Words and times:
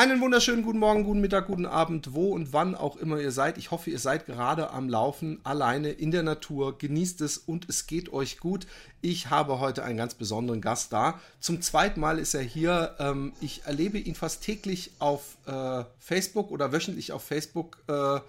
Einen 0.00 0.22
wunderschönen 0.22 0.62
guten 0.62 0.78
Morgen, 0.78 1.04
guten 1.04 1.20
Mittag, 1.20 1.48
guten 1.48 1.66
Abend, 1.66 2.14
wo 2.14 2.32
und 2.32 2.54
wann 2.54 2.74
auch 2.74 2.96
immer 2.96 3.20
ihr 3.20 3.32
seid. 3.32 3.58
Ich 3.58 3.70
hoffe, 3.70 3.90
ihr 3.90 3.98
seid 3.98 4.24
gerade 4.24 4.70
am 4.70 4.88
Laufen, 4.88 5.40
alleine 5.44 5.90
in 5.90 6.10
der 6.10 6.22
Natur. 6.22 6.78
Genießt 6.78 7.20
es 7.20 7.36
und 7.36 7.68
es 7.68 7.86
geht 7.86 8.10
euch 8.10 8.38
gut. 8.38 8.66
Ich 9.02 9.28
habe 9.28 9.60
heute 9.60 9.84
einen 9.84 9.98
ganz 9.98 10.14
besonderen 10.14 10.62
Gast 10.62 10.94
da. 10.94 11.20
Zum 11.38 11.60
zweiten 11.60 12.00
Mal 12.00 12.18
ist 12.18 12.32
er 12.32 12.40
hier. 12.40 12.96
Ähm, 12.98 13.34
ich 13.42 13.64
erlebe 13.66 13.98
ihn 13.98 14.14
fast 14.14 14.42
täglich 14.42 14.92
auf 15.00 15.36
äh, 15.44 15.84
Facebook 15.98 16.50
oder 16.50 16.72
wöchentlich 16.72 17.12
auf 17.12 17.22
Facebook 17.22 17.76
äh, 17.86 18.20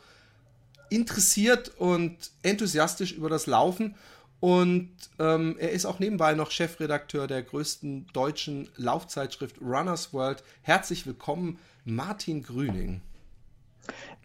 interessiert 0.90 1.72
und 1.78 2.17
enthusiastisch 2.44 3.14
über 3.14 3.30
das 3.30 3.48
Laufen. 3.48 3.95
Und 4.41 4.90
ähm, 5.20 5.55
er 5.59 5.72
ist 5.72 5.86
auch 5.86 6.00
nebenbei 6.00 6.34
noch 6.34 6.50
Chefredakteur 6.50 7.27
der 7.27 7.44
größten 7.44 8.08
deutschen 8.12 8.70
Laufzeitschrift 8.76 9.62
Runners 9.62 10.14
World. 10.14 10.44
Herzlich 10.64 11.05
willkommen, 11.05 11.59
Martin 11.86 12.41
Grüning. 12.41 13.02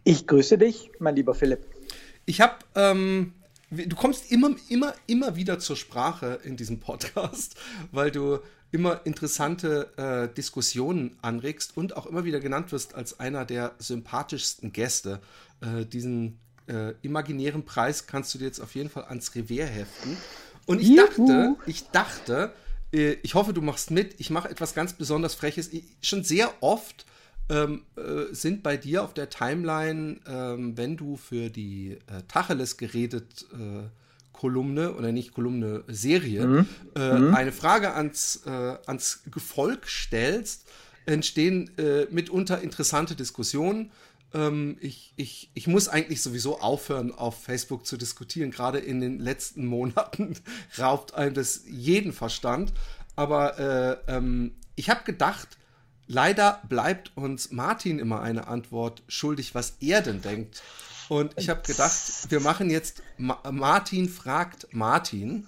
Ich 0.05 0.27
grüße 0.27 0.57
dich, 0.57 0.91
mein 1.01 1.17
lieber 1.17 1.35
Philipp. 1.35 1.67
Ich 2.25 2.41
habe, 2.41 2.55
ähm, 2.75 3.35
du 3.71 3.95
kommst 3.95 4.33
immer, 4.33 4.57
immer, 4.71 4.95
immer 5.07 5.37
wieder 5.37 5.59
zur 5.59 5.77
Sprache 5.77 6.41
in 6.45 6.57
diesem 6.57 6.81
Podcast, 6.81 7.57
weil 7.93 8.11
du 8.11 8.39
immer 8.73 9.03
interessante 9.05 9.93
äh, 9.99 10.35
Diskussionen 10.35 11.19
anregst 11.21 11.77
und 11.77 11.95
auch 11.95 12.07
immer 12.07 12.25
wieder 12.25 12.41
genannt 12.41 12.73
wirst 12.73 12.95
als 12.95 13.21
einer 13.21 13.45
der 13.45 13.75
sympathischsten 13.79 14.73
Gäste. 14.73 15.21
Äh, 15.61 15.85
diesen 15.85 16.39
äh, 16.69 16.95
imaginären 17.03 17.65
Preis 17.65 18.07
kannst 18.07 18.35
du 18.35 18.39
dir 18.39 18.47
jetzt 18.47 18.61
auf 18.61 18.75
jeden 18.75 18.91
Fall 18.91 19.05
ans 19.05 19.35
Revier 19.35 19.67
heften. 19.67 20.17
Und 20.67 20.81
ich 20.81 20.89
Juhu. 20.89 21.07
dachte, 21.07 21.57
ich 21.67 21.89
dachte, 21.91 22.53
äh, 22.93 23.17
ich 23.23 23.35
hoffe, 23.35 23.53
du 23.53 23.63
machst 23.63 23.91
mit. 23.91 24.15
Ich 24.19 24.31
mache 24.31 24.49
etwas 24.49 24.75
ganz 24.75 24.93
besonders 24.93 25.35
Freches. 25.35 25.73
Ich, 25.73 25.85
schon 26.03 26.25
sehr 26.25 26.53
oft 26.61 27.07
ähm, 27.49 27.83
äh, 27.97 28.35
sind 28.35 28.63
bei 28.63 28.77
dir 28.77 29.05
auf 29.05 29.15
der 29.15 29.29
Timeline, 29.29 30.19
ähm, 30.27 30.77
wenn 30.77 30.97
du 30.97 31.17
für 31.17 31.49
die 31.51 31.93
äh, 31.93 32.23
Tacheles 32.27 32.77
geredet 32.77 33.47
äh, 33.53 33.85
Kolumne 34.33 34.95
oder 34.95 35.13
nicht 35.13 35.33
Kolumne 35.33 35.85
Serie 35.87 36.47
mhm. 36.47 36.67
Äh, 36.95 37.19
mhm. 37.19 37.35
eine 37.35 37.53
Frage 37.53 37.95
ans, 37.95 38.43
ans 38.45 39.23
Gefolg 39.31 39.89
stellst, 39.89 40.69
entstehen 41.07 41.71
mitunter 42.11 42.61
interessante 42.61 43.15
Diskussionen 43.15 43.93
ähm, 44.35 44.77
ich, 44.81 45.13
ich, 45.17 45.51
ich 45.55 45.67
muss 45.67 45.89
eigentlich 45.89 46.23
sowieso 46.23 46.61
aufhören, 46.61 47.13
auf 47.13 47.43
Facebook 47.43 47.87
zu 47.87 47.97
diskutieren. 47.97 48.51
Gerade 48.51 48.79
in 48.79 49.01
den 49.01 49.19
letzten 49.19 49.67
Monaten 49.67 50.37
raubt 50.79 51.15
einem 51.15 51.35
das 51.35 51.63
jeden 51.67 52.13
Verstand. 52.13 52.73
Aber 53.15 53.59
äh, 53.59 54.13
ähm, 54.13 54.57
ich 54.75 54.91
habe 54.91 55.05
gedacht, 55.05 55.57
leider 56.07 56.61
bleibt 56.69 57.17
uns 57.17 57.51
Martin 57.51 57.99
immer 57.99 58.21
eine 58.21 58.47
Antwort 58.47 59.03
schuldig, 59.09 59.55
was 59.55 59.77
er 59.81 60.03
denn 60.03 60.21
denkt. 60.21 60.63
Und 61.09 61.35
ich 61.39 61.49
habe 61.49 61.63
gedacht, 61.63 62.31
wir 62.31 62.41
machen 62.41 62.69
jetzt 62.69 63.03
Ma 63.17 63.41
Martin 63.51 64.09
fragt 64.09 64.69
Martin. 64.73 65.47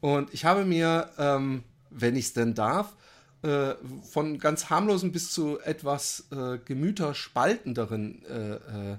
Und 0.00 0.32
ich 0.34 0.44
habe 0.44 0.64
mir, 0.64 1.10
ähm, 1.18 1.62
wenn 1.90 2.16
ich 2.16 2.26
es 2.26 2.32
denn 2.32 2.54
darf, 2.54 2.94
äh, 3.44 3.74
von 4.10 4.38
ganz 4.38 4.70
harmlosen 4.70 5.12
bis 5.12 5.30
zu 5.30 5.60
etwas 5.60 6.24
äh, 6.32 6.56
gemüterspaltenderen 6.64 8.24
äh, 8.24 8.54
äh 8.54 8.96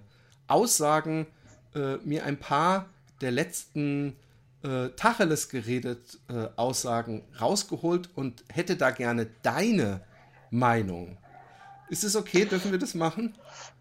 Aussagen 0.48 1.26
äh, 1.74 1.98
mir 2.04 2.24
ein 2.24 2.38
paar 2.38 2.86
der 3.22 3.32
letzten 3.32 4.16
äh, 4.62 4.90
Tacheles 4.90 5.50
geredet 5.50 6.20
Aussagen 6.56 7.24
rausgeholt 7.42 8.12
und 8.14 8.44
hätte 8.54 8.76
da 8.76 8.92
gerne 8.92 9.26
deine 9.42 10.02
Meinung. 10.52 11.18
Ist 11.90 12.04
es 12.04 12.16
okay? 12.16 12.46
Dürfen 12.46 12.72
wir 12.72 12.78
das 12.78 12.94
machen? 12.94 13.34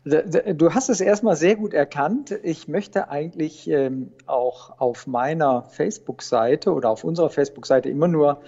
Du 0.05 0.73
hast 0.73 0.89
es 0.89 1.03
erstmal 1.03 1.37
sehr 1.37 1.57
gut 1.57 1.75
erkannt. 1.75 2.31
Ich 2.43 2.69
möchte 2.69 3.11
eigentlich 3.11 3.69
ähm, 3.69 4.13
auch 4.25 4.79
auf 4.79 5.07
meiner 5.07 5.65
Facebook-Seite 5.65 6.73
oder 6.73 6.89
auf 6.89 7.05
unserer 7.05 7.29
Facebook-Seite 7.29 7.91
immer 7.91 8.09
nur 8.09 8.41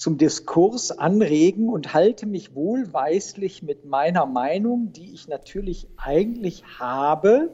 zum 0.00 0.16
Diskurs 0.16 0.92
anregen 0.92 1.68
und 1.68 1.92
halte 1.92 2.24
mich 2.24 2.54
wohlweislich 2.54 3.62
mit 3.62 3.84
meiner 3.84 4.24
Meinung, 4.24 4.92
die 4.94 5.12
ich 5.12 5.28
natürlich 5.28 5.88
eigentlich 5.98 6.64
habe, 6.78 7.50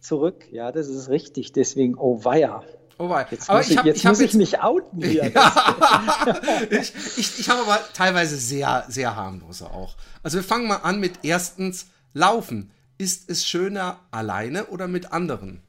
zurück. 0.00 0.46
Ja, 0.50 0.72
das 0.72 0.88
ist 0.88 1.08
richtig. 1.10 1.52
Deswegen, 1.52 1.94
oh 1.96 2.24
weia. 2.24 2.64
Oh 2.98 3.08
wei. 3.08 3.24
Jetzt 3.30 3.48
aber 3.48 3.60
muss, 3.60 3.70
ich, 3.70 3.78
hab, 3.78 3.86
jetzt 3.86 3.98
ich, 3.98 4.04
muss 4.04 4.20
ich 4.20 4.34
mich 4.34 4.60
outen 4.60 5.00
hier. 5.00 5.32
Ich 6.70 6.92
ich, 7.18 7.38
ich 7.38 7.48
habe 7.48 7.60
aber 7.60 7.78
teilweise 7.94 8.36
sehr, 8.36 8.84
sehr 8.88 9.14
harmlose 9.14 9.66
auch. 9.70 9.94
Also 10.24 10.38
wir 10.38 10.44
fangen 10.44 10.66
mal 10.66 10.78
an 10.78 10.98
mit 10.98 11.20
erstens 11.22 11.86
Laufen. 12.14 12.72
Ist 12.98 13.30
es 13.30 13.46
schöner 13.46 14.00
alleine 14.10 14.66
oder 14.66 14.88
mit 14.88 15.12
anderen? 15.12 15.62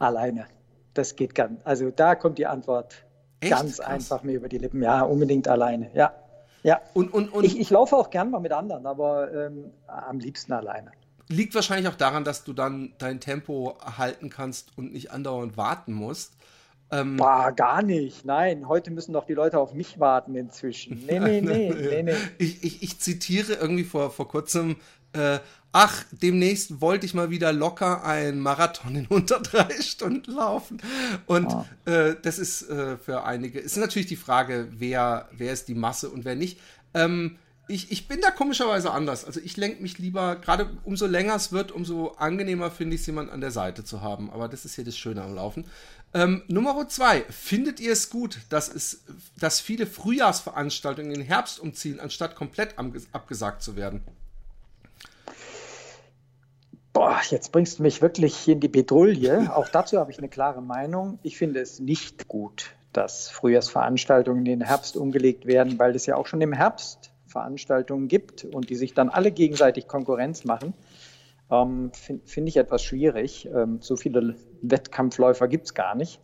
Alleine. 0.00 0.46
Das 0.92 1.14
geht 1.14 1.36
ganz. 1.36 1.60
Also 1.62 1.92
da 1.92 2.16
kommt 2.16 2.38
die 2.38 2.46
Antwort 2.46 3.05
Echt? 3.40 3.52
Ganz 3.52 3.76
Krass. 3.78 3.86
einfach 3.86 4.22
mir 4.22 4.32
über 4.34 4.48
die 4.48 4.58
Lippen. 4.58 4.82
Ja, 4.82 5.02
unbedingt 5.02 5.48
alleine. 5.48 5.90
Ja. 5.94 6.12
Ja. 6.62 6.80
Und, 6.94 7.12
und, 7.14 7.32
und 7.32 7.44
ich, 7.44 7.58
ich 7.60 7.70
laufe 7.70 7.96
auch 7.96 8.10
gern 8.10 8.30
mal 8.30 8.40
mit 8.40 8.52
anderen, 8.52 8.86
aber 8.86 9.32
ähm, 9.32 9.70
am 9.86 10.18
liebsten 10.18 10.52
alleine. 10.52 10.90
Liegt 11.28 11.54
wahrscheinlich 11.54 11.88
auch 11.88 11.96
daran, 11.96 12.24
dass 12.24 12.44
du 12.44 12.52
dann 12.52 12.92
dein 12.98 13.20
Tempo 13.20 13.78
halten 13.96 14.30
kannst 14.30 14.76
und 14.76 14.92
nicht 14.92 15.12
andauernd 15.12 15.56
warten 15.56 15.92
musst. 15.92 16.32
Ähm, 16.90 17.16
Boah, 17.16 17.52
gar 17.52 17.82
nicht. 17.82 18.24
Nein, 18.24 18.68
heute 18.68 18.90
müssen 18.90 19.12
doch 19.12 19.26
die 19.26 19.34
Leute 19.34 19.58
auf 19.58 19.74
mich 19.74 19.98
warten 19.98 20.34
inzwischen. 20.36 21.04
Nee, 21.06 21.18
nee, 21.18 21.40
nee. 21.42 21.72
nee, 21.72 22.02
nee. 22.02 22.14
Ich, 22.38 22.62
ich, 22.62 22.82
ich 22.82 23.00
zitiere 23.00 23.54
irgendwie 23.54 23.84
vor, 23.84 24.10
vor 24.10 24.28
kurzem 24.28 24.76
äh, 25.12 25.38
ach, 25.72 26.04
demnächst 26.10 26.80
wollte 26.80 27.06
ich 27.06 27.14
mal 27.14 27.30
wieder 27.30 27.52
locker 27.52 28.04
einen 28.04 28.40
Marathon 28.40 28.96
in 28.96 29.06
unter 29.06 29.40
drei 29.40 29.70
Stunden 29.80 30.32
laufen. 30.32 30.80
Und 31.26 31.52
ah. 31.52 31.66
äh, 31.84 32.16
das 32.22 32.38
ist 32.38 32.68
äh, 32.70 32.96
für 32.96 33.24
einige, 33.24 33.58
ist 33.58 33.76
natürlich 33.76 34.08
die 34.08 34.16
Frage, 34.16 34.68
wer, 34.70 35.28
wer 35.32 35.52
ist 35.52 35.68
die 35.68 35.74
Masse 35.74 36.08
und 36.08 36.24
wer 36.24 36.34
nicht. 36.34 36.58
Ähm, 36.94 37.38
ich, 37.68 37.90
ich 37.90 38.06
bin 38.06 38.20
da 38.20 38.30
komischerweise 38.30 38.92
anders. 38.92 39.24
Also 39.24 39.40
ich 39.40 39.56
lenke 39.56 39.82
mich 39.82 39.98
lieber, 39.98 40.36
gerade 40.36 40.70
umso 40.84 41.06
länger 41.06 41.34
es 41.34 41.50
wird, 41.50 41.72
umso 41.72 42.12
angenehmer 42.12 42.70
finde 42.70 42.94
ich 42.94 43.00
es, 43.00 43.06
jemand 43.06 43.30
an 43.30 43.40
der 43.40 43.50
Seite 43.50 43.84
zu 43.84 44.02
haben. 44.02 44.30
Aber 44.30 44.48
das 44.48 44.64
ist 44.64 44.76
hier 44.76 44.84
das 44.84 44.96
Schöne 44.96 45.22
am 45.22 45.34
Laufen. 45.34 45.64
Ähm, 46.14 46.42
Nummer 46.46 46.88
zwei, 46.88 47.22
findet 47.28 47.80
ihr 47.80 47.92
es 47.92 48.08
gut, 48.08 48.38
dass, 48.48 48.68
es, 48.68 49.02
dass 49.38 49.60
viele 49.60 49.86
Frühjahrsveranstaltungen 49.86 51.10
in 51.10 51.20
den 51.20 51.26
Herbst 51.26 51.58
umziehen, 51.58 51.98
anstatt 51.98 52.36
komplett 52.36 52.76
abgesagt 53.12 53.62
zu 53.62 53.74
werden? 53.76 54.02
Boah, 56.96 57.20
jetzt 57.28 57.52
bringst 57.52 57.78
du 57.78 57.82
mich 57.82 58.00
wirklich 58.00 58.48
in 58.48 58.58
die 58.60 58.68
Bedrulle. 58.68 59.54
Auch 59.54 59.68
dazu 59.68 59.98
habe 59.98 60.10
ich 60.10 60.16
eine 60.16 60.30
klare 60.30 60.62
Meinung. 60.62 61.18
Ich 61.22 61.36
finde 61.36 61.60
es 61.60 61.78
nicht 61.78 62.26
gut, 62.26 62.74
dass 62.94 63.28
Frühjahrsveranstaltungen 63.28 64.46
in 64.46 64.60
den 64.60 64.62
Herbst 64.62 64.96
umgelegt 64.96 65.44
werden, 65.44 65.78
weil 65.78 65.94
es 65.94 66.06
ja 66.06 66.16
auch 66.16 66.26
schon 66.26 66.40
im 66.40 66.54
Herbst 66.54 67.12
Veranstaltungen 67.26 68.08
gibt 68.08 68.46
und 68.46 68.70
die 68.70 68.76
sich 68.76 68.94
dann 68.94 69.10
alle 69.10 69.30
gegenseitig 69.30 69.88
Konkurrenz 69.88 70.44
machen. 70.44 70.72
Ähm, 71.50 71.90
Finde 71.92 72.26
find 72.26 72.48
ich 72.48 72.56
etwas 72.56 72.82
schwierig. 72.82 73.46
Ähm, 73.54 73.76
so 73.82 73.96
viele 73.96 74.36
Wettkampfläufer 74.62 75.48
gibt 75.48 75.66
es 75.66 75.74
gar 75.74 75.94
nicht, 75.96 76.18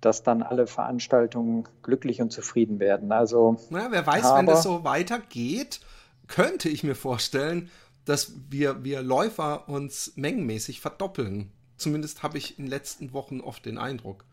dass 0.00 0.24
dann 0.24 0.42
alle 0.42 0.66
Veranstaltungen 0.66 1.68
glücklich 1.84 2.20
und 2.20 2.32
zufrieden 2.32 2.80
werden. 2.80 3.12
Also, 3.12 3.58
naja, 3.70 3.86
wer 3.92 4.04
weiß, 4.08 4.24
aber, 4.24 4.38
wenn 4.40 4.46
das 4.46 4.64
so 4.64 4.82
weitergeht, 4.82 5.78
könnte 6.26 6.68
ich 6.68 6.82
mir 6.82 6.96
vorstellen, 6.96 7.70
dass 8.10 8.32
wir, 8.48 8.82
wir 8.82 9.02
Läufer 9.02 9.68
uns 9.68 10.12
mengenmäßig 10.16 10.80
verdoppeln. 10.80 11.52
Zumindest 11.76 12.24
habe 12.24 12.38
ich 12.38 12.58
in 12.58 12.64
den 12.64 12.70
letzten 12.70 13.12
Wochen 13.12 13.40
oft 13.40 13.64
den 13.64 13.78
Eindruck. 13.78 14.24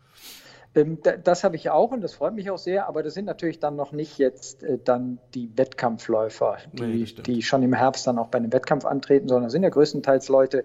Ähm, 0.74 0.98
das 1.22 1.44
habe 1.44 1.54
ich 1.54 1.70
auch 1.70 1.92
und 1.92 2.00
das 2.00 2.14
freut 2.14 2.34
mich 2.34 2.50
auch 2.50 2.58
sehr, 2.58 2.88
aber 2.88 3.04
das 3.04 3.14
sind 3.14 3.24
natürlich 3.24 3.60
dann 3.60 3.76
noch 3.76 3.92
nicht 3.92 4.18
jetzt 4.18 4.64
äh, 4.64 4.78
dann 4.84 5.18
die 5.34 5.56
Wettkampfläufer, 5.56 6.58
die, 6.72 6.82
nee, 6.82 7.04
die 7.04 7.42
schon 7.42 7.62
im 7.62 7.72
Herbst 7.72 8.04
dann 8.08 8.18
auch 8.18 8.26
bei 8.26 8.38
einem 8.38 8.52
Wettkampf 8.52 8.84
antreten, 8.84 9.28
sondern 9.28 9.44
das 9.44 9.52
sind 9.52 9.62
ja 9.62 9.70
größtenteils 9.70 10.28
Leute, 10.28 10.64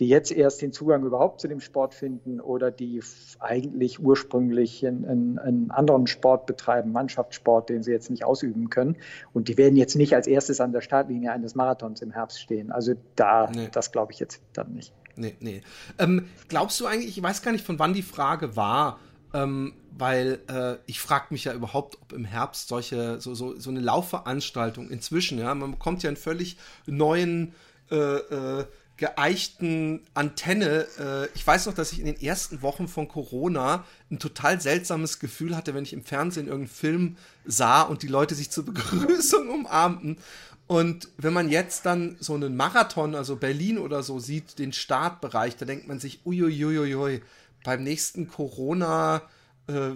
die 0.00 0.08
jetzt 0.08 0.32
erst 0.32 0.62
den 0.62 0.72
Zugang 0.72 1.04
überhaupt 1.04 1.42
zu 1.42 1.46
dem 1.46 1.60
Sport 1.60 1.94
finden 1.94 2.40
oder 2.40 2.70
die 2.70 3.02
eigentlich 3.38 4.00
ursprünglich 4.00 4.84
einen, 4.86 5.38
einen 5.38 5.70
anderen 5.70 6.06
Sport 6.06 6.46
betreiben, 6.46 6.90
Mannschaftssport, 6.90 7.68
den 7.68 7.82
sie 7.82 7.92
jetzt 7.92 8.10
nicht 8.10 8.24
ausüben 8.24 8.70
können. 8.70 8.96
Und 9.34 9.48
die 9.48 9.58
werden 9.58 9.76
jetzt 9.76 9.96
nicht 9.96 10.14
als 10.14 10.26
erstes 10.26 10.60
an 10.60 10.72
der 10.72 10.80
Startlinie 10.80 11.30
eines 11.32 11.54
Marathons 11.54 12.00
im 12.00 12.12
Herbst 12.12 12.40
stehen. 12.40 12.72
Also 12.72 12.94
da, 13.14 13.50
nee. 13.50 13.68
das 13.70 13.92
glaube 13.92 14.12
ich 14.12 14.18
jetzt 14.18 14.40
dann 14.54 14.72
nicht. 14.72 14.94
Nee, 15.16 15.36
nee. 15.40 15.60
Ähm, 15.98 16.26
glaubst 16.48 16.80
du 16.80 16.86
eigentlich, 16.86 17.16
ich 17.18 17.22
weiß 17.22 17.42
gar 17.42 17.52
nicht, 17.52 17.66
von 17.66 17.78
wann 17.78 17.92
die 17.92 18.02
Frage 18.02 18.56
war, 18.56 18.98
ähm, 19.34 19.74
weil 19.90 20.40
äh, 20.48 20.76
ich 20.86 20.98
frage 20.98 21.26
mich 21.28 21.44
ja 21.44 21.52
überhaupt, 21.52 21.98
ob 22.00 22.14
im 22.14 22.24
Herbst 22.24 22.68
solche, 22.68 23.20
so, 23.20 23.34
so, 23.34 23.58
so 23.58 23.68
eine 23.68 23.80
Laufveranstaltung 23.80 24.88
inzwischen, 24.88 25.38
ja, 25.38 25.54
man 25.54 25.72
bekommt 25.72 26.02
ja 26.02 26.08
einen 26.08 26.16
völlig 26.16 26.56
neuen 26.86 27.52
äh, 27.90 27.96
äh, 27.96 28.64
geeichten 29.00 30.02
Antenne. 30.14 30.86
Äh, 30.98 31.28
ich 31.34 31.44
weiß 31.44 31.66
noch, 31.66 31.74
dass 31.74 31.90
ich 31.90 31.98
in 31.98 32.04
den 32.04 32.20
ersten 32.20 32.62
Wochen 32.62 32.86
von 32.86 33.08
Corona 33.08 33.84
ein 34.10 34.18
total 34.18 34.60
seltsames 34.60 35.18
Gefühl 35.18 35.56
hatte, 35.56 35.74
wenn 35.74 35.82
ich 35.82 35.94
im 35.94 36.04
Fernsehen 36.04 36.46
irgendeinen 36.46 36.76
Film 36.76 37.16
sah 37.46 37.82
und 37.82 38.02
die 38.02 38.08
Leute 38.08 38.34
sich 38.34 38.50
zur 38.50 38.66
Begrüßung 38.66 39.48
umarmten. 39.48 40.18
Und 40.66 41.08
wenn 41.16 41.32
man 41.32 41.48
jetzt 41.48 41.86
dann 41.86 42.16
so 42.20 42.34
einen 42.34 42.56
Marathon, 42.56 43.14
also 43.14 43.36
Berlin 43.36 43.78
oder 43.78 44.02
so, 44.02 44.20
sieht, 44.20 44.58
den 44.58 44.72
Startbereich, 44.72 45.56
da 45.56 45.64
denkt 45.64 45.88
man 45.88 45.98
sich, 45.98 46.20
uiuiuiui, 46.24 47.22
beim 47.64 47.82
nächsten 47.82 48.28
Corona- 48.28 49.22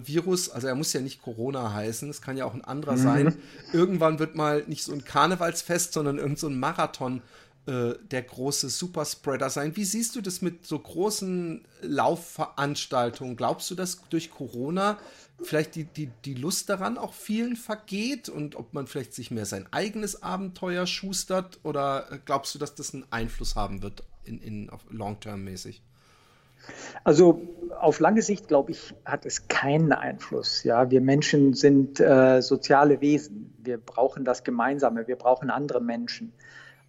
Virus, 0.05 0.51
also 0.51 0.69
er 0.69 0.77
muss 0.77 0.93
ja 0.93 1.01
nicht 1.01 1.21
Corona 1.21 1.73
heißen, 1.73 2.09
es 2.09 2.23
kann 2.23 2.37
ja 2.37 2.45
auch 2.45 2.55
ein 2.55 2.63
anderer 2.63 2.93
mhm. 2.93 3.03
sein. 3.03 3.37
Irgendwann 3.73 4.21
wird 4.21 4.37
mal 4.37 4.63
nicht 4.69 4.85
so 4.85 4.93
ein 4.93 5.05
Karnevalsfest, 5.05 5.93
sondern 5.93 6.19
irgend 6.19 6.39
so 6.39 6.47
ein 6.47 6.61
Marathon 6.61 7.23
äh, 7.67 7.95
der 8.11 8.23
große 8.23 8.69
Superspreader 8.69 9.49
sein. 9.49 9.77
Wie 9.77 9.85
siehst 9.85 10.17
du 10.17 10.21
das 10.21 10.43
mit 10.43 10.67
so 10.67 10.79
großen 10.79 11.65
Laufveranstaltungen? 11.81 13.37
Glaubst 13.37 13.71
du, 13.71 13.75
dass 13.75 14.01
durch 14.11 14.31
Corona 14.31 14.99
vielleicht 15.43 15.75
die, 15.75 15.85
die, 15.85 16.11
die 16.25 16.35
Lust 16.35 16.69
daran 16.69 16.99
auch 16.99 17.15
vielen 17.15 17.57
vergeht 17.57 18.29
und 18.29 18.55
ob 18.57 18.75
man 18.75 18.87
vielleicht 18.87 19.15
sich 19.15 19.31
mehr 19.31 19.47
sein 19.47 19.67
eigenes 19.71 20.23
Abenteuer 20.23 20.87
schustert? 20.87 21.59
Oder 21.63 22.21
glaubst 22.25 22.55
du, 22.55 22.59
dass 22.59 22.75
das 22.75 22.93
einen 22.93 23.07
Einfluss 23.11 23.57
haben 23.57 23.83
wird 23.83 24.03
in, 24.25 24.41
in 24.41 24.71
long-term-mäßig? 24.91 25.83
Also 27.03 27.43
auf 27.79 28.01
lange 28.01 28.23
Sicht, 28.23 28.49
glaube 28.49 28.73
ich, 28.73 28.95
hat 29.05 29.27
es 29.27 29.49
keinen 29.49 29.93
Einfluss. 29.93 30.65
Ja, 30.65 30.91
wir 30.91 31.01
Menschen 31.01 31.55
sind 31.55 32.01
äh, 32.01 32.41
soziale 32.41 33.01
Wesen. 33.01 33.55
Wir 33.63 33.79
brauchen 33.79 34.25
das 34.25 34.45
Gemeinsame. 34.45 35.07
Wir 35.07 35.17
brauchen 35.17 35.51
andere 35.51 35.81
Menschen. 35.81 36.33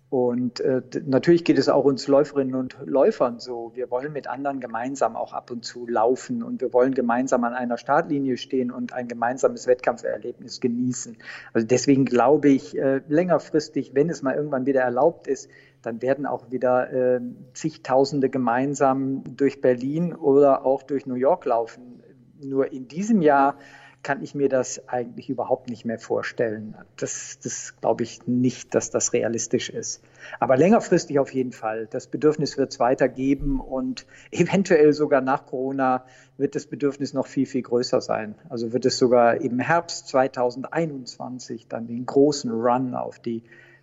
Und 0.09 0.59
äh, 0.59 0.81
natürlich 1.05 1.43
geht 1.43 1.57
es 1.57 1.67
auch 1.67 1.83
uns 1.83 2.07
Läuferinnen 2.07 2.53
und 2.53 2.77
Läufern 2.85 3.39
so. 3.39 3.71
Wir 3.73 3.89
wollen 3.89 4.13
mit 4.13 4.27
anderen 4.27 4.59
gemeinsam 4.59 5.15
auch 5.15 5.33
ab 5.33 5.49
und 5.49 5.65
zu 5.65 5.87
laufen 5.87 6.43
und 6.43 6.61
wir 6.61 6.73
wollen 6.73 6.93
gemeinsam 6.93 7.43
an 7.43 7.53
einer 7.53 7.77
Startlinie 7.77 8.37
stehen 8.37 8.69
und 8.69 8.93
ein 8.93 9.07
gemeinsames 9.07 9.65
Wettkampferlebnis 9.65 10.61
genießen. 10.61 11.17
Also 11.53 11.65
deswegen 11.65 12.05
glaube 12.05 12.49
ich, 12.49 12.77
äh, 12.77 13.01
längerfristig, 13.07 13.95
wenn 13.95 14.09
es 14.09 14.21
mal 14.21 14.35
irgendwann 14.35 14.67
wieder 14.67 14.81
erlaubt 14.81 15.25
ist, 15.27 15.49
dann 15.81 16.01
werden 16.03 16.27
auch 16.27 16.51
wieder 16.51 16.91
äh, 16.91 17.21
zigtausende 17.53 18.29
gemeinsam 18.29 19.23
durch 19.35 19.59
Berlin 19.59 20.13
oder 20.13 20.65
auch 20.65 20.83
durch 20.83 21.07
New 21.07 21.15
York 21.15 21.45
laufen. 21.45 22.03
Nur 22.43 22.71
in 22.71 22.87
diesem 22.87 23.23
Jahr 23.23 23.57
kann 24.05 24.21
ich 24.21 24.35
mir 24.35 24.49
das 24.49 24.87
eigentlich 24.87 25.31
überhaupt 25.31 25.67
nicht 25.67 25.83
mehr 25.83 25.97
vorstellen. 25.97 26.75
Das, 26.95 27.39
das 27.41 27.73
glaube 27.81 28.03
ich 28.03 28.27
nicht, 28.27 28.75
dass 28.75 28.91
das 28.91 29.13
realistisch 29.13 29.71
ist. 29.71 30.03
Aber 30.39 30.57
längerfristig 30.57 31.17
auf 31.17 31.33
jeden 31.33 31.51
Fall. 31.51 31.87
Das 31.87 32.05
Bedürfnis 32.05 32.55
wird 32.55 32.71
es 32.71 32.79
weitergeben 32.79 33.59
und 33.59 34.05
eventuell 34.31 34.93
sogar 34.93 35.21
nach 35.21 35.47
Corona 35.47 36.05
wird 36.37 36.53
das 36.53 36.67
Bedürfnis 36.67 37.13
noch 37.13 37.25
viel, 37.25 37.47
viel 37.47 37.63
größer 37.63 37.99
sein. 37.99 38.35
Also 38.47 38.73
wird 38.73 38.85
es 38.85 38.99
sogar 38.99 39.41
im 39.41 39.57
Herbst 39.57 40.07
2021 40.09 41.67
dann 41.67 41.87
den 41.87 42.05
großen 42.05 42.51
Run 42.51 42.93
auf 42.93 43.17
die 43.17 43.41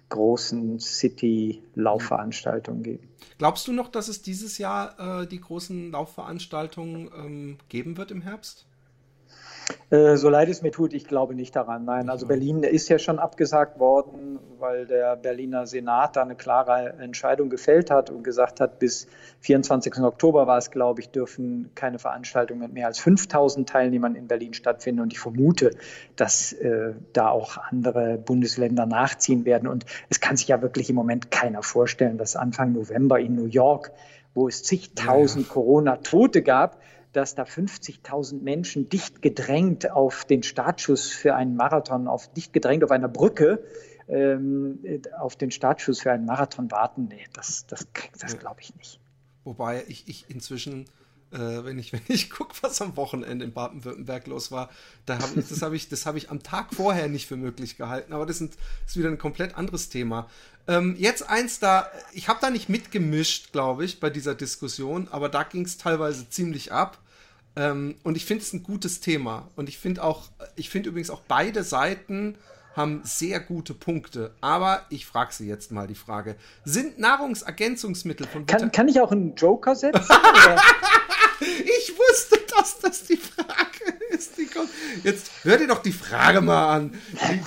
großen 0.08 0.78
City-Laufveranstaltungen 0.78 2.84
geben. 2.84 3.08
Glaubst 3.38 3.66
du 3.66 3.72
noch, 3.72 3.88
dass 3.88 4.06
es 4.06 4.22
dieses 4.22 4.58
Jahr 4.58 5.22
äh, 5.22 5.26
die 5.26 5.40
großen 5.40 5.90
Laufveranstaltungen 5.90 7.10
ähm, 7.12 7.58
geben 7.68 7.96
wird 7.96 8.12
im 8.12 8.22
Herbst? 8.22 8.66
Äh, 9.90 10.16
so 10.16 10.28
leid 10.28 10.48
es 10.48 10.62
mir 10.62 10.70
tut, 10.70 10.94
ich 10.94 11.06
glaube 11.06 11.34
nicht 11.34 11.54
daran. 11.54 11.84
Nein, 11.84 12.08
also 12.08 12.26
Berlin 12.26 12.62
ist 12.62 12.88
ja 12.88 12.98
schon 12.98 13.18
abgesagt 13.18 13.78
worden, 13.78 14.38
weil 14.58 14.86
der 14.86 15.16
Berliner 15.16 15.66
Senat 15.66 16.16
da 16.16 16.22
eine 16.22 16.34
klare 16.34 16.94
Entscheidung 16.98 17.50
gefällt 17.50 17.90
hat 17.90 18.10
und 18.10 18.22
gesagt 18.22 18.60
hat, 18.60 18.78
bis 18.78 19.06
24. 19.40 19.98
Oktober 19.98 20.46
war 20.46 20.58
es, 20.58 20.70
glaube 20.70 21.00
ich, 21.00 21.10
dürfen 21.10 21.70
keine 21.74 21.98
Veranstaltungen 21.98 22.60
mit 22.60 22.72
mehr 22.72 22.86
als 22.86 22.98
5000 23.00 23.68
Teilnehmern 23.68 24.14
in 24.14 24.28
Berlin 24.28 24.54
stattfinden. 24.54 25.02
Und 25.02 25.12
ich 25.12 25.18
vermute, 25.18 25.72
dass 26.16 26.52
äh, 26.52 26.94
da 27.12 27.28
auch 27.28 27.58
andere 27.58 28.18
Bundesländer 28.18 28.86
nachziehen 28.86 29.44
werden. 29.44 29.68
Und 29.68 29.84
es 30.08 30.20
kann 30.20 30.36
sich 30.36 30.48
ja 30.48 30.62
wirklich 30.62 30.88
im 30.90 30.96
Moment 30.96 31.30
keiner 31.30 31.62
vorstellen, 31.62 32.18
dass 32.18 32.36
Anfang 32.36 32.72
November 32.72 33.20
in 33.20 33.34
New 33.34 33.46
York, 33.46 33.92
wo 34.34 34.48
es 34.48 34.62
zigtausend 34.62 35.46
ja. 35.48 35.52
Corona-Tote 35.52 36.42
gab, 36.42 36.78
dass 37.12 37.34
da 37.34 37.44
50.000 37.44 38.42
Menschen 38.42 38.88
dicht 38.88 39.22
gedrängt 39.22 39.90
auf 39.90 40.24
den 40.24 40.42
Startschuss 40.42 41.10
für 41.10 41.34
einen 41.34 41.56
Marathon, 41.56 42.08
auf 42.08 42.32
dicht 42.32 42.52
gedrängt 42.52 42.84
auf 42.84 42.90
einer 42.90 43.08
Brücke 43.08 43.62
ähm, 44.08 44.78
auf 45.18 45.36
den 45.36 45.50
Startschuss 45.50 46.00
für 46.00 46.12
einen 46.12 46.24
Marathon 46.24 46.70
warten. 46.70 47.08
Nee, 47.08 47.24
das, 47.32 47.66
das, 47.66 47.86
das 48.18 48.38
glaube 48.38 48.60
ich 48.60 48.74
nicht. 48.76 49.00
Wobei 49.44 49.84
ich, 49.88 50.08
ich 50.08 50.26
inzwischen 50.28 50.86
äh, 51.32 51.64
wenn 51.64 51.78
ich, 51.78 51.92
wenn 51.92 52.02
ich 52.08 52.30
gucke, 52.30 52.54
was 52.60 52.80
am 52.80 52.96
Wochenende 52.96 53.44
in 53.44 53.52
Baden-Württemberg 53.52 54.26
los 54.26 54.52
war, 54.52 54.70
da 55.06 55.18
hab 55.18 55.36
ich, 55.36 55.48
das 55.48 55.62
habe 55.62 55.76
ich, 55.76 55.88
hab 55.90 56.16
ich 56.16 56.30
am 56.30 56.42
Tag 56.42 56.74
vorher 56.74 57.08
nicht 57.08 57.26
für 57.26 57.36
möglich 57.36 57.76
gehalten. 57.76 58.12
Aber 58.12 58.26
das, 58.26 58.38
sind, 58.38 58.54
das 58.82 58.92
ist 58.92 58.96
wieder 58.96 59.08
ein 59.08 59.18
komplett 59.18 59.56
anderes 59.56 59.88
Thema. 59.88 60.28
Ähm, 60.68 60.94
jetzt 60.98 61.28
eins 61.28 61.58
da, 61.58 61.90
ich 62.12 62.28
habe 62.28 62.38
da 62.40 62.50
nicht 62.50 62.68
mitgemischt, 62.68 63.52
glaube 63.52 63.84
ich, 63.84 63.98
bei 63.98 64.10
dieser 64.10 64.34
Diskussion, 64.34 65.08
aber 65.10 65.28
da 65.28 65.42
ging 65.42 65.64
es 65.64 65.78
teilweise 65.78 66.28
ziemlich 66.28 66.72
ab. 66.72 66.98
Ähm, 67.56 67.96
und 68.02 68.16
ich 68.16 68.24
finde 68.24 68.42
es 68.42 68.52
ein 68.52 68.62
gutes 68.62 69.00
Thema. 69.00 69.48
Und 69.56 69.68
ich 69.68 69.78
finde 69.78 70.02
auch, 70.02 70.28
ich 70.56 70.70
finde 70.70 70.88
übrigens 70.88 71.10
auch 71.10 71.22
beide 71.28 71.64
Seiten 71.64 72.36
haben 72.74 73.02
sehr 73.04 73.40
gute 73.40 73.74
Punkte. 73.74 74.34
Aber 74.40 74.86
ich 74.88 75.06
frage 75.06 75.32
Sie 75.32 75.46
jetzt 75.46 75.72
mal 75.72 75.86
die 75.86 75.94
Frage: 75.94 76.36
Sind 76.64 76.98
Nahrungsergänzungsmittel 76.98 78.26
von 78.26 78.46
kann, 78.46 78.72
kann 78.72 78.88
ich 78.88 79.00
auch 79.00 79.12
einen 79.12 79.34
Joker 79.34 79.74
setzen? 79.74 80.00
ich 81.40 81.92
wusste, 81.96 82.38
dass 82.56 82.78
das 82.80 83.04
die 83.04 83.16
Frage 83.16 83.31
Jetzt 85.04 85.30
hör 85.42 85.56
dir 85.56 85.66
doch 85.66 85.82
die 85.82 85.92
Frage 85.92 86.40
mal 86.40 86.76
an. 86.76 86.94
Die, 87.12 87.40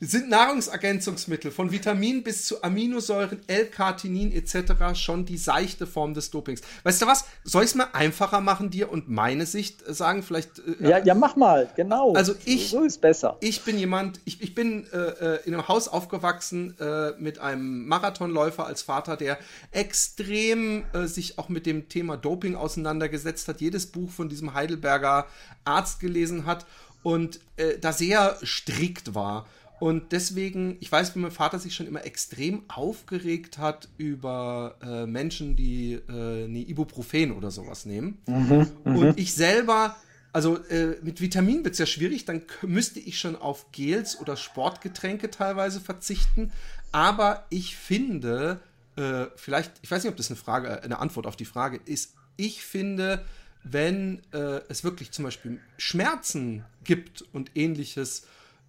die, 0.00 0.06
sind 0.06 0.28
Nahrungsergänzungsmittel 0.28 1.50
von 1.50 1.70
Vitamin 1.70 2.22
bis 2.22 2.46
zu 2.46 2.62
Aminosäuren, 2.62 3.40
L-Cartinin 3.46 4.32
etc. 4.32 4.98
schon 4.98 5.24
die 5.24 5.38
seichte 5.38 5.86
Form 5.86 6.14
des 6.14 6.30
Dopings? 6.30 6.60
Weißt 6.82 7.02
du 7.02 7.06
was? 7.06 7.24
Soll 7.44 7.64
ich 7.64 7.70
es 7.70 7.74
mal 7.74 7.88
einfacher 7.92 8.40
machen 8.40 8.70
dir 8.70 8.90
und 8.90 9.08
meine 9.08 9.46
Sicht 9.46 9.82
sagen? 9.86 10.22
Vielleicht. 10.22 10.58
Äh, 10.80 10.88
ja, 10.88 10.98
ja, 10.98 11.14
mach 11.14 11.36
mal, 11.36 11.68
genau. 11.76 12.14
Also 12.14 12.34
ich. 12.44 12.70
So 12.70 12.82
ist 12.82 13.00
besser. 13.00 13.36
Ich 13.40 13.62
bin 13.64 13.78
jemand, 13.78 14.20
ich, 14.24 14.42
ich 14.42 14.54
bin 14.54 14.86
äh, 14.92 14.96
äh, 14.96 15.38
in 15.44 15.54
einem 15.54 15.68
Haus 15.68 15.88
aufgewachsen 15.88 16.74
äh, 16.78 17.12
mit 17.18 17.38
einem 17.38 17.86
Marathonläufer 17.86 18.66
als 18.66 18.82
Vater, 18.82 19.16
der 19.16 19.38
extrem 19.70 20.84
äh, 20.92 21.06
sich 21.06 21.38
auch 21.38 21.48
mit 21.48 21.66
dem 21.66 21.88
Thema 21.88 22.16
Doping 22.16 22.56
auseinandergesetzt 22.56 23.48
hat. 23.48 23.60
Jedes 23.60 23.86
Buch 23.86 24.10
von 24.10 24.28
diesem 24.28 24.54
Heidelberger 24.54 25.26
Arzt 25.64 26.00
gelesen 26.00 26.46
hat 26.46 26.57
und 27.02 27.40
äh, 27.56 27.78
da 27.78 27.92
sehr 27.92 28.38
strikt 28.42 29.14
war. 29.14 29.46
Und 29.80 30.10
deswegen, 30.10 30.76
ich 30.80 30.90
weiß, 30.90 31.14
wie 31.14 31.20
mein 31.20 31.30
Vater 31.30 31.58
sich 31.58 31.74
schon 31.74 31.86
immer 31.86 32.04
extrem 32.04 32.62
aufgeregt 32.68 33.58
hat 33.58 33.88
über 33.96 34.76
äh, 34.82 35.06
Menschen, 35.06 35.54
die 35.54 35.92
äh, 35.92 36.44
eine 36.44 36.58
Ibuprofen 36.58 37.32
oder 37.32 37.50
sowas 37.50 37.86
nehmen. 37.86 38.18
Mhm, 38.26 38.66
mhm. 38.84 38.96
und 38.96 39.20
ich 39.20 39.34
selber, 39.34 39.96
also 40.32 40.56
äh, 40.64 40.96
mit 41.02 41.20
Vitamin 41.20 41.62
wird 41.64 41.74
es 41.74 41.78
ja 41.78 41.86
schwierig, 41.86 42.24
dann 42.24 42.42
müsste 42.62 42.98
ich 42.98 43.20
schon 43.20 43.36
auf 43.36 43.70
Gels 43.70 44.20
oder 44.20 44.36
Sportgetränke 44.36 45.30
teilweise 45.30 45.80
verzichten. 45.80 46.50
Aber 46.90 47.46
ich 47.48 47.76
finde, 47.76 48.60
äh, 48.96 49.26
vielleicht, 49.36 49.72
ich 49.82 49.90
weiß 49.90 50.02
nicht, 50.02 50.10
ob 50.10 50.16
das 50.16 50.28
eine 50.28 50.36
Frage, 50.36 50.82
eine 50.82 50.98
Antwort 50.98 51.26
auf 51.26 51.36
die 51.36 51.44
Frage 51.44 51.78
ist. 51.84 52.14
Ich 52.36 52.64
finde, 52.64 53.24
wenn 53.64 54.22
äh, 54.32 54.60
es 54.68 54.84
wirklich 54.84 55.10
zum 55.12 55.24
Beispiel 55.24 55.60
Schmerzen 55.76 56.64
gibt 56.84 57.24
und 57.32 57.50
ähnliches, 57.54 58.26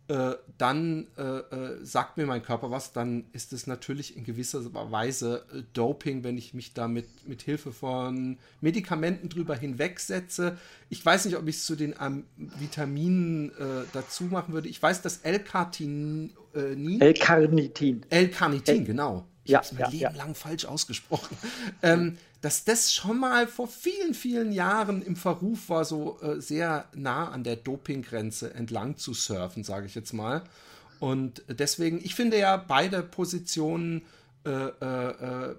äh, 0.10 0.34
dann 0.58 1.08
äh, 1.18 1.22
äh 1.22 1.86
sagt 1.86 2.18
mir 2.18 2.26
mein 2.26 2.42
Körper 2.42 2.72
was, 2.72 2.94
dann 2.94 3.26
ist 3.32 3.54
es 3.54 3.68
natürlich 3.68 4.18
in 4.18 4.24
gewisser 4.24 4.74
Weise 4.92 5.46
äh, 5.54 5.62
Doping, 5.74 6.24
wenn 6.24 6.38
ich 6.38 6.56
mich 6.56 6.74
damit 6.74 7.28
mit 7.28 7.44
Hilfe 7.44 7.72
von 7.72 8.40
Medikamenten 8.60 9.30
drüber 9.30 9.56
hinwegsetze. 9.56 10.58
Ich 10.90 11.06
weiß 11.06 11.26
nicht, 11.26 11.38
ob 11.38 11.48
ich 11.48 11.58
es 11.58 11.66
zu 11.66 11.76
den 11.76 11.94
ähm, 12.02 12.26
Vitaminen 12.38 13.52
äh, 13.52 13.86
dazu 13.94 14.24
machen 14.26 14.54
würde. 14.54 14.68
Ich 14.68 14.82
weiß, 14.82 15.04
dass 15.04 15.18
L-Carnitin. 15.18 16.32
L-Carnitin. 16.54 18.06
L-Carnitin, 18.10 18.86
genau. 18.86 19.28
Ich 19.44 19.52
ja, 19.52 19.60
habe 19.60 19.66
es 19.66 19.72
mein 19.74 19.82
ja, 19.82 19.90
Leben 19.90 20.02
ja. 20.02 20.12
lang 20.12 20.36
falsch 20.36 20.66
ausgesprochen. 20.66 21.38
Ähm, 21.82 22.18
dass 22.42 22.64
das 22.64 22.94
schon 22.94 23.20
mal 23.20 23.48
vor 23.48 23.68
vielen, 23.68 24.14
vielen 24.14 24.52
Jahren 24.52 25.02
im 25.02 25.16
Verruf 25.16 25.70
war, 25.70 25.84
so 25.84 26.20
äh, 26.22 26.40
sehr 26.40 26.86
nah 26.96 27.30
an 27.30 27.44
der 27.44 27.58
Dopinggrenze 27.58 28.54
entlang 28.54 28.98
zu 28.98 29.14
surfen, 29.14 29.64
sage 29.64 29.88
ich 29.88 29.96
jetzt 29.96 30.14
mal. 30.14 30.44
Und 31.00 31.44
deswegen, 31.48 32.00
ich 32.04 32.16
finde 32.16 32.40
ja 32.40 32.58
beide 32.58 33.04
Positionen 33.04 34.04
äh, 34.46 34.50
äh, 34.50 35.50
äh 35.52 35.56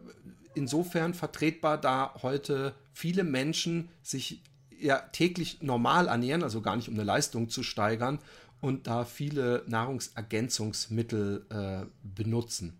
insofern 0.55 1.15
vertretbar, 1.15 1.81
da 1.81 2.13
heute 2.23 2.75
viele 2.93 3.23
Menschen 3.23 3.89
sich 4.03 4.43
ja 4.79 4.99
täglich 4.99 5.63
normal 5.63 6.09
ernähren, 6.09 6.43
also 6.43 6.61
gar 6.61 6.75
nicht 6.75 6.89
um 6.89 6.95
eine 6.95 7.05
Leistung 7.05 7.49
zu 7.49 7.63
steigern 7.63 8.19
und 8.61 8.87
da 8.87 9.05
viele 9.05 9.63
Nahrungsergänzungsmittel 9.69 11.47
äh, 11.51 11.87
benutzen. 12.03 12.79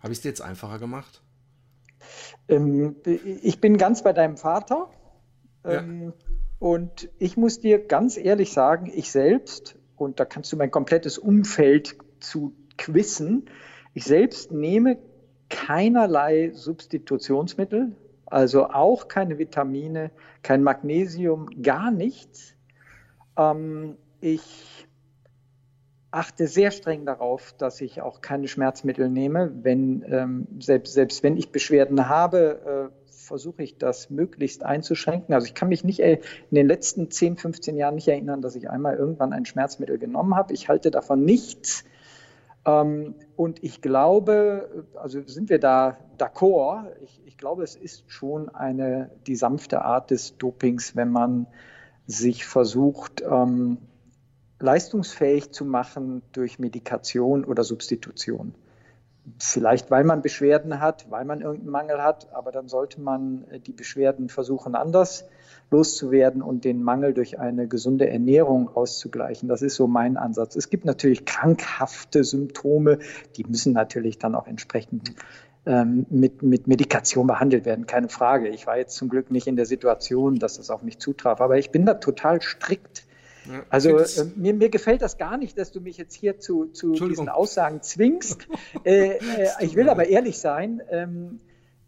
Habe 0.00 0.12
ich 0.12 0.18
es 0.18 0.22
dir 0.22 0.28
jetzt 0.30 0.42
einfacher 0.42 0.78
gemacht? 0.78 1.20
Ähm, 2.48 2.96
ich 3.04 3.60
bin 3.60 3.76
ganz 3.76 4.02
bei 4.02 4.12
deinem 4.12 4.36
Vater. 4.36 4.90
Ähm, 5.64 6.02
ja. 6.04 6.12
Und 6.58 7.10
ich 7.18 7.36
muss 7.36 7.60
dir 7.60 7.84
ganz 7.84 8.16
ehrlich 8.16 8.52
sagen, 8.52 8.90
ich 8.94 9.10
selbst, 9.10 9.76
und 9.96 10.20
da 10.20 10.24
kannst 10.24 10.52
du 10.52 10.56
mein 10.56 10.70
komplettes 10.70 11.18
Umfeld 11.18 11.96
zu 12.20 12.54
quissen, 12.78 13.46
ich 13.94 14.04
selbst 14.04 14.52
nehme 14.52 14.98
keinerlei 15.48 16.50
Substitutionsmittel, 16.54 17.94
also 18.26 18.68
auch 18.68 19.08
keine 19.08 19.38
Vitamine, 19.38 20.10
kein 20.42 20.62
Magnesium, 20.62 21.50
gar 21.62 21.90
nichts. 21.90 22.54
Ähm, 23.36 23.96
ich 24.20 24.86
achte 26.12 26.46
sehr 26.46 26.70
streng 26.70 27.04
darauf, 27.06 27.54
dass 27.58 27.80
ich 27.80 28.00
auch 28.00 28.20
keine 28.20 28.46
Schmerzmittel 28.46 29.08
nehme. 29.08 29.50
Wenn, 29.62 30.04
ähm, 30.06 30.46
selbst, 30.60 30.92
selbst 30.92 31.22
wenn 31.22 31.36
ich 31.36 31.50
Beschwerden 31.50 32.08
habe, 32.08 32.90
äh, 32.92 33.02
versuche 33.06 33.62
ich 33.62 33.78
das 33.78 34.10
möglichst 34.10 34.64
einzuschränken. 34.64 35.34
Also 35.34 35.46
ich 35.46 35.54
kann 35.54 35.68
mich 35.68 35.84
nicht 35.84 36.00
in 36.00 36.18
den 36.50 36.66
letzten 36.66 37.10
10, 37.10 37.38
15 37.38 37.76
Jahren 37.76 37.94
nicht 37.94 38.08
erinnern, 38.08 38.42
dass 38.42 38.54
ich 38.56 38.68
einmal 38.68 38.96
irgendwann 38.96 39.32
ein 39.32 39.46
Schmerzmittel 39.46 39.98
genommen 39.98 40.36
habe. 40.36 40.52
Ich 40.52 40.68
halte 40.68 40.90
davon 40.90 41.24
nichts. 41.24 41.84
Ähm, 42.66 43.14
und 43.36 43.64
ich 43.64 43.80
glaube, 43.80 44.84
also 44.94 45.22
sind 45.26 45.48
wir 45.48 45.58
da 45.58 45.96
d'accord, 46.18 46.84
ich, 47.02 47.22
ich 47.24 47.38
glaube, 47.38 47.62
es 47.62 47.74
ist 47.74 48.04
schon 48.08 48.48
eine, 48.50 49.10
die 49.26 49.36
sanfte 49.36 49.82
Art 49.82 50.10
des 50.10 50.36
Dopings, 50.36 50.94
wenn 50.94 51.10
man 51.10 51.46
sich 52.06 52.44
versucht, 52.44 53.22
ähm, 53.22 53.78
leistungsfähig 54.62 55.52
zu 55.52 55.64
machen 55.64 56.22
durch 56.32 56.58
Medikation 56.58 57.44
oder 57.44 57.64
Substitution. 57.64 58.54
Vielleicht, 59.38 59.90
weil 59.90 60.02
man 60.02 60.20
Beschwerden 60.22 60.80
hat, 60.80 61.08
weil 61.10 61.24
man 61.24 61.42
irgendeinen 61.42 61.70
Mangel 61.70 62.02
hat, 62.02 62.32
aber 62.32 62.50
dann 62.50 62.68
sollte 62.68 63.00
man 63.00 63.44
äh, 63.50 63.60
die 63.60 63.72
Beschwerden 63.72 64.28
versuchen, 64.28 64.74
anders 64.74 65.28
loszuwerden 65.70 66.42
und 66.42 66.64
den 66.64 66.82
Mangel 66.82 67.14
durch 67.14 67.38
eine 67.38 67.68
gesunde 67.68 68.08
Ernährung 68.08 68.68
auszugleichen. 68.74 69.48
Das 69.48 69.62
ist 69.62 69.76
so 69.76 69.86
mein 69.86 70.16
Ansatz. 70.16 70.56
Es 70.56 70.70
gibt 70.70 70.84
natürlich 70.84 71.24
krankhafte 71.24 72.24
Symptome, 72.24 72.98
die 73.36 73.44
müssen 73.44 73.72
natürlich 73.72 74.18
dann 74.18 74.34
auch 74.34 74.48
entsprechend 74.48 75.14
ähm, 75.66 76.04
mit, 76.10 76.42
mit 76.42 76.66
Medikation 76.66 77.28
behandelt 77.28 77.64
werden, 77.64 77.86
keine 77.86 78.08
Frage. 78.08 78.48
Ich 78.48 78.66
war 78.66 78.76
jetzt 78.76 78.96
zum 78.96 79.08
Glück 79.08 79.30
nicht 79.30 79.46
in 79.46 79.56
der 79.56 79.66
Situation, 79.66 80.40
dass 80.40 80.56
das 80.56 80.68
auf 80.68 80.82
mich 80.82 80.98
zutraf, 80.98 81.40
aber 81.40 81.58
ich 81.58 81.70
bin 81.70 81.86
da 81.86 81.94
total 81.94 82.42
strikt 82.42 83.04
also 83.68 83.98
äh, 83.98 84.06
mir, 84.36 84.54
mir, 84.54 84.68
gefällt 84.68 85.02
das 85.02 85.18
gar 85.18 85.36
nicht, 85.36 85.58
dass 85.58 85.72
du 85.72 85.80
mich 85.80 85.96
jetzt 85.96 86.14
hier 86.14 86.38
zu, 86.38 86.66
zu 86.66 86.92
diesen 86.92 87.28
Aussagen 87.28 87.82
zwingst. 87.82 88.46
äh, 88.84 89.16
äh, 89.16 89.48
ich 89.60 89.74
will 89.74 89.88
aber 89.88 90.06
ehrlich 90.06 90.38
sein, 90.38 90.82
ähm, 90.90 91.40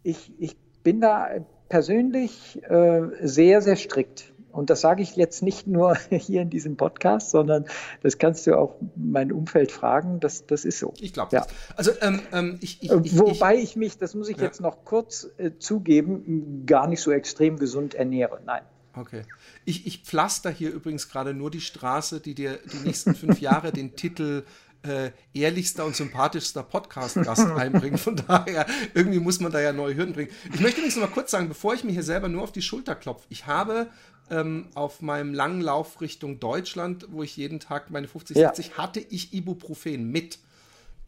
ich, 0.03 0.33
ich 0.37 0.55
bin 0.83 1.01
da 1.01 1.29
persönlich 1.69 2.61
äh, 2.63 3.01
sehr, 3.21 3.61
sehr 3.61 3.75
strikt. 3.75 4.33
Und 4.55 4.69
das 4.69 4.79
sage 4.79 5.03
ich 5.03 5.17
jetzt 5.17 5.43
nicht 5.43 5.67
nur 5.67 5.95
hier 6.09 6.41
in 6.41 6.49
diesem 6.49 6.77
Podcast, 6.77 7.31
sondern 7.31 7.65
das 8.01 8.17
kannst 8.17 8.47
du 8.47 8.57
auch 8.57 8.75
mein 8.95 9.33
Umfeld 9.33 9.71
fragen. 9.71 10.21
Das, 10.21 10.45
das 10.45 10.63
ist 10.63 10.79
so. 10.79 10.93
Ich 10.99 11.11
glaube 11.11 11.35
ja. 11.35 11.45
Also 11.75 11.91
ähm, 12.01 12.21
ähm, 12.31 12.57
ich, 12.61 12.81
ich, 12.81 12.91
ich, 12.91 13.19
Wobei 13.19 13.57
ich 13.57 13.75
mich, 13.75 13.97
das 13.97 14.15
muss 14.15 14.29
ich 14.29 14.37
ja. 14.37 14.43
jetzt 14.43 14.61
noch 14.61 14.85
kurz 14.85 15.27
äh, 15.37 15.51
zugeben, 15.59 16.63
gar 16.65 16.87
nicht 16.87 17.01
so 17.01 17.11
extrem 17.11 17.57
gesund 17.59 17.95
ernähre. 17.95 18.39
Nein. 18.45 18.61
Okay. 18.95 19.23
Ich, 19.65 19.85
ich 19.87 20.03
pflaster 20.03 20.49
hier 20.49 20.71
übrigens 20.71 21.09
gerade 21.09 21.33
nur 21.33 21.51
die 21.51 21.61
Straße, 21.61 22.19
die 22.19 22.35
dir 22.35 22.59
die 22.71 22.77
nächsten 22.77 23.15
fünf 23.15 23.39
Jahre 23.41 23.71
den 23.71 23.95
Titel 23.95 24.43
äh, 24.83 25.11
ehrlichster 25.33 25.85
und 25.85 25.95
sympathischster 25.95 26.63
Podcast-Gast 26.63 27.47
einbringen. 27.55 27.97
Von 27.97 28.15
daher, 28.15 28.65
irgendwie 28.93 29.19
muss 29.19 29.39
man 29.39 29.51
da 29.51 29.59
ja 29.59 29.73
neue 29.73 29.95
Hürden 29.95 30.13
bringen. 30.13 30.31
Ich 30.53 30.59
möchte 30.59 30.77
übrigens 30.77 30.95
noch 30.95 31.07
mal 31.07 31.13
kurz 31.13 31.31
sagen, 31.31 31.47
bevor 31.47 31.73
ich 31.73 31.83
mir 31.83 31.91
hier 31.91 32.03
selber 32.03 32.29
nur 32.29 32.43
auf 32.43 32.51
die 32.51 32.61
Schulter 32.61 32.95
klopfe, 32.95 33.25
ich 33.29 33.47
habe 33.47 33.87
ähm, 34.29 34.67
auf 34.75 35.01
meinem 35.01 35.33
langen 35.33 35.61
Lauf 35.61 36.01
Richtung 36.01 36.39
Deutschland, 36.39 37.07
wo 37.09 37.23
ich 37.23 37.37
jeden 37.37 37.59
Tag 37.59 37.91
meine 37.91 38.07
50, 38.07 38.37
ja. 38.37 38.53
60, 38.53 38.77
hatte 38.77 38.99
ich 38.99 39.33
Ibuprofen 39.33 40.11
mit. 40.11 40.39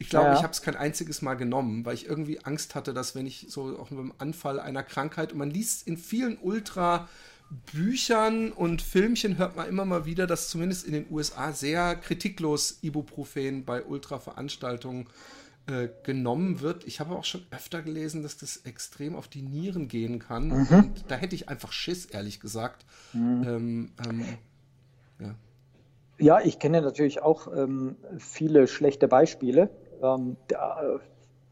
Ich 0.00 0.10
glaube, 0.10 0.26
ja. 0.26 0.34
ich 0.34 0.42
habe 0.42 0.52
es 0.52 0.62
kein 0.62 0.76
einziges 0.76 1.22
Mal 1.22 1.34
genommen, 1.34 1.84
weil 1.84 1.94
ich 1.94 2.06
irgendwie 2.06 2.44
Angst 2.44 2.76
hatte, 2.76 2.94
dass 2.94 3.16
wenn 3.16 3.26
ich 3.26 3.46
so 3.48 3.76
auch 3.78 3.90
mit 3.90 3.98
dem 3.98 4.12
Anfall 4.18 4.60
einer 4.60 4.84
Krankheit 4.84 5.32
und 5.32 5.38
man 5.38 5.50
liest 5.50 5.88
in 5.88 5.96
vielen 5.96 6.38
Ultra 6.38 7.08
Büchern 7.72 8.52
und 8.52 8.82
Filmchen 8.82 9.38
hört 9.38 9.56
man 9.56 9.68
immer 9.68 9.84
mal 9.84 10.04
wieder, 10.04 10.26
dass 10.26 10.48
zumindest 10.48 10.86
in 10.86 10.92
den 10.92 11.06
USA 11.10 11.52
sehr 11.52 11.96
kritiklos 11.96 12.78
Ibuprofen 12.82 13.64
bei 13.64 13.82
Ultraveranstaltungen 13.82 15.06
äh, 15.66 15.88
genommen 16.02 16.60
wird. 16.60 16.86
Ich 16.86 17.00
habe 17.00 17.14
auch 17.14 17.24
schon 17.24 17.42
öfter 17.50 17.82
gelesen, 17.82 18.22
dass 18.22 18.36
das 18.36 18.58
extrem 18.58 19.16
auf 19.16 19.28
die 19.28 19.42
Nieren 19.42 19.88
gehen 19.88 20.18
kann. 20.18 20.48
Mhm. 20.48 20.66
Und 20.70 21.04
da 21.08 21.16
hätte 21.16 21.34
ich 21.34 21.48
einfach 21.48 21.72
Schiss, 21.72 22.06
ehrlich 22.06 22.40
gesagt. 22.40 22.84
Mhm. 23.12 23.42
Ähm, 23.46 23.92
ähm, 24.08 24.24
ja. 25.20 25.34
ja. 26.18 26.40
ich 26.44 26.58
kenne 26.58 26.80
natürlich 26.80 27.22
auch 27.22 27.48
ähm, 27.54 27.96
viele 28.18 28.66
schlechte 28.66 29.08
Beispiele. 29.08 29.70
Ähm, 30.02 30.36
da, 30.48 30.82
äh, 30.82 30.98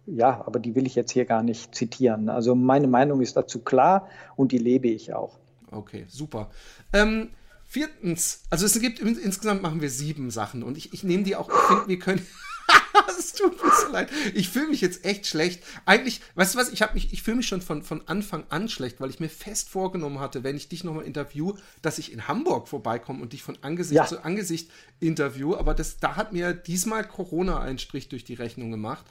ja, 0.06 0.42
aber 0.46 0.60
die 0.60 0.74
will 0.74 0.86
ich 0.86 0.94
jetzt 0.94 1.10
hier 1.10 1.24
gar 1.24 1.42
nicht 1.42 1.74
zitieren. 1.74 2.28
Also 2.28 2.54
meine 2.54 2.86
Meinung 2.86 3.20
ist 3.20 3.36
dazu 3.36 3.60
klar 3.60 4.08
und 4.36 4.52
die 4.52 4.58
lebe 4.58 4.88
ich 4.88 5.12
auch. 5.14 5.38
Okay, 5.76 6.06
super. 6.08 6.50
Ähm, 6.92 7.30
viertens, 7.64 8.42
also 8.50 8.66
es 8.66 8.80
gibt 8.80 8.98
insgesamt 9.00 9.62
machen 9.62 9.80
wir 9.80 9.90
sieben 9.90 10.30
Sachen 10.30 10.62
und 10.62 10.78
ich, 10.78 10.92
ich 10.92 11.04
nehme 11.04 11.24
die 11.24 11.36
auch, 11.36 11.48
ich 11.48 11.66
finde, 11.68 11.88
wir 11.88 11.98
können. 11.98 12.26
es 13.18 13.32
tut 13.32 13.62
mir 13.62 13.70
so 13.70 13.92
leid. 13.92 14.10
Ich 14.34 14.48
fühle 14.48 14.68
mich 14.68 14.80
jetzt 14.80 15.04
echt 15.04 15.26
schlecht. 15.26 15.62
Eigentlich, 15.84 16.20
weißt 16.34 16.54
du 16.54 16.58
was, 16.58 16.70
ich 16.70 16.82
mich, 16.94 17.12
ich 17.12 17.22
fühle 17.22 17.38
mich 17.38 17.48
schon 17.48 17.62
von, 17.62 17.82
von 17.82 18.06
Anfang 18.08 18.44
an 18.48 18.68
schlecht, 18.68 19.00
weil 19.00 19.10
ich 19.10 19.20
mir 19.20 19.28
fest 19.28 19.68
vorgenommen 19.68 20.20
hatte, 20.20 20.44
wenn 20.44 20.56
ich 20.56 20.68
dich 20.68 20.84
nochmal 20.84 21.04
interview, 21.04 21.54
dass 21.82 21.98
ich 21.98 22.12
in 22.12 22.28
Hamburg 22.28 22.68
vorbeikomme 22.68 23.22
und 23.22 23.32
dich 23.32 23.42
von 23.42 23.58
Angesicht 23.62 23.96
ja. 23.96 24.06
zu 24.06 24.24
Angesicht 24.24 24.70
interview. 25.00 25.56
Aber 25.56 25.74
das, 25.74 25.98
da 25.98 26.16
hat 26.16 26.32
mir 26.32 26.54
diesmal 26.54 27.06
Corona 27.06 27.60
einen 27.60 27.78
Strich 27.78 28.08
durch 28.08 28.24
die 28.24 28.34
Rechnung 28.34 28.70
gemacht. 28.70 29.04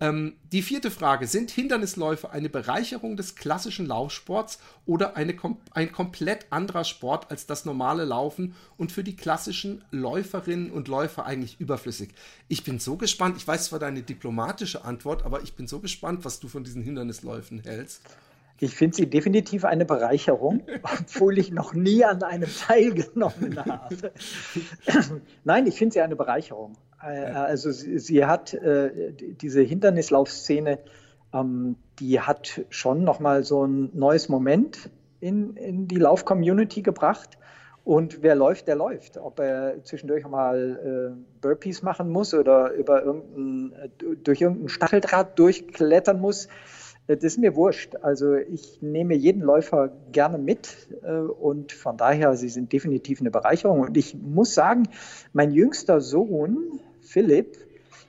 Ähm, 0.00 0.34
die 0.50 0.62
vierte 0.62 0.90
Frage: 0.90 1.26
Sind 1.26 1.50
Hindernisläufe 1.50 2.30
eine 2.30 2.48
Bereicherung 2.48 3.16
des 3.16 3.36
klassischen 3.36 3.86
Laufsports 3.86 4.58
oder 4.86 5.16
eine, 5.16 5.34
ein 5.72 5.92
komplett 5.92 6.46
anderer 6.50 6.84
Sport 6.84 7.30
als 7.30 7.46
das 7.46 7.66
normale 7.66 8.04
Laufen 8.04 8.54
und 8.78 8.92
für 8.92 9.04
die 9.04 9.14
klassischen 9.14 9.84
Läuferinnen 9.90 10.70
und 10.70 10.88
Läufer 10.88 11.26
eigentlich 11.26 11.60
überflüssig? 11.60 12.10
Ich 12.48 12.64
bin 12.64 12.78
so 12.78 12.96
gespannt. 12.96 13.36
Ich 13.36 13.46
weiß 13.46 13.66
zwar 13.66 13.78
deine 13.78 14.02
diplomatische 14.02 14.84
Antwort, 14.84 15.24
aber 15.24 15.42
ich 15.42 15.54
bin 15.54 15.66
so 15.66 15.80
gespannt, 15.80 16.24
was 16.24 16.40
du 16.40 16.48
von 16.48 16.64
diesen 16.64 16.82
Hindernisläufen 16.82 17.60
hältst. 17.60 18.02
Ich 18.62 18.74
finde 18.74 18.96
sie 18.96 19.08
definitiv 19.08 19.64
eine 19.64 19.86
Bereicherung, 19.86 20.62
obwohl 20.82 21.38
ich 21.38 21.50
noch 21.50 21.74
nie 21.74 22.04
an 22.04 22.22
einem 22.22 22.50
teilgenommen 22.50 23.64
habe. 23.64 24.12
Nein, 25.44 25.66
ich 25.66 25.76
finde 25.76 25.94
sie 25.94 26.00
eine 26.00 26.16
Bereicherung. 26.16 26.76
Äh, 27.02 27.30
also 27.32 27.70
sie, 27.70 27.98
sie 27.98 28.24
hat 28.24 28.54
äh, 28.54 29.12
diese 29.12 29.62
Hindernislaufszene, 29.62 30.78
ähm, 31.32 31.76
die 31.98 32.20
hat 32.20 32.62
schon 32.70 33.04
nochmal 33.04 33.44
so 33.44 33.66
ein 33.66 33.90
neues 33.94 34.28
Moment 34.28 34.90
in, 35.20 35.56
in 35.56 35.88
die 35.88 35.98
Lauf-Community 35.98 36.82
gebracht. 36.82 37.38
Und 37.82 38.22
wer 38.22 38.34
läuft, 38.34 38.68
der 38.68 38.76
läuft. 38.76 39.16
Ob 39.16 39.40
er 39.40 39.82
zwischendurch 39.84 40.26
mal 40.26 41.16
äh, 41.16 41.40
Burpees 41.40 41.82
machen 41.82 42.10
muss 42.10 42.34
oder 42.34 42.72
über 42.72 43.02
irgendein, 43.02 43.72
äh, 43.72 44.16
durch 44.22 44.40
irgendein 44.40 44.68
Stacheldraht 44.68 45.38
durchklettern 45.38 46.20
muss, 46.20 46.46
äh, 47.06 47.16
das 47.16 47.24
ist 47.24 47.38
mir 47.38 47.56
wurscht. 47.56 47.96
Also 47.96 48.34
ich 48.34 48.82
nehme 48.82 49.14
jeden 49.14 49.40
Läufer 49.40 49.92
gerne 50.12 50.38
mit 50.38 50.76
und 51.40 51.72
von 51.72 51.96
daher, 51.96 52.36
sie 52.36 52.50
sind 52.50 52.72
definitiv 52.72 53.20
eine 53.20 53.30
Bereicherung. 53.30 53.80
Und 53.80 53.96
ich 53.96 54.14
muss 54.14 54.54
sagen, 54.54 54.84
mein 55.32 55.50
jüngster 55.50 56.00
Sohn, 56.00 56.80
Philipp 57.10 57.56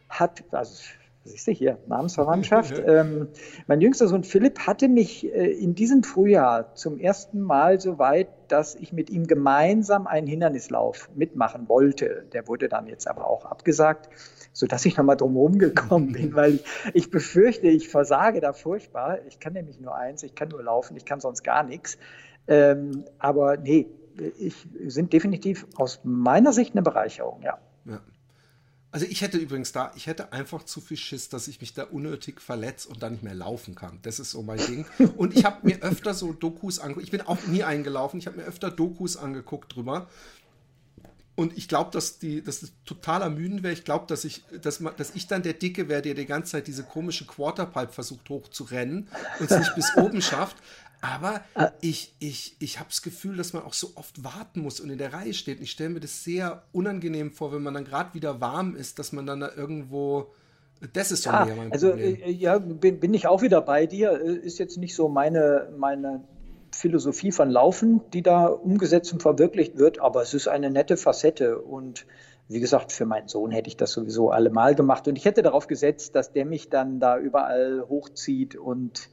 hat, 0.09 0.43
also 0.51 0.83
siehst 1.23 1.47
du 1.47 1.51
hier, 1.51 1.79
Namensverwandtschaft. 1.87 2.77
ähm, 2.85 3.29
mein 3.65 3.81
jüngster 3.81 4.07
Sohn 4.07 4.23
Philipp 4.23 4.59
hatte 4.59 4.87
mich 4.87 5.25
äh, 5.25 5.51
in 5.51 5.73
diesem 5.73 6.03
Frühjahr 6.03 6.75
zum 6.75 6.99
ersten 6.99 7.41
Mal 7.41 7.79
so 7.79 7.97
weit, 7.97 8.29
dass 8.47 8.75
ich 8.75 8.93
mit 8.93 9.09
ihm 9.09 9.25
gemeinsam 9.25 10.05
einen 10.05 10.27
Hindernislauf 10.27 11.09
mitmachen 11.15 11.67
wollte. 11.67 12.25
Der 12.33 12.47
wurde 12.47 12.69
dann 12.69 12.85
jetzt 12.85 13.07
aber 13.07 13.27
auch 13.27 13.45
abgesagt, 13.45 14.09
sodass 14.53 14.85
ich 14.85 14.97
nochmal 14.97 15.17
drum 15.17 15.57
gekommen 15.57 16.11
bin, 16.11 16.35
weil 16.35 16.55
ich, 16.55 16.63
ich 16.93 17.11
befürchte, 17.11 17.67
ich 17.67 17.89
versage 17.89 18.39
da 18.39 18.53
furchtbar. 18.53 19.19
Ich 19.27 19.39
kann 19.39 19.53
nämlich 19.53 19.79
nur 19.79 19.95
eins, 19.95 20.21
ich 20.21 20.35
kann 20.35 20.49
nur 20.49 20.61
laufen, 20.61 20.95
ich 20.95 21.05
kann 21.05 21.19
sonst 21.19 21.43
gar 21.43 21.63
nichts. 21.63 21.97
Ähm, 22.47 23.05
aber 23.17 23.57
nee, 23.57 23.87
ich 24.37 24.67
sind 24.85 25.13
definitiv 25.13 25.65
aus 25.75 26.01
meiner 26.03 26.53
Sicht 26.53 26.73
eine 26.73 26.81
Bereicherung, 26.81 27.41
ja. 27.41 27.57
ja. 27.85 27.99
Also 28.93 29.05
ich 29.05 29.21
hätte 29.21 29.37
übrigens 29.37 29.71
da, 29.71 29.93
ich 29.95 30.07
hätte 30.07 30.33
einfach 30.33 30.63
zu 30.63 30.81
viel 30.81 30.97
Schiss, 30.97 31.29
dass 31.29 31.47
ich 31.47 31.61
mich 31.61 31.73
da 31.73 31.83
unnötig 31.83 32.41
verletze 32.41 32.89
und 32.89 33.01
dann 33.01 33.13
nicht 33.13 33.23
mehr 33.23 33.33
laufen 33.33 33.73
kann. 33.73 33.99
Das 34.01 34.19
ist 34.19 34.31
so 34.31 34.43
mein 34.43 34.57
Ding. 34.57 34.85
Und 35.15 35.33
ich 35.35 35.45
habe 35.45 35.65
mir 35.65 35.77
öfter 35.81 36.13
so 36.13 36.33
Dokus 36.33 36.79
angeguckt. 36.79 37.05
Ich 37.05 37.11
bin 37.11 37.21
auch 37.21 37.41
nie 37.47 37.63
eingelaufen. 37.63 38.19
Ich 38.19 38.27
habe 38.27 38.37
mir 38.37 38.43
öfter 38.43 38.69
Dokus 38.69 39.15
angeguckt 39.15 39.75
drüber. 39.75 40.09
Und 41.35 41.57
ich 41.57 41.69
glaube, 41.69 41.91
dass 41.91 42.19
die, 42.19 42.43
dass 42.43 42.59
das 42.59 42.73
totaler 42.83 43.29
Mühen 43.29 43.63
wäre. 43.63 43.73
Ich 43.73 43.85
glaube, 43.85 44.05
dass 44.07 44.25
ich, 44.25 44.43
dass, 44.61 44.79
dass 44.97 45.15
ich 45.15 45.27
dann 45.27 45.41
der 45.41 45.53
Dicke 45.53 45.87
wäre, 45.87 46.01
der 46.01 46.13
die 46.13 46.25
ganze 46.25 46.51
Zeit 46.51 46.67
diese 46.67 46.83
komische 46.83 47.25
Quarterpipe 47.25 47.93
versucht 47.93 48.29
hochzurennen 48.29 49.07
und 49.39 49.49
es 49.49 49.57
nicht 49.57 49.75
bis 49.75 49.95
oben 49.95 50.21
schafft. 50.21 50.57
Aber 51.01 51.41
ah. 51.55 51.71
ich, 51.81 52.13
ich, 52.19 52.55
ich 52.59 52.79
habe 52.79 52.89
das 52.89 53.01
Gefühl, 53.01 53.35
dass 53.35 53.53
man 53.53 53.63
auch 53.63 53.73
so 53.73 53.89
oft 53.95 54.23
warten 54.23 54.61
muss 54.61 54.79
und 54.79 54.91
in 54.91 54.99
der 54.99 55.13
Reihe 55.13 55.33
steht. 55.33 55.57
Und 55.57 55.63
ich 55.63 55.71
stelle 55.71 55.89
mir 55.89 55.99
das 55.99 56.23
sehr 56.23 56.63
unangenehm 56.71 57.31
vor, 57.31 57.51
wenn 57.51 57.63
man 57.63 57.73
dann 57.73 57.85
gerade 57.85 58.13
wieder 58.13 58.39
warm 58.39 58.75
ist, 58.75 58.99
dass 58.99 59.11
man 59.11 59.25
dann 59.25 59.39
da 59.39 59.49
irgendwo. 59.55 60.27
Das 60.93 61.11
ist 61.11 61.23
so 61.23 61.31
ja, 61.31 61.47
mein 61.55 61.71
also, 61.71 61.89
Problem. 61.89 62.17
Also, 62.21 62.29
ja, 62.29 62.57
bin, 62.59 62.99
bin 62.99 63.13
ich 63.13 63.27
auch 63.27 63.41
wieder 63.41 63.61
bei 63.61 63.87
dir. 63.87 64.11
Äh, 64.11 64.35
ist 64.35 64.59
jetzt 64.59 64.77
nicht 64.77 64.95
so 64.95 65.09
meine, 65.09 65.69
meine 65.75 66.23
Philosophie 66.71 67.31
von 67.31 67.49
Laufen, 67.49 68.01
die 68.13 68.21
da 68.21 68.45
umgesetzt 68.45 69.11
und 69.11 69.21
verwirklicht 69.21 69.77
wird, 69.77 69.99
aber 69.99 70.21
es 70.21 70.33
ist 70.33 70.47
eine 70.47 70.69
nette 70.69 70.97
Facette 70.97 71.59
und 71.59 72.05
wie 72.47 72.59
gesagt, 72.59 72.91
für 72.91 73.05
meinen 73.05 73.27
Sohn 73.27 73.51
hätte 73.51 73.69
ich 73.69 73.77
das 73.77 73.91
sowieso 73.91 74.29
allemal 74.29 74.75
gemacht 74.75 75.07
und 75.07 75.17
ich 75.17 75.25
hätte 75.25 75.41
darauf 75.41 75.67
gesetzt, 75.67 76.15
dass 76.15 76.33
der 76.33 76.45
mich 76.45 76.69
dann 76.69 76.99
da 76.99 77.17
überall 77.17 77.85
hochzieht 77.87 78.55
und 78.55 79.09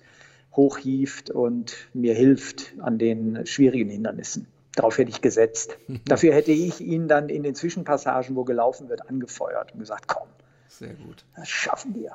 hochhieft 0.58 1.30
und 1.30 1.76
mir 1.94 2.14
hilft 2.14 2.74
an 2.80 2.98
den 2.98 3.46
schwierigen 3.46 3.88
Hindernissen. 3.88 4.46
Darauf 4.74 4.98
hätte 4.98 5.10
ich 5.10 5.22
gesetzt. 5.22 5.78
Dafür 6.04 6.34
hätte 6.34 6.52
ich 6.52 6.80
ihn 6.80 7.08
dann 7.08 7.28
in 7.28 7.42
den 7.42 7.54
Zwischenpassagen, 7.54 8.36
wo 8.36 8.44
gelaufen 8.44 8.88
wird, 8.88 9.08
angefeuert 9.08 9.72
und 9.72 9.78
gesagt, 9.78 10.08
komm, 10.08 10.28
sehr 10.68 10.94
gut. 10.94 11.24
Das 11.36 11.48
schaffen 11.48 11.94
wir. 11.94 12.12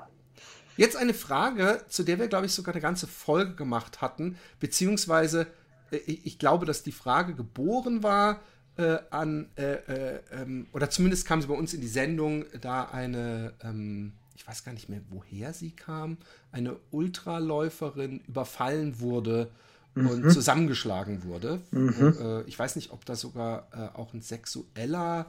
Jetzt 0.75 0.97
eine 0.97 1.13
Frage, 1.13 1.81
zu 1.87 2.03
der 2.03 2.19
wir, 2.19 2.27
glaube 2.27 2.45
ich, 2.47 2.53
sogar 2.53 2.73
eine 2.73 2.81
ganze 2.81 3.07
Folge 3.07 3.55
gemacht 3.55 4.01
hatten, 4.01 4.37
beziehungsweise 4.59 5.47
äh, 5.91 5.97
ich 6.05 6.37
glaube, 6.37 6.65
dass 6.65 6.83
die 6.83 6.91
Frage 6.91 7.35
geboren 7.35 8.03
war 8.03 8.41
äh, 8.77 8.97
an, 9.11 9.49
äh, 9.55 9.73
äh, 9.73 10.19
ähm, 10.31 10.67
oder 10.73 10.89
zumindest 10.89 11.27
kam 11.27 11.41
sie 11.41 11.47
bei 11.47 11.53
uns 11.53 11.73
in 11.73 11.81
die 11.81 11.87
Sendung, 11.87 12.45
da 12.59 12.85
eine, 12.85 13.53
ähm, 13.63 14.13
ich 14.35 14.47
weiß 14.47 14.63
gar 14.63 14.73
nicht 14.73 14.89
mehr, 14.89 15.01
woher 15.09 15.53
sie 15.53 15.71
kam, 15.71 16.17
eine 16.51 16.77
Ultraläuferin 16.91 18.21
überfallen 18.27 18.99
wurde 18.99 19.51
mhm. 19.95 20.07
und 20.07 20.31
zusammengeschlagen 20.31 21.23
wurde. 21.23 21.61
Mhm. 21.71 22.17
Äh, 22.19 22.41
ich 22.43 22.57
weiß 22.57 22.75
nicht, 22.75 22.91
ob 22.91 23.05
da 23.05 23.15
sogar 23.15 23.67
äh, 23.71 23.97
auch 23.97 24.13
ein 24.13 24.21
sexueller 24.21 25.27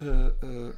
äh, 0.00 0.06
äh, 0.06 0.72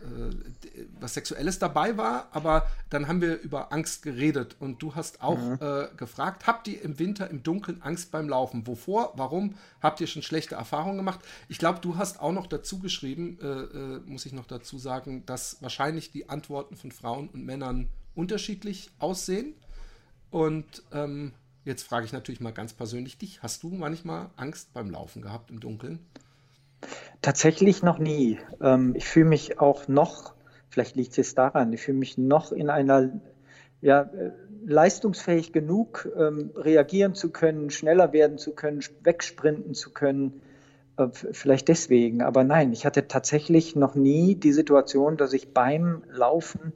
was 1.01 1.15
Sexuelles 1.15 1.59
dabei 1.59 1.97
war, 1.97 2.29
aber 2.33 2.69
dann 2.91 3.09
haben 3.09 3.23
wir 3.23 3.41
über 3.41 3.73
Angst 3.73 4.03
geredet 4.03 4.57
und 4.61 4.83
du 4.83 4.95
hast 4.95 5.23
auch 5.23 5.39
mhm. 5.39 5.59
äh, 5.61 5.89
gefragt, 5.97 6.47
habt 6.47 6.69
ihr 6.69 6.83
im 6.83 6.99
Winter 6.99 7.31
im 7.31 7.43
Dunkeln 7.43 7.81
Angst 7.81 8.11
beim 8.11 8.29
Laufen? 8.29 8.67
Wovor? 8.67 9.15
Warum? 9.17 9.55
Habt 9.81 10.03
ihr 10.03 10.07
schon 10.07 10.23
schlechte 10.23 10.57
Erfahrungen 10.57 10.99
gemacht? 10.99 11.21
Ich 11.49 11.59
glaube, 11.59 11.81
du 11.81 11.97
hast 11.97 12.21
auch 12.21 12.33
noch 12.33 12.47
dazu 12.47 12.79
geschrieben, 12.79 13.39
äh, 13.41 13.47
äh, 13.47 14.01
muss 14.05 14.27
ich 14.27 14.33
noch 14.33 14.47
dazu 14.47 14.79
sagen, 14.79 15.25
dass 15.25 15.63
wahrscheinlich 15.63 16.11
die 16.11 16.29
Antworten 16.29 16.77
von 16.77 16.93
Frauen 16.93 17.29
und 17.29 17.45
Männern 17.45 17.89
unterschiedlich 18.15 18.91
aussehen. 18.99 19.55
Und 20.31 20.83
ähm, 20.93 21.33
jetzt 21.65 21.85
frage 21.85 22.05
ich 22.05 22.13
natürlich 22.13 22.41
mal 22.41 22.53
ganz 22.53 22.75
persönlich 22.75 23.17
dich, 23.17 23.43
hast 23.43 23.63
du 23.63 23.71
manchmal 23.71 24.29
Angst 24.37 24.75
beim 24.75 24.91
Laufen 24.91 25.23
gehabt 25.23 25.51
im 25.51 25.61
Dunkeln? 25.61 26.01
Tatsächlich 27.23 27.83
noch 27.83 27.99
nie. 27.99 28.39
Ähm, 28.61 28.95
ich 28.97 29.07
fühle 29.07 29.27
mich 29.27 29.59
auch 29.59 29.89
noch, 29.89 30.35
vielleicht 30.69 30.97
liegt 30.97 31.17
es 31.19 31.35
daran, 31.35 31.73
ich 31.73 31.83
fühle 31.83 31.99
mich 31.99 32.19
noch 32.19 32.53
in 32.53 32.71
einer, 32.71 33.11
ja, 33.81 34.03
äh, 34.03 34.33
leistungsfähig 34.65 35.53
genug, 35.53 36.09
ähm, 36.17 36.51
reagieren 36.57 37.15
zu 37.15 37.31
können, 37.31 37.71
schneller 37.71 38.13
werden 38.13 38.39
zu 38.39 38.53
können, 38.53 38.81
wegsprinten 39.03 39.75
zu 39.75 39.93
können. 39.93 40.43
Äh, 40.97 41.09
vielleicht 41.13 41.69
deswegen. 41.69 42.23
Aber 42.23 42.45
nein, 42.45 42.73
ich 42.73 42.85
hatte 42.85 43.09
tatsächlich 43.09 43.77
noch 43.77 43.95
nie 43.95 44.35
die 44.35 44.53
Situation, 44.53 45.17
dass 45.17 45.33
ich 45.33 45.53
beim 45.53 46.03
Laufen 46.11 46.73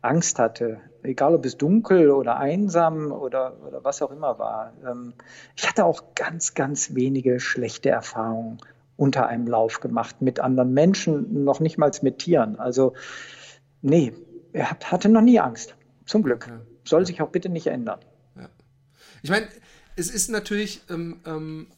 Angst 0.00 0.38
hatte. 0.38 0.80
Egal 1.02 1.34
ob 1.34 1.44
es 1.44 1.56
dunkel 1.56 2.10
oder 2.10 2.38
einsam 2.38 3.12
oder, 3.12 3.56
oder 3.66 3.84
was 3.84 4.02
auch 4.02 4.10
immer 4.10 4.38
war. 4.38 4.72
Ähm, 4.84 5.14
ich 5.56 5.68
hatte 5.68 5.84
auch 5.84 6.14
ganz, 6.14 6.54
ganz 6.54 6.94
wenige 6.94 7.40
schlechte 7.40 7.90
Erfahrungen 7.90 8.58
unter 8.98 9.28
einem 9.28 9.46
Lauf 9.46 9.78
gemacht 9.80 10.20
mit 10.20 10.40
anderen 10.40 10.74
Menschen, 10.74 11.44
noch 11.44 11.60
nicht 11.60 11.78
mal 11.78 11.90
mit 12.02 12.18
Tieren. 12.18 12.58
Also 12.58 12.94
nee, 13.80 14.12
er 14.52 14.70
hatte 14.72 15.08
noch 15.08 15.22
nie 15.22 15.38
Angst. 15.38 15.76
Zum 16.04 16.24
Glück. 16.24 16.48
Ja. 16.48 16.60
Soll 16.84 17.06
sich 17.06 17.22
auch 17.22 17.30
bitte 17.30 17.48
nicht 17.48 17.68
ändern. 17.68 18.00
Ja. 18.36 18.48
Ich 19.22 19.30
meine, 19.30 19.46
es 19.94 20.10
ist 20.10 20.30
natürlich 20.30 20.82
ähm, 20.90 21.20
ähm, 21.26 21.68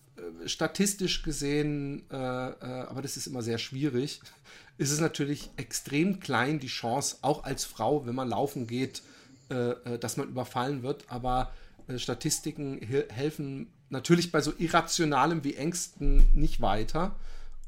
statistisch 0.46 1.22
gesehen, 1.22 2.04
äh, 2.10 2.16
äh, 2.16 2.86
aber 2.88 3.02
das 3.02 3.18
ist 3.18 3.26
immer 3.26 3.42
sehr 3.42 3.58
schwierig, 3.58 4.22
ist 4.78 4.90
es 4.90 5.00
natürlich 5.00 5.50
extrem 5.58 6.20
klein 6.20 6.58
die 6.58 6.68
Chance, 6.68 7.18
auch 7.20 7.44
als 7.44 7.64
Frau, 7.64 8.06
wenn 8.06 8.14
man 8.14 8.30
laufen 8.30 8.66
geht, 8.66 9.02
äh, 9.50 9.72
äh 9.72 9.98
dass 9.98 10.16
man 10.16 10.28
überfallen 10.28 10.82
wird. 10.82 11.04
Aber 11.08 11.52
äh, 11.86 11.98
Statistiken 11.98 12.80
helfen 13.10 13.70
natürlich 13.90 14.32
bei 14.32 14.40
so 14.40 14.52
Irrationalem 14.58 15.44
wie 15.44 15.54
Ängsten 15.54 16.24
nicht 16.34 16.60
weiter. 16.60 17.16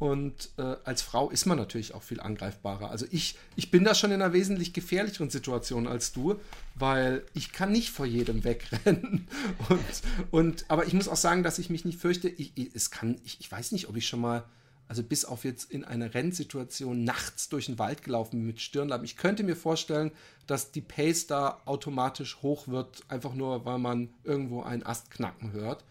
Und 0.02 0.50
äh, 0.56 0.74
als 0.82 1.00
Frau 1.00 1.30
ist 1.30 1.46
man 1.46 1.56
natürlich 1.56 1.94
auch 1.94 2.02
viel 2.02 2.20
angreifbarer. 2.20 2.90
Also 2.90 3.06
ich, 3.12 3.36
ich 3.54 3.70
bin 3.70 3.84
da 3.84 3.94
schon 3.94 4.10
in 4.10 4.20
einer 4.20 4.32
wesentlich 4.32 4.72
gefährlicheren 4.72 5.30
Situation 5.30 5.86
als 5.86 6.12
du, 6.12 6.40
weil 6.74 7.22
ich 7.34 7.52
kann 7.52 7.70
nicht 7.70 7.90
vor 7.90 8.04
jedem 8.04 8.42
wegrennen. 8.42 9.28
Und, 9.68 10.02
und 10.32 10.64
aber 10.66 10.86
ich 10.86 10.92
muss 10.92 11.06
auch 11.06 11.16
sagen, 11.16 11.44
dass 11.44 11.60
ich 11.60 11.70
mich 11.70 11.84
nicht 11.84 12.00
fürchte. 12.00 12.28
Ich, 12.28 12.50
ich 12.56 12.74
es 12.74 12.90
kann, 12.90 13.20
ich, 13.24 13.38
ich 13.38 13.52
weiß 13.52 13.70
nicht, 13.70 13.88
ob 13.88 13.96
ich 13.96 14.08
schon 14.08 14.20
mal, 14.20 14.42
also 14.88 15.04
bis 15.04 15.24
auf 15.24 15.44
jetzt 15.44 15.70
in 15.70 15.84
einer 15.84 16.12
Rennsituation 16.12 17.04
nachts 17.04 17.48
durch 17.48 17.66
den 17.66 17.78
Wald 17.78 18.02
gelaufen 18.02 18.38
bin 18.38 18.46
mit 18.46 18.60
Stirnlappen. 18.60 19.04
Ich 19.04 19.16
könnte 19.16 19.44
mir 19.44 19.54
vorstellen, 19.54 20.10
dass 20.48 20.72
die 20.72 20.80
Pace 20.80 21.28
da 21.28 21.60
automatisch 21.64 22.38
hoch 22.42 22.66
wird, 22.66 23.04
einfach 23.06 23.34
nur, 23.34 23.64
weil 23.64 23.78
man 23.78 24.08
irgendwo 24.24 24.62
einen 24.62 24.82
Ast 24.82 25.12
knacken 25.12 25.52
hört. 25.52 25.84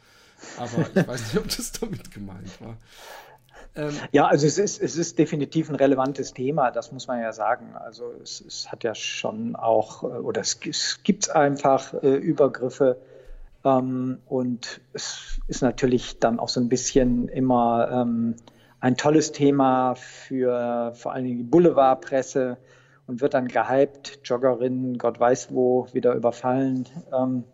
Aber 0.58 0.86
ich 0.94 1.08
weiß 1.08 1.34
nicht, 1.34 1.38
ob 1.38 1.48
das 1.56 1.72
damit 1.74 2.12
gemeint 2.12 2.62
war. 2.62 2.78
Ähm, 3.76 3.94
ja, 4.12 4.28
also 4.28 4.48
es 4.48 4.58
ist, 4.58 4.82
es 4.82 4.98
ist 4.98 5.18
definitiv 5.18 5.70
ein 5.70 5.76
relevantes 5.76 6.34
Thema, 6.34 6.72
das 6.72 6.92
muss 6.92 7.08
man 7.08 7.22
ja 7.22 7.32
sagen. 7.32 7.76
Also 7.76 8.14
es, 8.22 8.42
es 8.42 8.72
hat 8.72 8.84
ja 8.84 8.94
schon 8.96 9.56
auch, 9.56 10.04
äh, 10.04 10.08
oder 10.08 10.42
es, 10.42 10.60
es 10.68 11.00
gibt 11.04 11.34
einfach 11.34 11.94
äh, 12.04 12.16
Übergriffe 12.16 12.98
ähm, 13.64 14.20
und 14.28 14.82
es 14.94 15.40
ist 15.48 15.62
natürlich 15.62 16.20
dann 16.20 16.40
auch 16.40 16.50
so 16.50 16.60
ein 16.60 16.68
bisschen 16.68 17.30
immer 17.30 17.90
ähm, 17.92 18.36
ein 18.82 18.98
tolles 18.98 19.32
Thema 19.32 19.96
für 19.96 20.92
vor 20.96 21.14
allen 21.14 21.24
Dingen 21.24 21.38
die 21.38 21.44
Boulevardpresse 21.44 22.58
und 23.08 23.22
wird 23.22 23.34
dann 23.34 23.48
gehypt, 23.48 24.20
Joggerinnen, 24.24 24.98
Gott 24.98 25.20
weiß 25.20 25.54
wo, 25.54 25.88
wieder 25.94 26.14
überfallen. 26.14 26.88
Ähm, 27.14 27.46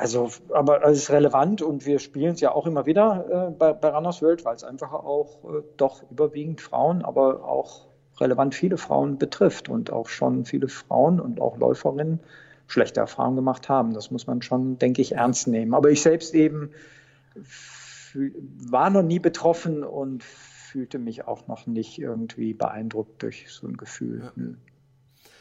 also, 0.00 0.30
aber 0.54 0.82
es 0.86 0.96
ist 0.96 1.10
relevant 1.10 1.60
und 1.60 1.84
wir 1.84 1.98
spielen 1.98 2.32
es 2.32 2.40
ja 2.40 2.52
auch 2.52 2.66
immer 2.66 2.86
wieder 2.86 3.48
äh, 3.48 3.50
bei, 3.50 3.74
bei 3.74 3.90
Runners 3.90 4.22
World, 4.22 4.46
weil 4.46 4.56
es 4.56 4.64
einfach 4.64 4.94
auch 4.94 5.44
äh, 5.44 5.62
doch 5.76 6.02
überwiegend 6.10 6.62
Frauen, 6.62 7.04
aber 7.04 7.44
auch 7.44 7.86
relevant 8.18 8.54
viele 8.54 8.78
Frauen 8.78 9.18
betrifft 9.18 9.68
und 9.68 9.92
auch 9.92 10.08
schon 10.08 10.46
viele 10.46 10.68
Frauen 10.68 11.20
und 11.20 11.38
auch 11.38 11.58
Läuferinnen 11.58 12.20
schlechte 12.66 13.00
Erfahrungen 13.00 13.36
gemacht 13.36 13.68
haben. 13.68 13.92
Das 13.92 14.10
muss 14.10 14.26
man 14.26 14.40
schon, 14.40 14.78
denke 14.78 15.02
ich, 15.02 15.16
ernst 15.16 15.48
nehmen. 15.48 15.74
Aber 15.74 15.90
ich 15.90 16.00
selbst 16.00 16.34
eben 16.34 16.70
war 18.14 18.88
noch 18.88 19.02
nie 19.02 19.18
betroffen 19.18 19.84
und 19.84 20.24
fühlte 20.24 20.98
mich 20.98 21.26
auch 21.26 21.46
noch 21.46 21.66
nicht 21.66 21.98
irgendwie 21.98 22.54
beeindruckt 22.54 23.22
durch 23.22 23.50
so 23.50 23.66
ein 23.66 23.76
Gefühl. 23.76 24.32
Ja. 24.34 24.44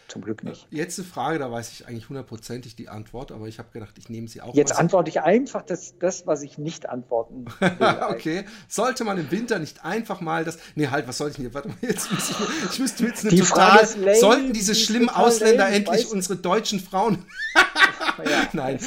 Zum 0.10 0.24
Glück 0.24 0.44
nicht. 0.44 0.68
Jetzt 0.72 0.98
eine 0.98 1.08
Frage, 1.08 1.38
da 1.38 1.52
weiß 1.52 1.72
ich 1.72 1.88
eigentlich 1.88 2.10
hundertprozentig 2.10 2.76
die 2.76 2.90
Antwort, 2.90 3.32
aber 3.32 3.48
ich 3.48 3.60
habe 3.60 3.70
gedacht, 3.72 3.94
ich 4.00 4.10
nehme 4.10 4.28
sie 4.28 4.42
auch. 4.42 4.56
Jetzt 4.56 4.76
antworte 4.76 5.10
ich 5.10 5.22
einfach 5.22 5.62
das, 5.62 6.00
das, 6.00 6.26
was 6.26 6.42
ich 6.42 6.58
nicht 6.58 6.90
antworten 6.90 7.46
will. 7.60 7.72
okay. 8.10 8.46
Sollte 8.68 9.04
man 9.04 9.20
im 9.20 9.30
Winter 9.30 9.60
nicht 9.60 9.86
einfach 9.86 10.20
mal 10.20 10.44
das. 10.44 10.58
Nee, 10.74 10.88
halt, 10.88 11.08
was 11.08 11.20
soll 11.20 11.30
ich 11.30 11.36
denn? 11.36 11.54
Warte 11.54 11.70
mal, 11.70 11.78
jetzt 11.82 12.12
muss 12.12 12.32
ich, 12.32 12.38
ich 12.72 12.80
müsste 12.80 13.06
jetzt 13.06 13.22
eine 13.22 13.30
die 13.30 13.42
total. 13.42 13.88
Lame, 13.98 14.16
sollten 14.16 14.52
diese 14.52 14.74
die 14.74 14.80
schlimmen 14.80 15.10
Ausländer 15.10 15.66
lame, 15.66 15.76
endlich 15.76 16.12
unsere 16.12 16.38
deutschen 16.38 16.80
Frauen. 16.80 17.26
ja, 18.26 18.48
Nein, 18.54 18.80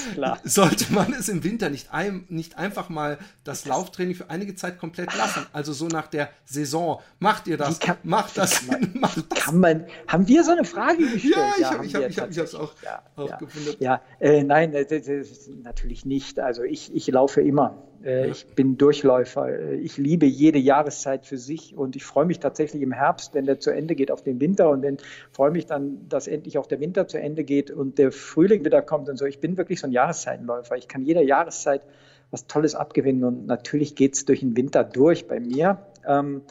sollte 0.44 0.92
man 0.92 1.12
es 1.12 1.28
im 1.28 1.44
Winter 1.44 1.70
nicht, 1.70 1.92
ein, 1.92 2.24
nicht 2.28 2.58
einfach 2.58 2.88
mal 2.88 3.18
das 3.44 3.66
Lauftraining 3.66 4.14
für 4.14 4.30
einige 4.30 4.54
Zeit 4.54 4.78
komplett 4.78 5.14
lassen? 5.16 5.46
Also 5.52 5.72
so 5.72 5.88
nach 5.88 6.06
der 6.06 6.30
Saison. 6.44 7.00
Macht 7.18 7.46
ihr 7.46 7.56
das? 7.56 7.78
Kann, 7.80 7.96
macht 8.02 8.36
das? 8.38 8.66
Man, 8.66 8.90
macht 9.00 9.18
das? 9.30 9.38
Kann 9.38 9.58
man, 9.58 9.86
haben 10.08 10.28
wir 10.28 10.44
so 10.44 10.52
eine 10.52 10.64
Frage 10.64 11.08
gestellt. 11.08 11.36
Ja, 11.36 11.52
ich 11.58 11.64
habe 11.64 11.86
ich 11.86 11.94
hab, 11.94 12.08
ich 12.08 12.18
hab, 12.18 12.30
ich 12.30 12.38
hab's 12.38 12.54
auch, 12.54 12.72
ja, 12.82 13.02
auch 13.16 13.28
ja. 13.28 13.36
gefunden. 13.36 13.76
Ja, 13.78 14.00
äh, 14.20 14.42
nein, 14.42 14.74
äh, 14.74 15.24
natürlich 15.62 16.04
nicht. 16.04 16.38
Also 16.38 16.62
ich, 16.62 16.94
ich 16.94 17.06
laufe 17.08 17.40
immer. 17.40 17.82
Äh, 18.04 18.30
ich 18.30 18.46
bin 18.46 18.78
Durchläufer. 18.78 19.72
Ich 19.72 19.96
liebe 19.96 20.26
jede 20.26 20.58
Jahreszeit 20.58 21.26
für 21.26 21.38
sich 21.38 21.76
und 21.76 21.96
ich 21.96 22.04
freue 22.04 22.26
mich 22.26 22.40
tatsächlich 22.40 22.82
im 22.82 22.92
Herbst, 22.92 23.34
wenn 23.34 23.46
der 23.46 23.60
zu 23.60 23.70
Ende 23.70 23.94
geht, 23.94 24.10
auf 24.10 24.22
den 24.22 24.40
Winter 24.40 24.70
und 24.70 24.82
dann 24.82 24.98
freue 25.30 25.50
mich 25.50 25.66
dann, 25.66 26.08
dass 26.08 26.26
endlich 26.26 26.58
auch 26.58 26.66
der 26.66 26.80
Winter 26.80 27.06
zu 27.06 27.18
Ende 27.18 27.44
geht 27.44 27.70
und 27.70 27.98
der 27.98 28.12
Frühling 28.12 28.64
wieder 28.64 28.82
kommt 28.82 29.08
und 29.08 29.16
so. 29.16 29.26
Ich 29.26 29.40
bin 29.40 29.56
wirklich 29.56 29.80
so 29.80 29.86
ein 29.86 29.92
Jahreszeitenläufer. 29.92 30.76
Ich 30.76 30.88
kann 30.88 31.02
jeder 31.02 31.22
Jahreszeit 31.22 31.82
was 32.30 32.46
Tolles 32.46 32.74
abgewinnen 32.74 33.24
und 33.24 33.46
natürlich 33.46 33.94
geht 33.94 34.14
es 34.14 34.24
durch 34.24 34.40
den 34.40 34.56
Winter 34.56 34.84
durch 34.84 35.28
bei 35.28 35.38
mir. 35.38 35.86
Ähm, 36.06 36.42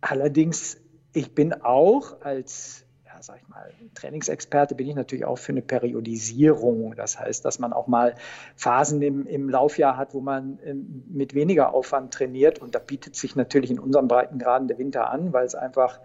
allerdings, 0.00 0.78
ich 1.12 1.34
bin 1.34 1.52
auch 1.52 2.20
als 2.22 2.85
ja, 3.16 3.22
sag 3.22 3.38
ich 3.40 3.48
mal, 3.48 3.72
Trainingsexperte 3.94 4.74
bin 4.74 4.88
ich 4.88 4.94
natürlich 4.94 5.24
auch 5.24 5.38
für 5.38 5.52
eine 5.52 5.62
Periodisierung. 5.62 6.94
Das 6.96 7.18
heißt, 7.18 7.44
dass 7.44 7.58
man 7.58 7.72
auch 7.72 7.86
mal 7.86 8.14
Phasen 8.56 9.00
im, 9.02 9.26
im 9.26 9.48
Laufjahr 9.48 9.96
hat, 9.96 10.14
wo 10.14 10.20
man 10.20 10.58
ähm, 10.64 11.04
mit 11.08 11.34
weniger 11.34 11.72
Aufwand 11.72 12.12
trainiert. 12.12 12.58
Und 12.58 12.74
da 12.74 12.78
bietet 12.78 13.16
sich 13.16 13.36
natürlich 13.36 13.70
in 13.70 13.78
unseren 13.78 14.08
Breitengraden 14.08 14.68
der 14.68 14.78
Winter 14.78 15.10
an, 15.10 15.32
weil 15.32 15.46
es 15.46 15.54
einfach 15.54 16.00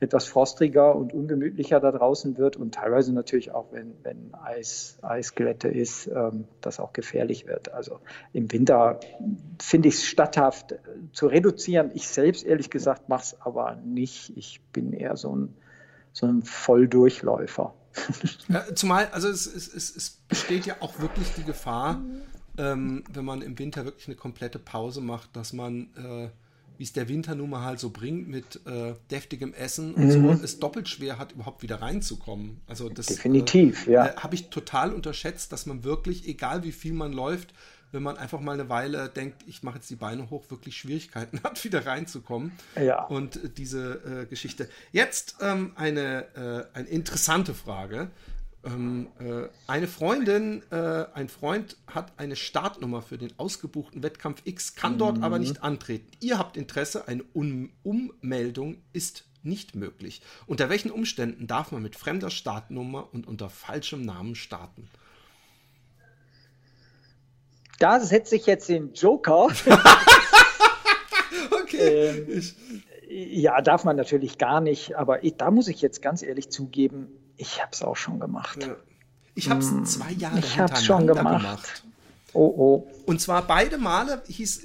etwas 0.00 0.26
frostiger 0.26 0.94
und 0.94 1.12
ungemütlicher 1.12 1.80
da 1.80 1.90
draußen 1.90 2.38
wird 2.38 2.56
und 2.56 2.74
teilweise 2.74 3.12
natürlich 3.12 3.50
auch, 3.50 3.72
wenn, 3.72 3.94
wenn 4.04 4.32
Eis, 4.32 4.96
Eisglätte 5.02 5.68
ist, 5.68 6.06
ähm, 6.06 6.44
das 6.60 6.78
auch 6.78 6.92
gefährlich 6.92 7.48
wird. 7.48 7.72
Also 7.72 7.98
im 8.32 8.52
Winter 8.52 9.00
finde 9.60 9.88
ich 9.88 9.94
es 9.94 10.04
statthaft 10.04 10.72
äh, 10.72 10.78
zu 11.12 11.26
reduzieren. 11.26 11.90
Ich 11.94 12.06
selbst 12.06 12.46
ehrlich 12.46 12.70
gesagt 12.70 13.08
mache 13.08 13.22
es 13.22 13.40
aber 13.40 13.74
nicht. 13.84 14.36
Ich 14.36 14.60
bin 14.72 14.92
eher 14.92 15.16
so 15.16 15.34
ein 15.34 15.54
so 16.12 16.26
ein 16.26 16.42
Volldurchläufer. 16.42 17.74
Ja, 18.48 18.64
zumal, 18.74 19.08
also 19.12 19.28
es, 19.28 19.46
es, 19.46 19.72
es, 19.74 19.96
es, 19.96 20.10
besteht 20.28 20.66
ja 20.66 20.76
auch 20.80 21.00
wirklich 21.00 21.26
die 21.36 21.42
Gefahr, 21.42 22.00
ähm, 22.56 23.04
wenn 23.12 23.24
man 23.24 23.42
im 23.42 23.58
Winter 23.58 23.84
wirklich 23.84 24.06
eine 24.08 24.16
komplette 24.16 24.58
Pause 24.58 25.00
macht, 25.00 25.34
dass 25.36 25.52
man, 25.52 25.88
äh, 25.96 26.28
wie 26.76 26.84
es 26.84 26.92
der 26.92 27.08
Winter 27.08 27.34
nun 27.34 27.50
mal 27.50 27.64
halt 27.64 27.80
so 27.80 27.90
bringt, 27.90 28.28
mit 28.28 28.60
äh, 28.66 28.94
deftigem 29.10 29.52
Essen 29.52 29.94
und 29.94 30.06
mhm. 30.06 30.36
so, 30.36 30.44
es 30.44 30.60
doppelt 30.60 30.88
schwer 30.88 31.18
hat, 31.18 31.32
überhaupt 31.32 31.62
wieder 31.62 31.82
reinzukommen. 31.82 32.60
Also 32.66 32.88
das 32.88 33.06
Definitiv, 33.06 33.86
äh, 33.86 33.92
ja. 33.92 34.06
Äh, 34.06 34.16
habe 34.16 34.34
ich 34.34 34.48
total 34.50 34.92
unterschätzt, 34.92 35.52
dass 35.52 35.66
man 35.66 35.82
wirklich, 35.82 36.28
egal 36.28 36.62
wie 36.62 36.72
viel 36.72 36.92
man 36.92 37.12
läuft, 37.12 37.52
wenn 37.92 38.02
man 38.02 38.16
einfach 38.16 38.40
mal 38.40 38.52
eine 38.52 38.68
Weile 38.68 39.08
denkt, 39.08 39.44
ich 39.46 39.62
mache 39.62 39.76
jetzt 39.76 39.90
die 39.90 39.96
Beine 39.96 40.30
hoch, 40.30 40.50
wirklich 40.50 40.76
Schwierigkeiten 40.76 41.40
hat, 41.44 41.62
wieder 41.64 41.86
reinzukommen. 41.86 42.52
Ja. 42.76 43.04
Und 43.04 43.36
äh, 43.36 43.48
diese 43.48 44.22
äh, 44.22 44.26
Geschichte. 44.26 44.68
Jetzt 44.92 45.36
ähm, 45.40 45.72
eine, 45.76 46.68
äh, 46.74 46.76
eine 46.76 46.88
interessante 46.88 47.54
Frage. 47.54 48.10
Ähm, 48.64 49.08
äh, 49.20 49.48
eine 49.66 49.86
Freundin, 49.86 50.62
äh, 50.70 51.06
ein 51.14 51.28
Freund 51.28 51.76
hat 51.86 52.12
eine 52.16 52.34
Startnummer 52.34 53.02
für 53.02 53.16
den 53.16 53.32
ausgebuchten 53.38 54.02
Wettkampf 54.02 54.42
X, 54.44 54.74
kann 54.74 54.94
mhm. 54.94 54.98
dort 54.98 55.22
aber 55.22 55.38
nicht 55.38 55.62
antreten. 55.62 56.10
Ihr 56.20 56.38
habt 56.38 56.56
Interesse, 56.56 57.06
eine 57.06 57.22
um 57.32 57.70
Ummeldung 57.84 58.82
ist 58.92 59.24
nicht 59.42 59.76
möglich. 59.76 60.22
Unter 60.46 60.68
welchen 60.68 60.90
Umständen 60.90 61.46
darf 61.46 61.70
man 61.70 61.82
mit 61.82 61.96
fremder 61.96 62.30
Startnummer 62.30 63.08
und 63.12 63.26
unter 63.26 63.48
falschem 63.48 64.02
Namen 64.02 64.34
starten? 64.34 64.88
Da 67.78 68.00
setze 68.00 68.36
ich 68.36 68.46
jetzt 68.46 68.68
den 68.68 68.92
Joker. 68.92 69.46
okay. 71.62 72.08
Ähm, 72.08 72.42
ja, 73.08 73.60
darf 73.62 73.84
man 73.84 73.96
natürlich 73.96 74.38
gar 74.38 74.60
nicht, 74.60 74.96
aber 74.96 75.24
ich, 75.24 75.36
da 75.36 75.50
muss 75.50 75.68
ich 75.68 75.80
jetzt 75.80 76.02
ganz 76.02 76.22
ehrlich 76.22 76.50
zugeben, 76.50 77.08
ich 77.36 77.62
habe 77.62 77.70
es 77.72 77.82
auch 77.82 77.96
schon 77.96 78.20
gemacht. 78.20 78.64
Ja. 78.64 78.76
Ich 79.34 79.48
habe 79.48 79.60
es 79.60 79.70
hm, 79.70 79.84
zwei 79.84 80.10
Jahre 80.12 80.40
ich 80.40 80.58
hab's 80.58 80.84
schon 80.84 81.06
gemacht. 81.06 81.42
gemacht. 81.42 81.82
Oh, 82.34 82.52
oh. 82.56 82.90
Und 83.06 83.20
zwar 83.20 83.46
beide 83.46 83.78
Male 83.78 84.22
hieß 84.26 84.58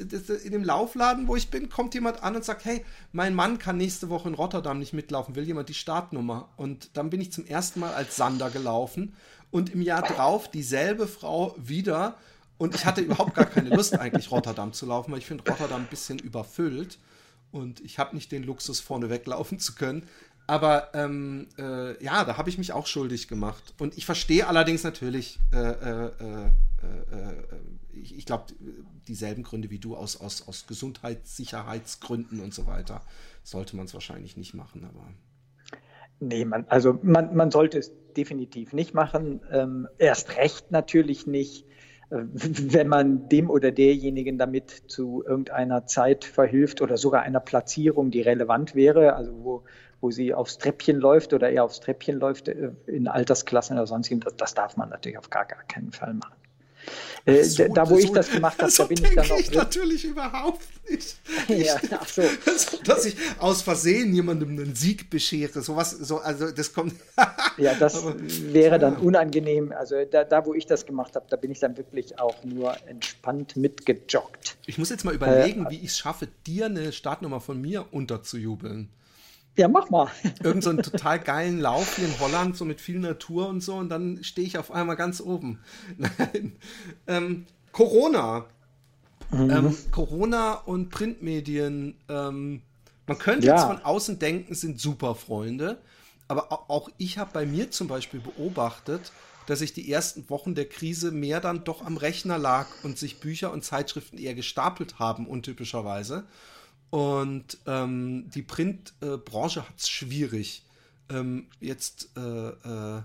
in 0.43 0.51
dem 0.51 0.63
Laufladen, 0.63 1.27
wo 1.27 1.35
ich 1.35 1.49
bin, 1.49 1.69
kommt 1.69 1.93
jemand 1.93 2.21
an 2.21 2.35
und 2.35 2.43
sagt, 2.43 2.65
hey, 2.65 2.83
mein 3.11 3.35
Mann 3.35 3.57
kann 3.57 3.77
nächste 3.77 4.09
Woche 4.09 4.27
in 4.27 4.35
Rotterdam 4.35 4.79
nicht 4.79 4.93
mitlaufen, 4.93 5.35
will 5.35 5.45
jemand 5.45 5.69
die 5.69 5.73
Startnummer? 5.73 6.49
Und 6.57 6.97
dann 6.97 7.09
bin 7.09 7.21
ich 7.21 7.31
zum 7.31 7.45
ersten 7.45 7.79
Mal 7.79 7.93
als 7.93 8.17
Sander 8.17 8.49
gelaufen 8.49 9.15
und 9.51 9.73
im 9.73 9.81
Jahr 9.81 10.01
drauf 10.01 10.49
dieselbe 10.49 11.07
Frau 11.07 11.55
wieder 11.57 12.17
und 12.57 12.75
ich 12.75 12.85
hatte 12.85 13.01
überhaupt 13.01 13.35
gar 13.35 13.45
keine 13.45 13.69
Lust, 13.69 13.99
eigentlich 13.99 14.31
Rotterdam 14.31 14.73
zu 14.73 14.85
laufen, 14.85 15.11
weil 15.11 15.19
ich 15.19 15.25
finde 15.25 15.43
Rotterdam 15.49 15.81
ein 15.81 15.87
bisschen 15.87 16.19
überfüllt. 16.19 16.99
Und 17.51 17.81
ich 17.81 17.99
habe 17.99 18.15
nicht 18.15 18.31
den 18.31 18.43
Luxus, 18.43 18.79
vorne 18.79 19.09
weglaufen 19.09 19.59
zu 19.59 19.75
können. 19.75 20.07
Aber 20.47 20.93
ähm, 20.93 21.47
äh, 21.57 22.03
ja, 22.03 22.25
da 22.25 22.37
habe 22.37 22.49
ich 22.49 22.57
mich 22.57 22.73
auch 22.73 22.87
schuldig 22.87 23.27
gemacht. 23.27 23.73
Und 23.79 23.97
ich 23.97 24.05
verstehe 24.05 24.47
allerdings 24.47 24.83
natürlich, 24.83 25.39
äh, 25.53 25.57
äh, 25.57 26.11
äh, 26.19 26.45
äh 26.45 27.33
ich, 27.93 28.17
ich 28.17 28.25
glaube, 28.25 28.45
dieselben 29.07 29.43
Gründe 29.43 29.69
wie 29.69 29.79
du 29.79 29.95
aus, 29.95 30.19
aus, 30.19 30.47
aus 30.47 30.65
Gesundheitssicherheitsgründen 30.67 32.39
und 32.39 32.53
so 32.53 32.65
weiter 32.65 33.01
sollte 33.43 33.75
man 33.75 33.85
es 33.85 33.93
wahrscheinlich 33.93 34.35
nicht 34.35 34.53
machen. 34.53 34.83
Aber 34.83 35.07
Nee, 36.19 36.45
man, 36.45 36.65
also 36.69 36.99
man, 37.03 37.35
man 37.35 37.51
sollte 37.51 37.79
es 37.79 37.91
definitiv 38.15 38.73
nicht 38.73 38.93
machen. 38.93 39.41
Ähm, 39.51 39.87
erst 39.97 40.37
recht 40.37 40.71
natürlich 40.71 41.27
nicht, 41.27 41.65
wenn 42.13 42.87
man 42.87 43.27
dem 43.29 43.49
oder 43.49 43.71
derjenigen 43.71 44.37
damit 44.37 44.83
zu 44.87 45.23
irgendeiner 45.25 45.85
Zeit 45.85 46.25
verhilft 46.25 46.81
oder 46.81 46.97
sogar 46.97 47.23
einer 47.23 47.39
Platzierung, 47.39 48.11
die 48.11 48.21
relevant 48.21 48.75
wäre, 48.75 49.15
also 49.15 49.31
wo, 49.43 49.63
wo 49.99 50.11
sie 50.11 50.33
aufs 50.33 50.57
Treppchen 50.57 50.99
läuft 50.99 51.33
oder 51.33 51.49
eher 51.49 51.63
aufs 51.63 51.79
Treppchen 51.79 52.19
läuft 52.19 52.49
äh, 52.49 52.71
in 52.85 53.07
Altersklassen 53.07 53.77
oder 53.77 53.87
sonstigen, 53.87 54.19
das, 54.19 54.35
das 54.35 54.53
darf 54.53 54.77
man 54.77 54.89
natürlich 54.89 55.17
auf 55.17 55.29
gar, 55.29 55.45
gar 55.45 55.63
keinen 55.63 55.91
Fall 55.91 56.13
machen. 56.13 56.42
Äh, 57.25 57.43
so, 57.43 57.65
da, 57.69 57.89
wo 57.89 57.95
so, 57.95 57.99
ich 57.99 58.11
das 58.11 58.29
gemacht 58.29 58.61
habe, 58.61 58.69
so 58.69 58.83
da 58.83 58.87
bin 58.87 59.03
ich 59.03 59.15
dann 59.15 59.31
auch. 59.31 59.39
Ich 59.39 59.51
natürlich 59.51 60.03
überhaupt 60.03 60.61
nicht. 60.89 61.15
ja, 61.47 61.77
ach 61.97 62.07
so. 62.07 62.23
Dass 62.83 63.05
ich 63.05 63.15
aus 63.39 63.61
Versehen 63.61 64.13
jemandem 64.13 64.49
einen 64.49 64.75
Sieg 64.75 65.09
beschere, 65.09 65.61
sowas, 65.61 65.91
so, 65.91 66.17
also 66.17 66.51
das 66.51 66.73
kommt. 66.73 66.95
ja, 67.57 67.75
das 67.75 67.95
Aber, 67.95 68.15
wäre 68.19 68.77
dann 68.77 68.97
unangenehm. 68.97 69.71
Also 69.71 70.03
da, 70.03 70.25
da, 70.25 70.45
wo 70.45 70.53
ich 70.53 70.65
das 70.65 70.85
gemacht 70.85 71.15
habe, 71.15 71.25
da 71.29 71.37
bin 71.37 71.51
ich 71.51 71.59
dann 71.59 71.77
wirklich 71.77 72.19
auch 72.19 72.43
nur 72.43 72.75
entspannt 72.87 73.55
mitgejoggt. 73.55 74.57
Ich 74.65 74.77
muss 74.77 74.89
jetzt 74.89 75.05
mal 75.05 75.15
überlegen, 75.15 75.67
äh, 75.67 75.69
wie 75.69 75.77
ich 75.77 75.91
es 75.91 75.97
schaffe, 75.97 76.27
dir 76.45 76.65
eine 76.65 76.91
Startnummer 76.91 77.39
von 77.39 77.61
mir 77.61 77.85
unterzujubeln. 77.91 78.89
Ja, 79.55 79.67
mach 79.67 79.89
mal. 79.89 80.09
Irgend 80.43 80.63
so 80.63 80.71
einen 80.71 80.83
total 80.83 81.19
geilen 81.19 81.59
Lauf 81.59 81.95
hier 81.95 82.07
in 82.07 82.19
Holland, 82.19 82.57
so 82.57 82.65
mit 82.65 82.81
viel 82.81 82.99
Natur 82.99 83.47
und 83.47 83.61
so, 83.61 83.75
und 83.75 83.89
dann 83.89 84.23
stehe 84.23 84.47
ich 84.47 84.57
auf 84.57 84.71
einmal 84.71 84.95
ganz 84.95 85.21
oben. 85.21 85.59
Nein. 85.97 86.55
Ähm, 87.07 87.45
Corona. 87.71 88.45
Mhm. 89.31 89.49
Ähm, 89.49 89.77
Corona 89.91 90.53
und 90.53 90.89
Printmedien. 90.89 91.95
Ähm, 92.09 92.61
man 93.07 93.17
könnte 93.17 93.47
ja. 93.47 93.55
jetzt 93.55 93.65
von 93.65 93.81
außen 93.83 94.19
denken, 94.19 94.55
sind 94.55 94.79
super 94.79 95.15
Freunde. 95.15 95.77
Aber 96.27 96.69
auch 96.69 96.89
ich 96.97 97.17
habe 97.17 97.31
bei 97.33 97.45
mir 97.45 97.69
zum 97.69 97.87
Beispiel 97.87 98.21
beobachtet, 98.21 99.11
dass 99.45 99.61
ich 99.61 99.73
die 99.73 99.91
ersten 99.91 100.29
Wochen 100.29 100.55
der 100.55 100.69
Krise 100.69 101.11
mehr 101.11 101.41
dann 101.41 101.63
doch 101.63 101.85
am 101.85 101.97
Rechner 101.97 102.37
lag 102.37 102.67
und 102.83 102.97
sich 102.97 103.19
Bücher 103.19 103.51
und 103.51 103.63
Zeitschriften 103.63 104.17
eher 104.17 104.33
gestapelt 104.33 104.99
haben, 104.99 105.27
untypischerweise. 105.27 106.23
Und 106.93 107.57
ähm, 107.65 108.29
die 108.29 108.43
Printbranche 108.43 109.61
äh, 109.61 109.63
hat 109.63 109.79
es 109.79 109.89
schwierig. 109.89 110.63
Ähm, 111.09 111.47
jetzt 111.59 112.09
äh, 112.15 112.49
äh, 112.49 113.01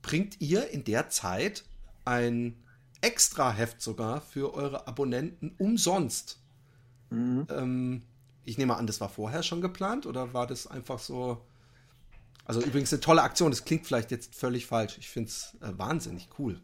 bringt 0.00 0.40
ihr 0.40 0.70
in 0.70 0.84
der 0.84 1.10
Zeit 1.10 1.64
ein 2.06 2.56
Extra-Heft 3.02 3.82
sogar 3.82 4.22
für 4.22 4.54
eure 4.54 4.88
Abonnenten 4.88 5.54
umsonst. 5.58 6.38
Mhm. 7.10 7.46
Ähm, 7.50 8.02
ich 8.46 8.56
nehme 8.56 8.78
an, 8.78 8.86
das 8.86 8.98
war 9.02 9.10
vorher 9.10 9.42
schon 9.42 9.60
geplant 9.60 10.06
oder 10.06 10.32
war 10.32 10.46
das 10.46 10.66
einfach 10.66 10.98
so? 10.98 11.44
Also 12.46 12.62
übrigens 12.62 12.94
eine 12.94 13.00
tolle 13.00 13.20
Aktion, 13.20 13.50
das 13.50 13.66
klingt 13.66 13.86
vielleicht 13.86 14.10
jetzt 14.10 14.34
völlig 14.36 14.64
falsch. 14.64 14.96
Ich 14.96 15.10
finde 15.10 15.28
es 15.28 15.54
äh, 15.60 15.76
wahnsinnig 15.76 16.30
cool. 16.38 16.62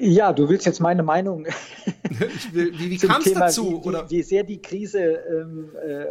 Ja, 0.00 0.32
du 0.32 0.48
willst 0.48 0.66
jetzt 0.66 0.80
meine 0.80 1.02
Meinung. 1.02 1.46
Will, 2.52 2.72
wie 2.78 2.90
wie 2.90 2.98
kam 2.98 3.22
es 3.22 3.32
dazu? 3.32 3.82
Wie, 3.84 3.90
wie, 3.90 4.10
wie, 4.10 4.22
sehr 4.22 4.42
die 4.42 4.60
Krise 4.60 5.00
ähm, 5.00 5.70
äh, 5.86 6.06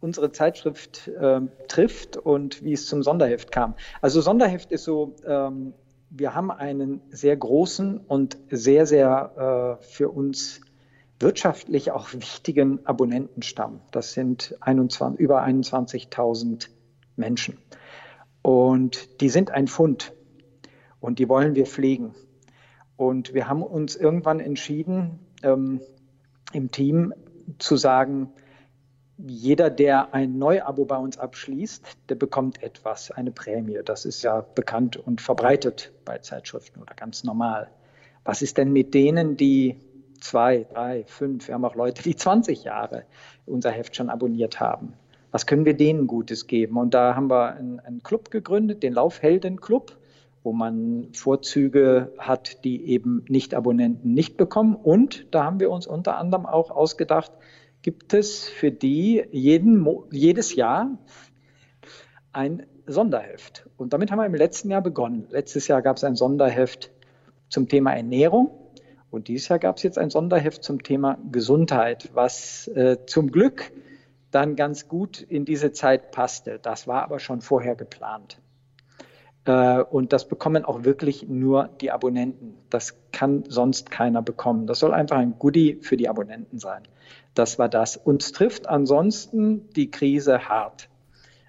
unsere 0.00 0.32
Zeitschrift 0.32 1.10
ähm, 1.20 1.50
trifft 1.68 2.16
und 2.16 2.62
wie 2.62 2.72
es 2.72 2.86
zum 2.86 3.02
Sonderheft 3.02 3.52
kam. 3.52 3.74
Also 4.00 4.20
Sonderheft 4.20 4.72
ist 4.72 4.84
so, 4.84 5.14
ähm, 5.26 5.74
wir 6.10 6.34
haben 6.34 6.50
einen 6.50 7.00
sehr 7.10 7.36
großen 7.36 7.98
und 7.98 8.36
sehr, 8.50 8.86
sehr 8.86 9.78
äh, 9.80 9.84
für 9.84 10.08
uns 10.08 10.60
wirtschaftlich 11.20 11.92
auch 11.92 12.12
wichtigen 12.12 12.84
Abonnentenstamm. 12.84 13.80
Das 13.92 14.12
sind 14.12 14.56
21, 14.60 15.20
über 15.20 15.44
21.000 15.44 16.68
Menschen. 17.16 17.58
Und 18.42 19.20
die 19.20 19.28
sind 19.28 19.52
ein 19.52 19.68
Fund 19.68 20.12
und 21.00 21.20
die 21.20 21.28
wollen 21.28 21.54
wir 21.54 21.66
pflegen. 21.66 22.14
Und 23.02 23.34
wir 23.34 23.48
haben 23.48 23.64
uns 23.64 23.96
irgendwann 23.96 24.38
entschieden, 24.38 25.18
ähm, 25.42 25.80
im 26.52 26.70
Team 26.70 27.12
zu 27.58 27.76
sagen, 27.76 28.30
jeder, 29.18 29.70
der 29.70 30.14
ein 30.14 30.38
Neuabo 30.38 30.84
bei 30.84 30.96
uns 30.96 31.18
abschließt, 31.18 31.84
der 32.08 32.14
bekommt 32.14 32.62
etwas, 32.62 33.10
eine 33.10 33.32
Prämie. 33.32 33.80
Das 33.84 34.04
ist 34.04 34.22
ja 34.22 34.40
bekannt 34.54 34.96
und 34.96 35.20
verbreitet 35.20 35.92
bei 36.04 36.18
Zeitschriften 36.18 36.80
oder 36.80 36.94
ganz 36.94 37.24
normal. 37.24 37.68
Was 38.22 38.40
ist 38.40 38.56
denn 38.56 38.72
mit 38.72 38.94
denen, 38.94 39.36
die 39.36 39.80
zwei, 40.20 40.64
drei, 40.72 41.02
fünf, 41.04 41.48
wir 41.48 41.56
haben 41.56 41.64
auch 41.64 41.74
Leute, 41.74 42.04
die 42.04 42.14
20 42.14 42.62
Jahre 42.62 43.04
unser 43.46 43.72
Heft 43.72 43.96
schon 43.96 44.10
abonniert 44.10 44.60
haben. 44.60 44.94
Was 45.32 45.46
können 45.46 45.64
wir 45.64 45.74
denen 45.74 46.06
Gutes 46.06 46.46
geben? 46.46 46.76
Und 46.76 46.94
da 46.94 47.16
haben 47.16 47.28
wir 47.28 47.54
einen, 47.54 47.80
einen 47.80 48.04
Club 48.04 48.30
gegründet, 48.30 48.84
den 48.84 48.92
Laufhelden-Club, 48.92 49.96
wo 50.42 50.52
man 50.52 51.08
Vorzüge 51.12 52.12
hat, 52.18 52.64
die 52.64 52.86
eben 52.86 53.24
Nicht-Abonnenten 53.28 54.12
nicht 54.12 54.36
bekommen. 54.36 54.74
Und 54.74 55.26
da 55.30 55.44
haben 55.44 55.60
wir 55.60 55.70
uns 55.70 55.86
unter 55.86 56.16
anderem 56.16 56.46
auch 56.46 56.70
ausgedacht, 56.70 57.32
gibt 57.82 58.14
es 58.14 58.48
für 58.48 58.70
die 58.70 59.24
jeden, 59.30 59.86
jedes 60.10 60.54
Jahr 60.54 60.98
ein 62.32 62.66
Sonderheft. 62.86 63.68
Und 63.76 63.92
damit 63.92 64.10
haben 64.10 64.18
wir 64.18 64.26
im 64.26 64.34
letzten 64.34 64.70
Jahr 64.70 64.82
begonnen. 64.82 65.26
Letztes 65.30 65.68
Jahr 65.68 65.82
gab 65.82 65.96
es 65.96 66.04
ein 66.04 66.16
Sonderheft 66.16 66.90
zum 67.48 67.68
Thema 67.68 67.92
Ernährung. 67.92 68.50
Und 69.10 69.28
dieses 69.28 69.48
Jahr 69.48 69.58
gab 69.58 69.76
es 69.76 69.82
jetzt 69.82 69.98
ein 69.98 70.10
Sonderheft 70.10 70.64
zum 70.64 70.82
Thema 70.82 71.18
Gesundheit, 71.30 72.10
was 72.14 72.66
äh, 72.68 72.96
zum 73.06 73.30
Glück 73.30 73.70
dann 74.30 74.56
ganz 74.56 74.88
gut 74.88 75.20
in 75.20 75.44
diese 75.44 75.72
Zeit 75.72 76.10
passte. 76.10 76.58
Das 76.60 76.88
war 76.88 77.02
aber 77.02 77.18
schon 77.18 77.42
vorher 77.42 77.76
geplant. 77.76 78.41
Äh, 79.44 79.82
und 79.82 80.12
das 80.12 80.28
bekommen 80.28 80.64
auch 80.64 80.84
wirklich 80.84 81.28
nur 81.28 81.68
die 81.80 81.90
Abonnenten. 81.90 82.54
Das 82.70 82.96
kann 83.12 83.44
sonst 83.48 83.90
keiner 83.90 84.22
bekommen. 84.22 84.66
Das 84.66 84.78
soll 84.78 84.94
einfach 84.94 85.16
ein 85.16 85.38
Goodie 85.38 85.78
für 85.80 85.96
die 85.96 86.08
Abonnenten 86.08 86.58
sein. 86.58 86.82
Das 87.34 87.58
war 87.58 87.68
das. 87.68 87.96
Uns 87.96 88.32
trifft 88.32 88.68
ansonsten 88.68 89.68
die 89.70 89.90
Krise 89.90 90.48
hart, 90.48 90.88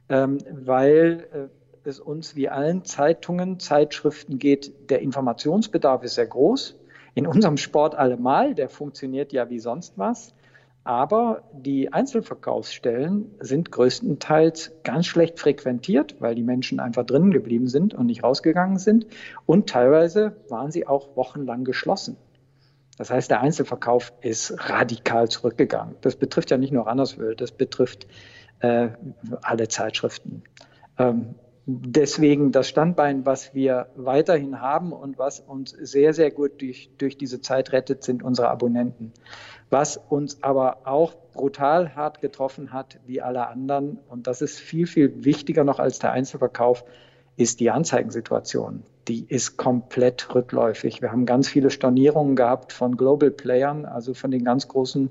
ähm, 0.10 0.38
weil 0.50 1.28
äh, 1.34 1.88
es 1.88 2.00
uns 2.00 2.36
wie 2.36 2.50
allen 2.50 2.86
Zeitungen, 2.86 3.60
Zeitschriften 3.60 4.40
geht. 4.40 4.90
Der 4.90 5.02
Informationsbedarf 5.02 6.04
ist 6.04 6.16
sehr 6.16 6.28
groß. 6.28 6.80
In 7.16 7.28
unserem 7.28 7.58
Sport 7.58 7.96
allemal, 7.96 8.56
der 8.56 8.70
funktioniert 8.70 9.34
ja 9.34 9.50
wie 9.50 9.60
sonst 9.60 9.98
was. 9.98 10.34
Aber 10.86 11.44
die 11.54 11.94
Einzelverkaufsstellen 11.94 13.36
sind 13.40 13.72
größtenteils 13.72 14.72
ganz 14.84 15.06
schlecht 15.06 15.40
frequentiert, 15.40 16.16
weil 16.20 16.36
die 16.36 16.44
Menschen 16.44 16.82
einfach 16.82 17.06
drinnen 17.06 17.32
geblieben 17.32 17.68
sind 17.68 17.94
und 17.94 18.08
nicht 18.08 18.24
rausgegangen 18.24 18.78
sind. 18.78 19.08
Und 19.46 19.70
teilweise 19.70 20.36
waren 20.50 20.72
sie 20.72 20.86
auch 20.86 21.16
wochenlang 21.16 21.64
geschlossen. 21.64 22.18
Das 22.98 23.10
heißt, 23.10 23.32
der 23.32 23.42
Einzelverkauf 23.42 24.14
ist 24.22 24.70
radikal 24.70 25.30
zurückgegangen. 25.30 25.96
Das 26.02 26.18
betrifft 26.18 26.52
ja 26.52 26.58
nicht 26.58 26.74
nur 26.74 26.86
Randerswöld, 26.86 27.40
das 27.40 27.52
betrifft 27.52 28.08
äh, 28.60 28.90
alle 29.42 29.68
Zeitschriften. 29.68 30.44
Ähm, 31.00 31.36
deswegen 31.66 32.52
das 32.52 32.68
Standbein, 32.68 33.26
was 33.26 33.54
wir 33.54 33.88
weiterhin 33.96 34.60
haben 34.60 34.92
und 34.92 35.18
was 35.18 35.40
uns 35.40 35.72
sehr, 35.72 36.14
sehr 36.14 36.32
gut 36.32 36.62
durch, 36.62 36.90
durch 36.98 37.18
diese 37.18 37.42
Zeit 37.42 37.72
rettet, 37.72 38.04
sind 38.04 38.24
unsere 38.24 38.50
Abonnenten. 38.50 39.14
Was 39.70 39.98
uns 39.98 40.44
aber 40.44 40.86
auch 40.86 41.16
brutal 41.34 41.96
hart 41.96 42.22
getroffen 42.22 42.74
hat, 42.74 43.00
wie 43.08 43.22
alle 43.22 43.48
anderen, 43.48 44.00
und 44.10 44.28
das 44.28 44.42
ist 44.42 44.60
viel, 44.60 44.88
viel 44.88 45.24
wichtiger 45.24 45.64
noch 45.64 45.80
als 45.80 46.00
der 46.00 46.12
Einzelverkauf, 46.12 46.84
ist 47.38 47.60
die 47.60 47.72
Anzeigensituation. 47.72 48.84
Die 49.08 49.26
ist 49.28 49.58
komplett 49.58 50.34
rückläufig. 50.36 51.02
Wir 51.02 51.12
haben 51.12 51.26
ganz 51.26 51.48
viele 51.48 51.72
Stornierungen 51.72 52.36
gehabt 52.36 52.72
von 52.72 52.96
Global 52.96 53.32
Playern, 53.32 53.86
also 53.86 54.14
von 54.14 54.32
den 54.32 54.44
ganz 54.44 54.68
großen 54.68 55.10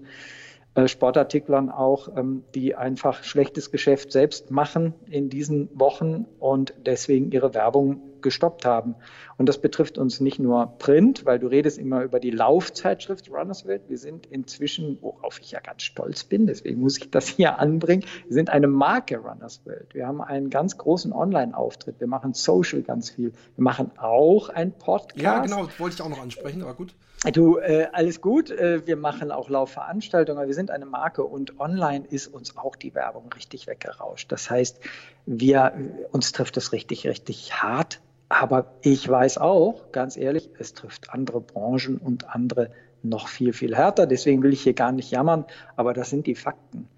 Sportartiklern 0.86 1.68
auch, 1.70 2.16
ähm, 2.16 2.44
die 2.54 2.74
einfach 2.74 3.24
schlechtes 3.24 3.70
Geschäft 3.70 4.10
selbst 4.10 4.50
machen 4.50 4.94
in 5.10 5.28
diesen 5.28 5.68
Wochen 5.78 6.26
und 6.38 6.72
deswegen 6.86 7.30
ihre 7.30 7.52
Werbung 7.52 8.00
gestoppt 8.22 8.64
haben. 8.64 8.94
Und 9.36 9.48
das 9.48 9.60
betrifft 9.60 9.98
uns 9.98 10.20
nicht 10.20 10.38
nur 10.38 10.78
Print, 10.78 11.26
weil 11.26 11.38
du 11.38 11.48
redest 11.48 11.76
immer 11.76 12.02
über 12.04 12.20
die 12.20 12.30
Laufzeitschrift 12.30 13.28
Runners 13.30 13.66
World. 13.66 13.82
Wir 13.88 13.98
sind 13.98 14.26
inzwischen, 14.26 14.98
worauf 15.02 15.40
ich 15.40 15.50
ja 15.50 15.60
ganz 15.60 15.82
stolz 15.82 16.24
bin, 16.24 16.46
deswegen 16.46 16.80
muss 16.80 16.96
ich 16.98 17.10
das 17.10 17.28
hier 17.28 17.58
anbringen, 17.58 18.04
wir 18.26 18.34
sind 18.34 18.48
eine 18.48 18.68
Marke 18.68 19.18
Runners 19.18 19.66
World. 19.66 19.94
Wir 19.94 20.06
haben 20.06 20.22
einen 20.22 20.48
ganz 20.48 20.78
großen 20.78 21.12
Online-Auftritt. 21.12 22.00
Wir 22.00 22.06
machen 22.06 22.32
Social 22.32 22.82
ganz 22.82 23.10
viel. 23.10 23.32
Wir 23.56 23.64
machen 23.64 23.90
auch 23.98 24.48
ein 24.48 24.72
Podcast. 24.72 25.20
Ja, 25.22 25.40
genau, 25.40 25.68
wollte 25.78 25.96
ich 25.96 26.02
auch 26.02 26.08
noch 26.08 26.22
ansprechen, 26.22 26.62
aber 26.62 26.74
gut. 26.74 26.94
Du, 27.30 27.58
äh, 27.58 27.86
alles 27.92 28.20
gut. 28.20 28.50
Äh, 28.50 28.84
wir 28.86 28.96
machen 28.96 29.30
auch 29.30 29.48
Laufveranstaltungen. 29.48 30.46
Wir 30.46 30.54
sind 30.54 30.72
eine 30.72 30.86
Marke 30.86 31.22
und 31.22 31.60
online 31.60 32.04
ist 32.04 32.26
uns 32.26 32.56
auch 32.56 32.74
die 32.74 32.94
Werbung 32.96 33.32
richtig 33.32 33.68
weggerauscht. 33.68 34.32
Das 34.32 34.50
heißt, 34.50 34.80
wir, 35.26 35.72
uns 36.10 36.32
trifft 36.32 36.56
es 36.56 36.72
richtig, 36.72 37.06
richtig 37.06 37.62
hart. 37.62 38.00
Aber 38.28 38.72
ich 38.80 39.08
weiß 39.08 39.38
auch, 39.38 39.92
ganz 39.92 40.16
ehrlich, 40.16 40.50
es 40.58 40.74
trifft 40.74 41.10
andere 41.10 41.40
Branchen 41.40 41.98
und 41.98 42.34
andere 42.34 42.70
noch 43.02 43.28
viel, 43.28 43.52
viel 43.52 43.76
härter. 43.76 44.06
Deswegen 44.06 44.42
will 44.42 44.52
ich 44.52 44.62
hier 44.62 44.72
gar 44.72 44.90
nicht 44.90 45.10
jammern, 45.10 45.44
aber 45.76 45.92
das 45.92 46.10
sind 46.10 46.26
die 46.26 46.34
Fakten. 46.34 46.88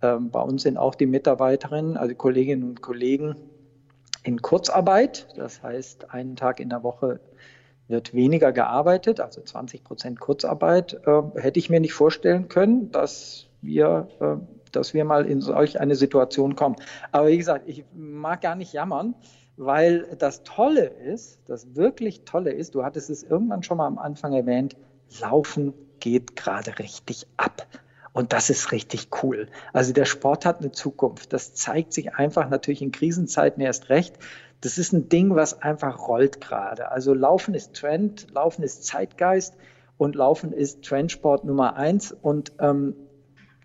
Ähm, 0.00 0.30
bei 0.30 0.40
uns 0.40 0.62
sind 0.62 0.76
auch 0.76 0.94
die 0.94 1.06
Mitarbeiterinnen, 1.06 1.96
also 1.96 2.14
Kolleginnen 2.14 2.62
und 2.68 2.82
Kollegen, 2.82 3.36
in 4.22 4.42
Kurzarbeit. 4.42 5.26
Das 5.36 5.62
heißt, 5.62 6.12
einen 6.12 6.36
Tag 6.36 6.60
in 6.60 6.68
der 6.68 6.82
Woche 6.84 7.20
wird 7.88 8.14
weniger 8.14 8.52
gearbeitet, 8.52 9.20
also 9.20 9.40
20 9.40 9.84
Prozent 9.84 10.20
Kurzarbeit, 10.20 11.00
äh, 11.06 11.22
hätte 11.40 11.58
ich 11.58 11.70
mir 11.70 11.80
nicht 11.80 11.94
vorstellen 11.94 12.48
können, 12.48 12.90
dass 12.90 13.46
wir, 13.60 14.08
äh, 14.20 14.36
dass 14.72 14.94
wir 14.94 15.04
mal 15.04 15.26
in 15.26 15.40
solch 15.40 15.80
eine 15.80 15.94
Situation 15.94 16.56
kommen. 16.56 16.76
Aber 17.10 17.28
wie 17.28 17.38
gesagt, 17.38 17.68
ich 17.68 17.84
mag 17.94 18.40
gar 18.40 18.54
nicht 18.54 18.72
jammern, 18.72 19.14
weil 19.56 20.16
das 20.18 20.42
Tolle 20.44 20.84
ist, 20.84 21.40
das 21.46 21.74
wirklich 21.74 22.22
Tolle 22.24 22.52
ist, 22.52 22.74
du 22.74 22.84
hattest 22.84 23.10
es 23.10 23.22
irgendwann 23.22 23.62
schon 23.62 23.76
mal 23.76 23.86
am 23.86 23.98
Anfang 23.98 24.32
erwähnt, 24.32 24.76
Laufen 25.20 25.74
geht 26.00 26.36
gerade 26.36 26.78
richtig 26.78 27.26
ab. 27.36 27.66
Und 28.12 28.32
das 28.32 28.50
ist 28.50 28.72
richtig 28.72 29.08
cool. 29.22 29.48
Also 29.72 29.92
der 29.92 30.04
Sport 30.04 30.44
hat 30.44 30.60
eine 30.60 30.72
Zukunft. 30.72 31.32
Das 31.32 31.54
zeigt 31.54 31.92
sich 31.92 32.14
einfach 32.14 32.48
natürlich 32.50 32.82
in 32.82 32.92
Krisenzeiten 32.92 33.62
erst 33.62 33.88
recht. 33.88 34.16
Das 34.62 34.78
ist 34.78 34.92
ein 34.92 35.08
Ding, 35.08 35.34
was 35.34 35.60
einfach 35.60 36.06
rollt 36.06 36.40
gerade. 36.40 36.92
Also 36.92 37.14
Laufen 37.14 37.54
ist 37.54 37.74
Trend, 37.74 38.28
Laufen 38.30 38.62
ist 38.62 38.84
Zeitgeist 38.84 39.56
und 39.98 40.14
Laufen 40.14 40.52
ist 40.52 40.84
Trendsport 40.84 41.44
Nummer 41.44 41.74
eins. 41.76 42.12
Und 42.12 42.52
ähm, 42.60 42.94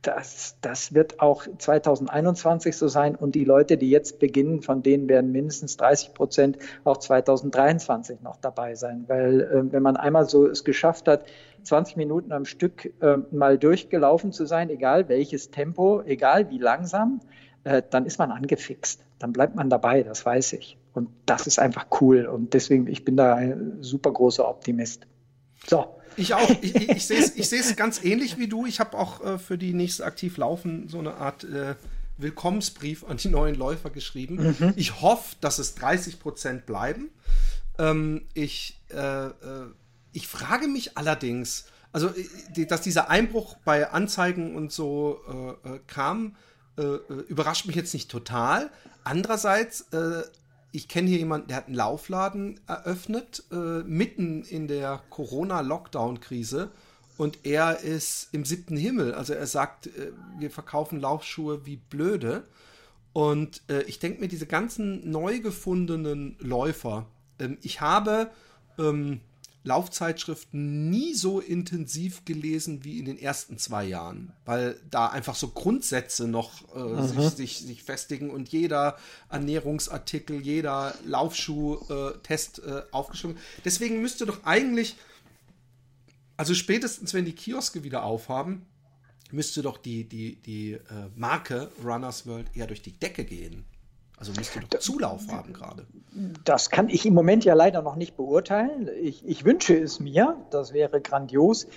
das, 0.01 0.57
das 0.61 0.95
wird 0.95 1.19
auch 1.19 1.45
2021 1.57 2.75
so 2.75 2.87
sein. 2.87 3.15
Und 3.15 3.35
die 3.35 3.45
Leute, 3.45 3.77
die 3.77 3.91
jetzt 3.91 4.17
beginnen, 4.17 4.63
von 4.63 4.81
denen 4.81 5.07
werden 5.07 5.31
mindestens 5.31 5.77
30 5.77 6.15
Prozent 6.15 6.57
auch 6.83 6.97
2023 6.97 8.21
noch 8.21 8.37
dabei 8.37 8.73
sein. 8.73 9.05
Weil 9.07 9.41
äh, 9.41 9.71
wenn 9.71 9.83
man 9.83 9.97
einmal 9.97 10.27
so 10.27 10.47
es 10.47 10.63
geschafft 10.63 11.07
hat, 11.07 11.27
20 11.61 11.97
Minuten 11.97 12.31
am 12.31 12.45
Stück 12.45 12.91
äh, 13.01 13.17
mal 13.29 13.59
durchgelaufen 13.59 14.31
zu 14.31 14.47
sein, 14.47 14.71
egal 14.71 15.09
welches 15.09 15.51
Tempo, 15.51 16.01
egal 16.01 16.49
wie 16.49 16.57
langsam, 16.57 17.21
äh, 17.65 17.83
dann 17.87 18.07
ist 18.07 18.17
man 18.17 18.31
angefixt. 18.31 19.03
Dann 19.19 19.33
bleibt 19.33 19.55
man 19.55 19.69
dabei, 19.69 20.01
das 20.01 20.25
weiß 20.25 20.53
ich. 20.53 20.77
Und 20.97 21.09
das 21.27 21.45
ist 21.45 21.59
einfach 21.59 21.85
cool. 22.01 22.25
Und 22.25 22.55
deswegen, 22.55 22.87
ich 22.87 23.05
bin 23.05 23.15
da 23.15 23.35
ein 23.35 23.77
super 23.81 24.11
großer 24.11 24.47
Optimist. 24.47 25.05
So. 25.67 25.85
Ich 26.15 26.33
auch. 26.33 26.49
Ich, 26.61 26.75
ich, 26.75 27.05
sehe 27.05 27.19
es 27.19 27.35
ich 27.51 27.75
ganz 27.75 28.03
ähnlich 28.03 28.39
wie 28.39 28.47
du. 28.47 28.65
Ich 28.65 28.79
habe 28.79 28.97
auch 28.97 29.23
äh, 29.23 29.37
für 29.37 29.59
die 29.59 29.73
nächste 29.73 30.03
Aktiv 30.05 30.37
Laufen 30.37 30.89
so 30.89 30.97
eine 30.97 31.13
Art 31.13 31.43
äh, 31.43 31.75
Willkommensbrief 32.17 33.03
an 33.03 33.17
die 33.17 33.29
neuen 33.29 33.53
Läufer 33.53 33.91
geschrieben. 33.91 34.55
Mhm. 34.59 34.73
Ich 34.75 35.03
hoffe, 35.03 35.35
dass 35.39 35.59
es 35.59 35.75
30 35.75 36.19
Prozent 36.19 36.65
bleiben. 36.65 37.11
Ähm, 37.77 38.23
ich, 38.33 38.81
äh, 38.91 39.27
äh, 39.27 39.31
ich 40.13 40.27
frage 40.27 40.67
mich 40.67 40.97
allerdings, 40.97 41.65
also, 41.91 42.09
äh, 42.55 42.65
dass 42.65 42.81
dieser 42.81 43.11
Einbruch 43.11 43.57
bei 43.63 43.91
Anzeigen 43.91 44.55
und 44.55 44.71
so 44.71 45.19
äh, 45.63 45.79
kam, 45.85 46.35
überrascht 47.27 47.65
mich 47.65 47.75
jetzt 47.75 47.95
nicht 47.95 48.11
total. 48.11 48.69
Andererseits 49.03 49.87
ich 50.71 50.87
kenne 50.87 51.09
hier 51.09 51.17
jemanden, 51.17 51.47
der 51.47 51.57
hat 51.57 51.67
einen 51.67 51.75
Laufladen 51.75 52.59
eröffnet, 52.67 53.43
äh, 53.51 53.83
mitten 53.83 54.43
in 54.43 54.67
der 54.67 55.01
Corona-Lockdown-Krise. 55.09 56.71
Und 57.17 57.45
er 57.45 57.79
ist 57.79 58.29
im 58.31 58.45
siebten 58.45 58.77
Himmel. 58.77 59.13
Also 59.13 59.33
er 59.33 59.47
sagt, 59.47 59.87
äh, 59.87 60.11
wir 60.37 60.51
verkaufen 60.51 60.99
Laufschuhe 60.99 61.65
wie 61.65 61.77
blöde. 61.77 62.43
Und 63.13 63.63
äh, 63.69 63.81
ich 63.83 63.99
denke 63.99 64.21
mir, 64.21 64.27
diese 64.27 64.45
ganzen 64.45 65.09
neu 65.09 65.39
gefundenen 65.39 66.35
Läufer, 66.39 67.07
ähm, 67.39 67.57
ich 67.61 67.81
habe 67.81 68.29
ähm, 68.77 69.21
Laufzeitschriften 69.63 70.89
nie 70.89 71.13
so 71.13 71.39
intensiv 71.39 72.23
gelesen 72.25 72.83
wie 72.83 72.99
in 72.99 73.05
den 73.05 73.19
ersten 73.19 73.57
zwei 73.57 73.83
Jahren, 73.83 74.31
weil 74.45 74.79
da 74.89 75.07
einfach 75.07 75.35
so 75.35 75.49
Grundsätze 75.49 76.27
noch 76.27 76.75
äh, 76.75 77.07
sich, 77.07 77.29
sich, 77.31 77.57
sich, 77.59 77.83
festigen 77.83 78.29
und 78.29 78.49
jeder 78.49 78.97
Ernährungsartikel, 79.29 80.39
jeder 80.39 80.95
Laufschuh-Test 81.05 82.59
äh, 82.59 82.69
äh, 82.69 82.83
aufgeschrieben. 82.91 83.37
Deswegen 83.65 84.01
müsste 84.01 84.25
doch 84.25 84.43
eigentlich, 84.45 84.95
also 86.37 86.53
spätestens 86.53 87.13
wenn 87.13 87.25
die 87.25 87.35
Kioske 87.35 87.83
wieder 87.83 88.03
aufhaben, 88.03 88.65
müsste 89.31 89.61
doch 89.61 89.77
die, 89.77 90.07
die, 90.07 90.35
die 90.41 90.73
äh, 90.73 90.81
Marke 91.15 91.71
Runners 91.83 92.25
World 92.25 92.47
eher 92.55 92.67
durch 92.67 92.81
die 92.81 92.93
Decke 92.93 93.25
gehen. 93.25 93.65
Also 94.17 94.31
müsste 94.35 94.59
doch 94.59 94.79
Zulauf 94.79 95.27
haben 95.31 95.53
gerade. 95.53 95.85
Das 96.43 96.71
kann 96.71 96.89
ich 96.89 97.05
im 97.05 97.13
Moment 97.13 97.45
ja 97.45 97.53
leider 97.53 97.83
noch 97.83 97.95
nicht 97.95 98.17
beurteilen. 98.17 98.89
Ich, 98.99 99.23
ich, 99.27 99.45
wünsche 99.45 99.77
es 99.77 99.99
mir, 99.99 100.35
das 100.49 100.73
wäre 100.73 100.99
grandios. 100.99 101.67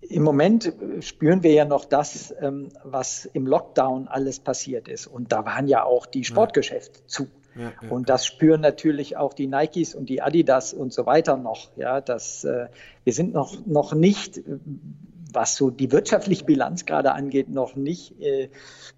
Im 0.00 0.22
Moment 0.22 0.72
spüren 1.00 1.42
wir 1.42 1.52
ja 1.52 1.66
noch 1.66 1.84
das, 1.84 2.34
ähm, 2.40 2.70
was 2.82 3.26
im 3.26 3.46
Lockdown 3.46 4.08
alles 4.08 4.40
passiert 4.40 4.88
ist. 4.88 5.06
Und 5.06 5.32
da 5.32 5.44
waren 5.44 5.68
ja 5.68 5.84
auch 5.84 6.06
die 6.06 6.24
Sportgeschäfte 6.24 7.00
ja. 7.00 7.06
zu. 7.06 7.26
Ja, 7.56 7.72
ja, 7.82 7.90
und 7.90 8.08
das 8.08 8.26
spüren 8.26 8.62
natürlich 8.62 9.16
auch 9.16 9.34
die 9.34 9.46
Nikes 9.46 9.94
und 9.94 10.08
die 10.08 10.22
Adidas 10.22 10.72
und 10.72 10.92
so 10.92 11.04
weiter 11.04 11.36
noch. 11.36 11.70
Ja, 11.76 12.00
das, 12.00 12.44
äh, 12.44 12.68
wir 13.04 13.12
sind 13.12 13.34
noch, 13.34 13.66
noch 13.66 13.92
nicht 13.92 14.40
was 15.34 15.56
so 15.56 15.70
die 15.70 15.92
wirtschaftliche 15.92 16.44
Bilanz 16.44 16.86
gerade 16.86 17.12
angeht, 17.12 17.48
noch 17.48 17.76
nicht 17.76 18.20
äh, 18.20 18.48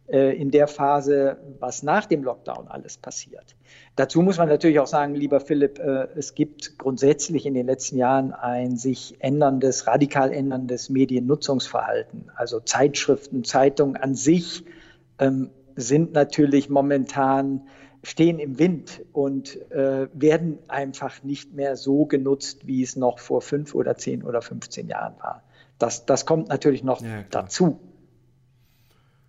äh, 0.08 0.36
in 0.36 0.50
der 0.50 0.68
Phase, 0.68 1.38
was 1.58 1.82
nach 1.82 2.06
dem 2.06 2.22
Lockdown 2.22 2.68
alles 2.68 2.96
passiert. 2.98 3.56
Dazu 3.96 4.22
muss 4.22 4.38
man 4.38 4.48
natürlich 4.48 4.78
auch 4.78 4.86
sagen, 4.86 5.14
lieber 5.14 5.40
Philipp, 5.40 5.78
äh, 5.78 6.08
es 6.16 6.34
gibt 6.34 6.78
grundsätzlich 6.78 7.46
in 7.46 7.54
den 7.54 7.66
letzten 7.66 7.96
Jahren 7.96 8.32
ein 8.32 8.76
sich 8.76 9.16
änderndes, 9.20 9.86
radikal 9.86 10.32
änderndes 10.32 10.90
Mediennutzungsverhalten. 10.90 12.30
Also 12.36 12.60
Zeitschriften, 12.60 13.44
Zeitungen 13.44 13.96
an 13.96 14.14
sich 14.14 14.64
ähm, 15.18 15.50
sind 15.76 16.12
natürlich 16.12 16.68
momentan 16.68 17.62
stehen 18.02 18.38
im 18.38 18.58
Wind 18.60 19.02
und 19.12 19.60
äh, 19.72 20.06
werden 20.12 20.58
einfach 20.68 21.24
nicht 21.24 21.54
mehr 21.54 21.74
so 21.74 22.06
genutzt, 22.06 22.66
wie 22.66 22.82
es 22.82 22.94
noch 22.94 23.18
vor 23.18 23.42
fünf 23.42 23.74
oder 23.74 23.96
zehn 23.96 24.22
oder 24.22 24.42
15 24.42 24.88
Jahren 24.88 25.14
war. 25.18 25.42
Das, 25.78 26.06
das 26.06 26.26
kommt 26.26 26.48
natürlich 26.48 26.82
noch 26.82 27.02
ja, 27.02 27.22
klar. 27.22 27.42
dazu. 27.42 27.80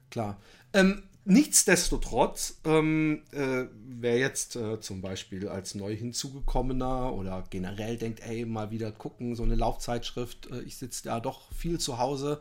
Klar. 0.09 0.39
Ähm, 0.73 1.03
nichtsdestotrotz, 1.25 2.59
ähm, 2.63 3.23
äh, 3.31 3.65
wer 3.73 4.17
jetzt 4.17 4.55
äh, 4.55 4.79
zum 4.79 5.01
Beispiel 5.01 5.47
als 5.47 5.75
neu 5.75 5.95
hinzugekommener 5.95 7.13
oder 7.13 7.43
generell 7.49 7.97
denkt, 7.97 8.21
ey, 8.21 8.45
mal 8.45 8.71
wieder 8.71 8.91
gucken, 8.91 9.35
so 9.35 9.43
eine 9.43 9.55
Laufzeitschrift, 9.55 10.49
äh, 10.51 10.61
ich 10.61 10.77
sitze 10.77 11.03
da 11.03 11.19
doch 11.19 11.51
viel 11.53 11.79
zu 11.79 11.97
Hause. 11.97 12.39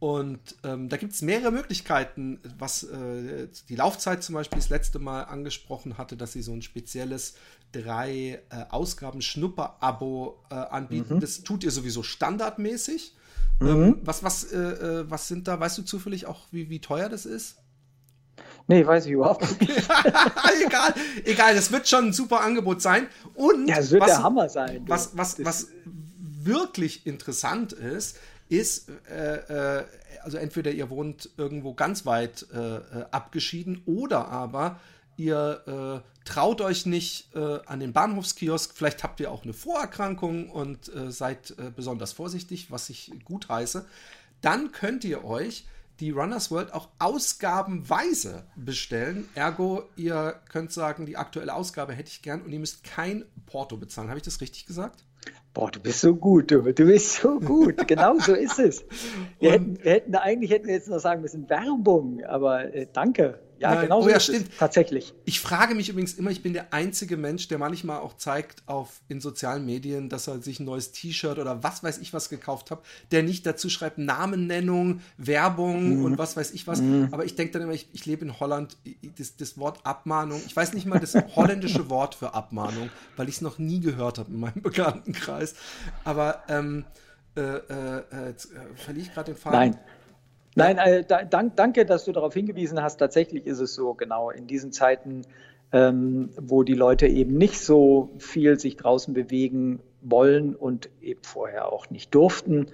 Und 0.00 0.56
ähm, 0.64 0.88
da 0.88 0.96
gibt 0.96 1.12
es 1.12 1.22
mehrere 1.22 1.50
Möglichkeiten, 1.50 2.40
was 2.58 2.82
äh, 2.82 3.48
die 3.68 3.76
Laufzeit 3.76 4.22
zum 4.22 4.34
Beispiel 4.34 4.58
das 4.58 4.68
letzte 4.68 4.98
Mal 4.98 5.22
angesprochen 5.22 5.96
hatte, 5.96 6.16
dass 6.16 6.32
sie 6.32 6.42
so 6.42 6.52
ein 6.52 6.62
spezielles 6.62 7.36
drei 7.72 8.42
äh, 8.50 8.64
Ausgaben 8.70 9.22
Schnupper-Abo 9.22 10.44
äh, 10.50 10.54
anbieten. 10.54 11.16
Mhm. 11.16 11.20
Das 11.20 11.42
tut 11.42 11.64
ihr 11.64 11.70
sowieso 11.70 12.02
standardmäßig. 12.02 13.14
Ähm, 13.60 13.80
mhm. 13.80 14.00
Was, 14.02 14.22
was, 14.22 14.44
äh, 14.52 14.58
äh, 14.58 15.10
was 15.10 15.28
sind 15.28 15.48
da, 15.48 15.58
weißt 15.58 15.78
du 15.78 15.82
zufällig 15.82 16.26
auch, 16.26 16.40
wie, 16.50 16.70
wie 16.70 16.80
teuer 16.80 17.08
das 17.08 17.26
ist? 17.26 17.56
Nee, 18.66 18.86
weiß 18.86 19.06
ich 19.06 19.12
überhaupt 19.12 19.42
nicht. 19.60 19.88
egal, 20.66 20.94
egal, 21.24 21.54
das 21.54 21.70
wird 21.70 21.86
schon 21.88 22.06
ein 22.06 22.12
super 22.12 22.40
Angebot 22.40 22.80
sein. 22.80 23.08
Und 23.34 23.68
ja, 23.68 23.78
es 23.78 23.90
wird 23.90 24.02
was, 24.02 24.10
der 24.10 24.22
Hammer 24.22 24.48
sein. 24.48 24.84
Was, 24.86 25.16
was, 25.16 25.44
was 25.44 25.68
wirklich 25.84 27.06
interessant 27.06 27.72
ist, 27.72 28.18
ist, 28.48 28.90
äh, 29.10 29.78
äh, 29.78 29.84
also 30.22 30.38
entweder 30.38 30.70
ihr 30.70 30.90
wohnt 30.90 31.30
irgendwo 31.36 31.74
ganz 31.74 32.06
weit 32.06 32.46
äh, 32.54 32.76
äh 32.76 32.80
abgeschieden 33.10 33.82
oder 33.86 34.28
aber 34.28 34.80
ihr 35.16 36.02
äh, 36.04 36.24
traut 36.24 36.60
euch 36.60 36.86
nicht 36.86 37.34
äh, 37.34 37.58
an 37.66 37.80
den 37.80 37.92
Bahnhofskiosk, 37.92 38.74
vielleicht 38.74 39.02
habt 39.02 39.20
ihr 39.20 39.30
auch 39.30 39.44
eine 39.44 39.52
Vorerkrankung 39.52 40.50
und 40.50 40.94
äh, 40.94 41.10
seid 41.10 41.50
äh, 41.58 41.70
besonders 41.74 42.12
vorsichtig, 42.12 42.70
was 42.70 42.90
ich 42.90 43.12
gut 43.24 43.48
heiße, 43.48 43.84
dann 44.40 44.72
könnt 44.72 45.04
ihr 45.04 45.24
euch 45.24 45.66
die 46.00 46.10
Runners 46.10 46.50
World 46.50 46.72
auch 46.72 46.88
ausgabenweise 46.98 48.44
bestellen. 48.56 49.28
Ergo, 49.34 49.84
ihr 49.96 50.40
könnt 50.50 50.72
sagen, 50.72 51.06
die 51.06 51.16
aktuelle 51.16 51.54
Ausgabe 51.54 51.92
hätte 51.92 52.08
ich 52.08 52.22
gern 52.22 52.42
und 52.42 52.52
ihr 52.52 52.58
müsst 52.58 52.82
kein 52.82 53.24
Porto 53.46 53.76
bezahlen. 53.76 54.08
Habe 54.08 54.18
ich 54.18 54.24
das 54.24 54.40
richtig 54.40 54.66
gesagt? 54.66 55.04
Boah, 55.52 55.70
du 55.70 55.78
bist 55.78 56.00
so 56.00 56.16
gut, 56.16 56.50
du, 56.50 56.62
du 56.62 56.84
bist 56.84 57.14
so 57.14 57.38
gut. 57.38 57.86
Genau 57.86 58.18
so 58.18 58.34
ist 58.34 58.58
es. 58.58 58.84
Wir, 59.38 59.52
hätten, 59.52 59.78
wir 59.82 59.92
hätten, 59.92 60.14
eigentlich 60.16 60.50
hätten 60.50 60.66
wir 60.66 60.74
jetzt 60.74 60.88
noch 60.88 60.98
sagen 60.98 61.22
müssen 61.22 61.48
Werbung, 61.48 62.24
aber 62.24 62.74
äh, 62.74 62.88
danke. 62.92 63.38
Ja, 63.64 63.82
genau 63.82 64.02
oh, 64.02 64.08
ja, 64.08 64.20
stimmt. 64.20 64.50
tatsächlich. 64.58 65.14
Ich 65.24 65.40
frage 65.40 65.74
mich 65.74 65.88
übrigens 65.88 66.14
immer, 66.14 66.30
ich 66.30 66.42
bin 66.42 66.52
der 66.52 66.72
einzige 66.72 67.16
Mensch, 67.16 67.48
der 67.48 67.58
manchmal 67.58 68.00
auch 68.00 68.16
zeigt 68.16 68.62
auf 68.66 69.00
in 69.08 69.20
sozialen 69.20 69.64
Medien, 69.64 70.08
dass 70.08 70.26
er 70.26 70.40
sich 70.42 70.60
ein 70.60 70.64
neues 70.64 70.92
T-Shirt 70.92 71.38
oder 71.38 71.62
was 71.62 71.82
weiß 71.82 71.98
ich 71.98 72.12
was 72.12 72.28
gekauft 72.28 72.70
hat, 72.70 72.80
der 73.10 73.22
nicht 73.22 73.46
dazu 73.46 73.68
schreibt 73.68 73.98
Namennennung, 73.98 75.00
Werbung 75.16 75.98
mhm. 75.98 76.04
und 76.04 76.18
was 76.18 76.36
weiß 76.36 76.52
ich 76.52 76.66
was. 76.66 76.80
Mhm. 76.80 77.08
Aber 77.10 77.24
ich 77.24 77.34
denke 77.34 77.52
dann 77.52 77.62
immer, 77.62 77.72
ich, 77.72 77.88
ich, 77.92 78.06
lebe 78.06 78.24
in 78.24 78.38
Holland, 78.38 78.76
das, 79.18 79.36
das 79.36 79.58
Wort 79.58 79.80
Abmahnung, 79.84 80.42
ich 80.46 80.54
weiß 80.54 80.74
nicht 80.74 80.86
mal 80.86 81.00
das 81.00 81.14
holländische 81.36 81.88
Wort 81.90 82.14
für 82.14 82.34
Abmahnung, 82.34 82.90
weil 83.16 83.28
ich 83.28 83.36
es 83.36 83.40
noch 83.40 83.58
nie 83.58 83.80
gehört 83.80 84.18
habe 84.18 84.30
in 84.30 84.40
meinem 84.40 84.62
Bekanntenkreis. 84.62 85.54
Aber 86.04 86.42
ähm, 86.48 86.84
äh, 87.36 87.40
äh, 87.40 87.98
äh, 88.30 88.34
verliere 88.76 89.06
ich 89.06 89.12
gerade 89.12 89.32
den 89.32 89.40
Faden. 89.40 89.58
Nein. 89.58 89.78
Nein, 90.54 90.78
äh, 90.78 91.04
da, 91.04 91.24
dank, 91.24 91.56
danke, 91.56 91.84
dass 91.84 92.04
du 92.04 92.12
darauf 92.12 92.34
hingewiesen 92.34 92.82
hast. 92.82 92.98
Tatsächlich 92.98 93.46
ist 93.46 93.60
es 93.60 93.74
so, 93.74 93.94
genau 93.94 94.30
in 94.30 94.46
diesen 94.46 94.72
Zeiten, 94.72 95.22
ähm, 95.72 96.30
wo 96.36 96.62
die 96.62 96.74
Leute 96.74 97.06
eben 97.06 97.36
nicht 97.36 97.60
so 97.60 98.10
viel 98.18 98.58
sich 98.58 98.76
draußen 98.76 99.14
bewegen 99.14 99.80
wollen 100.00 100.54
und 100.54 100.88
eben 101.02 101.22
vorher 101.22 101.72
auch 101.72 101.90
nicht 101.90 102.14
durften. 102.14 102.66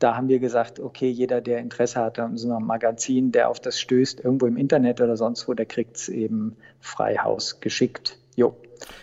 Da 0.00 0.16
haben 0.16 0.28
wir 0.28 0.38
gesagt, 0.38 0.80
okay, 0.80 1.08
jeder, 1.08 1.40
der 1.40 1.58
Interesse 1.58 2.00
hat 2.00 2.18
an 2.18 2.36
so 2.36 2.52
einem 2.52 2.66
Magazin, 2.66 3.32
der 3.32 3.48
auf 3.48 3.60
das 3.60 3.80
stößt, 3.80 4.20
irgendwo 4.20 4.46
im 4.46 4.56
Internet 4.56 5.00
oder 5.00 5.16
sonst 5.16 5.46
wo, 5.48 5.54
der 5.54 5.66
kriegt 5.66 5.96
es 5.96 6.08
eben 6.08 6.56
frei 6.80 7.16
Haus 7.16 7.60
geschickt. 7.60 8.18
Jo. 8.36 8.56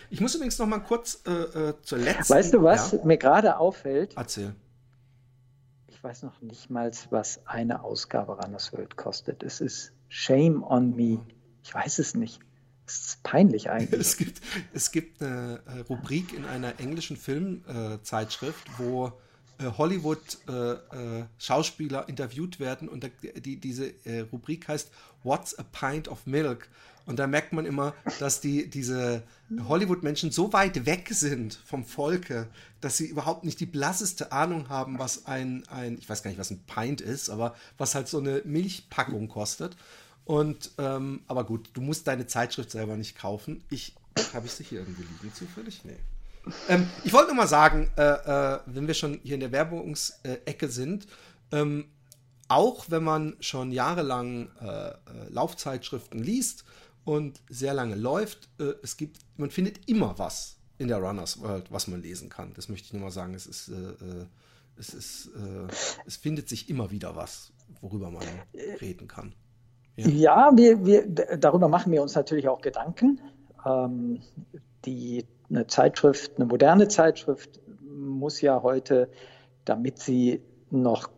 Ich 0.08 0.20
muss 0.20 0.34
übrigens 0.34 0.58
noch 0.58 0.66
mal 0.66 0.78
kurz 0.78 1.22
äh, 1.26 1.68
äh 1.68 1.74
zur 1.82 1.98
letzten. 1.98 2.32
Weißt 2.32 2.54
du, 2.54 2.62
was 2.62 2.92
ja. 2.92 2.98
mir 3.04 3.18
gerade 3.18 3.58
auffällt? 3.58 4.14
Erzähl 4.16 4.54
weiß 6.06 6.22
noch 6.22 6.40
nicht 6.40 6.70
mal, 6.70 6.92
was 7.10 7.44
eine 7.46 7.82
Ausgabe 7.82 8.40
Runners 8.40 8.72
World 8.72 8.96
kostet. 8.96 9.42
Es 9.42 9.60
ist 9.60 9.90
Shame 10.08 10.62
on 10.62 10.94
me. 10.94 11.18
Ich 11.64 11.74
weiß 11.74 11.98
es 11.98 12.14
nicht. 12.14 12.38
Es 12.86 13.06
ist 13.06 13.24
peinlich 13.24 13.70
eigentlich. 13.74 14.00
Es 14.00 14.16
gibt, 14.16 14.40
es 14.72 14.92
gibt 14.92 15.20
eine 15.20 15.60
äh, 15.66 15.80
Rubrik 15.80 16.32
in 16.32 16.44
einer 16.44 16.78
englischen 16.78 17.16
Filmzeitschrift, 17.16 18.68
äh, 18.68 18.70
wo 18.78 19.14
äh, 19.58 19.64
Hollywood-Schauspieler 19.64 22.04
äh, 22.06 22.08
interviewt 22.08 22.60
werden 22.60 22.88
und 22.88 23.10
die, 23.44 23.56
diese 23.56 23.92
Rubrik 24.30 24.68
heißt 24.68 24.92
What's 25.24 25.58
a 25.58 25.64
Pint 25.64 26.06
of 26.06 26.24
Milk? 26.24 26.68
Und 27.06 27.20
da 27.20 27.28
merkt 27.28 27.52
man 27.52 27.64
immer, 27.64 27.94
dass 28.18 28.40
die, 28.40 28.68
diese 28.68 29.22
Hollywood-Menschen 29.68 30.32
so 30.32 30.52
weit 30.52 30.86
weg 30.86 31.08
sind 31.12 31.54
vom 31.64 31.84
Volke, 31.84 32.48
dass 32.80 32.96
sie 32.96 33.06
überhaupt 33.06 33.44
nicht 33.44 33.60
die 33.60 33.66
blasseste 33.66 34.32
Ahnung 34.32 34.68
haben, 34.68 34.98
was 34.98 35.26
ein, 35.26 35.62
ein, 35.68 35.98
ich 35.98 36.08
weiß 36.08 36.24
gar 36.24 36.30
nicht, 36.30 36.40
was 36.40 36.50
ein 36.50 36.64
Pint 36.66 37.00
ist, 37.00 37.30
aber 37.30 37.54
was 37.78 37.94
halt 37.94 38.08
so 38.08 38.18
eine 38.18 38.42
Milchpackung 38.44 39.28
kostet. 39.28 39.76
Und, 40.24 40.72
ähm, 40.78 41.20
aber 41.28 41.44
gut, 41.44 41.70
du 41.74 41.80
musst 41.80 42.08
deine 42.08 42.26
Zeitschrift 42.26 42.72
selber 42.72 42.96
nicht 42.96 43.16
kaufen. 43.16 43.62
Ich, 43.70 43.94
habe 44.34 44.46
ich 44.46 44.52
sie 44.52 44.64
hier 44.64 44.80
irgendwie 44.80 45.04
liegen 45.22 45.32
zufällig? 45.32 45.82
Nee. 45.84 45.96
Ähm, 46.68 46.88
ich 47.04 47.12
wollte 47.12 47.28
nur 47.28 47.36
mal 47.36 47.46
sagen, 47.46 47.88
äh, 47.96 48.02
äh, 48.02 48.60
wenn 48.66 48.88
wir 48.88 48.94
schon 48.94 49.20
hier 49.22 49.34
in 49.34 49.40
der 49.40 49.52
Werbungsecke 49.52 50.68
sind, 50.68 51.06
ähm, 51.52 51.86
auch 52.48 52.86
wenn 52.88 53.04
man 53.04 53.36
schon 53.40 53.72
jahrelang 53.72 54.48
äh, 54.60 54.88
äh 54.88 54.94
Laufzeitschriften 55.30 56.22
liest, 56.22 56.64
und 57.06 57.40
sehr 57.48 57.72
lange 57.72 57.94
läuft. 57.94 58.50
Äh, 58.58 58.74
es 58.82 58.98
gibt, 58.98 59.20
man 59.38 59.50
findet 59.50 59.88
immer 59.88 60.18
was 60.18 60.58
in 60.76 60.88
der 60.88 60.98
Runners 60.98 61.40
World, 61.40 61.72
was 61.72 61.86
man 61.86 62.02
lesen 62.02 62.28
kann. 62.28 62.52
Das 62.54 62.68
möchte 62.68 62.86
ich 62.86 62.92
nur 62.92 63.02
mal 63.02 63.10
sagen. 63.10 63.32
Es 63.32 63.46
ist, 63.46 63.68
äh, 63.68 63.72
äh 63.72 64.26
es 64.78 64.92
ist, 64.92 65.28
äh, 65.28 65.72
es 66.04 66.16
findet 66.16 66.50
sich 66.50 66.68
immer 66.68 66.90
wieder 66.90 67.16
was, 67.16 67.50
worüber 67.80 68.10
man 68.10 68.24
reden 68.82 69.08
kann. 69.08 69.34
Ja, 69.96 70.08
ja 70.08 70.50
wir, 70.54 70.84
wir, 70.84 71.08
darüber 71.08 71.68
machen 71.68 71.92
wir 71.92 72.02
uns 72.02 72.14
natürlich 72.14 72.46
auch 72.46 72.60
Gedanken. 72.60 73.22
Ähm, 73.64 74.20
die, 74.84 75.24
eine 75.48 75.66
Zeitschrift, 75.66 76.36
eine 76.36 76.44
moderne 76.44 76.88
Zeitschrift 76.88 77.58
muss 77.80 78.42
ja 78.42 78.62
heute, 78.62 79.10
damit 79.64 79.98
sie 79.98 80.42
noch 80.68 81.08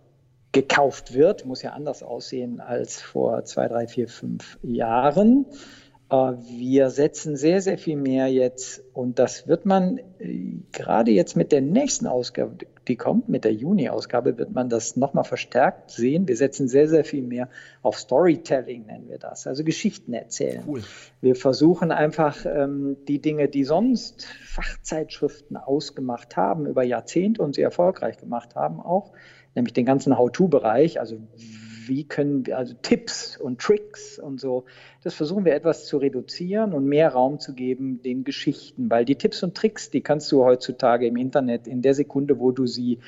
gekauft 0.62 1.14
wird, 1.14 1.46
muss 1.46 1.62
ja 1.62 1.70
anders 1.70 2.02
aussehen 2.02 2.60
als 2.60 3.00
vor 3.00 3.44
zwei, 3.44 3.68
drei, 3.68 3.86
vier, 3.86 4.08
fünf 4.08 4.58
Jahren. 4.62 5.46
Äh, 6.10 6.32
wir 6.48 6.90
setzen 6.90 7.36
sehr, 7.36 7.60
sehr 7.60 7.78
viel 7.78 7.96
mehr 7.96 8.26
jetzt 8.26 8.82
und 8.92 9.20
das 9.20 9.46
wird 9.46 9.66
man 9.66 9.98
äh, 10.18 10.56
gerade 10.72 11.12
jetzt 11.12 11.36
mit 11.36 11.52
der 11.52 11.60
nächsten 11.60 12.08
Ausgabe, 12.08 12.56
die 12.88 12.96
kommt, 12.96 13.28
mit 13.28 13.44
der 13.44 13.52
Juni-Ausgabe, 13.52 14.36
wird 14.36 14.52
man 14.52 14.68
das 14.68 14.96
nochmal 14.96 15.22
verstärkt 15.22 15.92
sehen. 15.92 16.26
Wir 16.26 16.36
setzen 16.36 16.66
sehr, 16.66 16.88
sehr 16.88 17.04
viel 17.04 17.22
mehr 17.22 17.48
auf 17.82 17.96
Storytelling, 17.96 18.86
nennen 18.86 19.08
wir 19.08 19.18
das, 19.18 19.46
also 19.46 19.62
Geschichten 19.62 20.12
erzählen. 20.12 20.64
Cool. 20.66 20.82
Wir 21.20 21.36
versuchen 21.36 21.92
einfach 21.92 22.44
ähm, 22.46 22.96
die 23.06 23.20
Dinge, 23.20 23.48
die 23.48 23.62
sonst 23.62 24.24
Fachzeitschriften 24.24 25.56
ausgemacht 25.56 26.36
haben, 26.36 26.66
über 26.66 26.82
Jahrzehnte 26.82 27.42
und 27.42 27.54
sie 27.54 27.62
erfolgreich 27.62 28.16
gemacht 28.16 28.56
haben, 28.56 28.80
auch 28.80 29.12
nämlich 29.54 29.72
den 29.74 29.86
ganzen 29.86 30.16
How-To-Bereich, 30.16 31.00
also 31.00 31.18
wie 31.88 32.04
können 32.04 32.46
wir, 32.46 32.58
also 32.58 32.74
Tipps 32.80 33.36
und 33.36 33.60
Tricks 33.60 34.18
und 34.18 34.40
so, 34.40 34.64
das 35.02 35.14
versuchen 35.14 35.44
wir 35.44 35.54
etwas 35.54 35.86
zu 35.86 35.98
reduzieren 35.98 36.72
und 36.72 36.84
mehr 36.84 37.10
Raum 37.10 37.40
zu 37.40 37.54
geben 37.54 38.02
den 38.02 38.24
Geschichten, 38.24 38.90
weil 38.90 39.04
die 39.04 39.16
Tipps 39.16 39.42
und 39.42 39.56
Tricks, 39.56 39.90
die 39.90 40.00
kannst 40.00 40.30
du 40.32 40.44
heutzutage 40.44 41.06
im 41.06 41.16
Internet 41.16 41.66
in 41.66 41.82
der 41.82 41.94
Sekunde, 41.94 42.38
wo 42.38 42.52
du 42.52 42.66
sie 42.66 42.98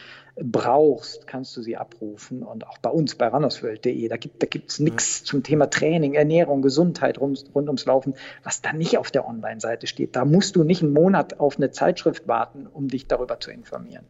brauchst, 0.42 1.26
kannst 1.26 1.56
du 1.56 1.62
sie 1.62 1.76
abrufen 1.76 2.42
und 2.42 2.66
auch 2.66 2.78
bei 2.78 2.90
uns 2.90 3.14
bei 3.14 3.28
runnersworld.de, 3.28 4.08
da 4.08 4.16
gibt 4.16 4.42
es 4.42 4.76
da 4.78 4.84
nichts 4.84 5.24
zum 5.24 5.42
Thema 5.42 5.68
Training, 5.68 6.14
Ernährung, 6.14 6.62
Gesundheit 6.62 7.20
rund, 7.20 7.44
rund 7.54 7.68
ums 7.68 7.84
Laufen, 7.84 8.14
was 8.42 8.62
da 8.62 8.72
nicht 8.72 8.96
auf 8.96 9.10
der 9.10 9.28
Online-Seite 9.28 9.86
steht. 9.86 10.16
Da 10.16 10.24
musst 10.24 10.56
du 10.56 10.64
nicht 10.64 10.82
einen 10.82 10.92
Monat 10.92 11.40
auf 11.40 11.56
eine 11.56 11.70
Zeitschrift 11.70 12.26
warten, 12.28 12.66
um 12.66 12.88
dich 12.88 13.06
darüber 13.06 13.40
zu 13.40 13.50
informieren. 13.50 14.04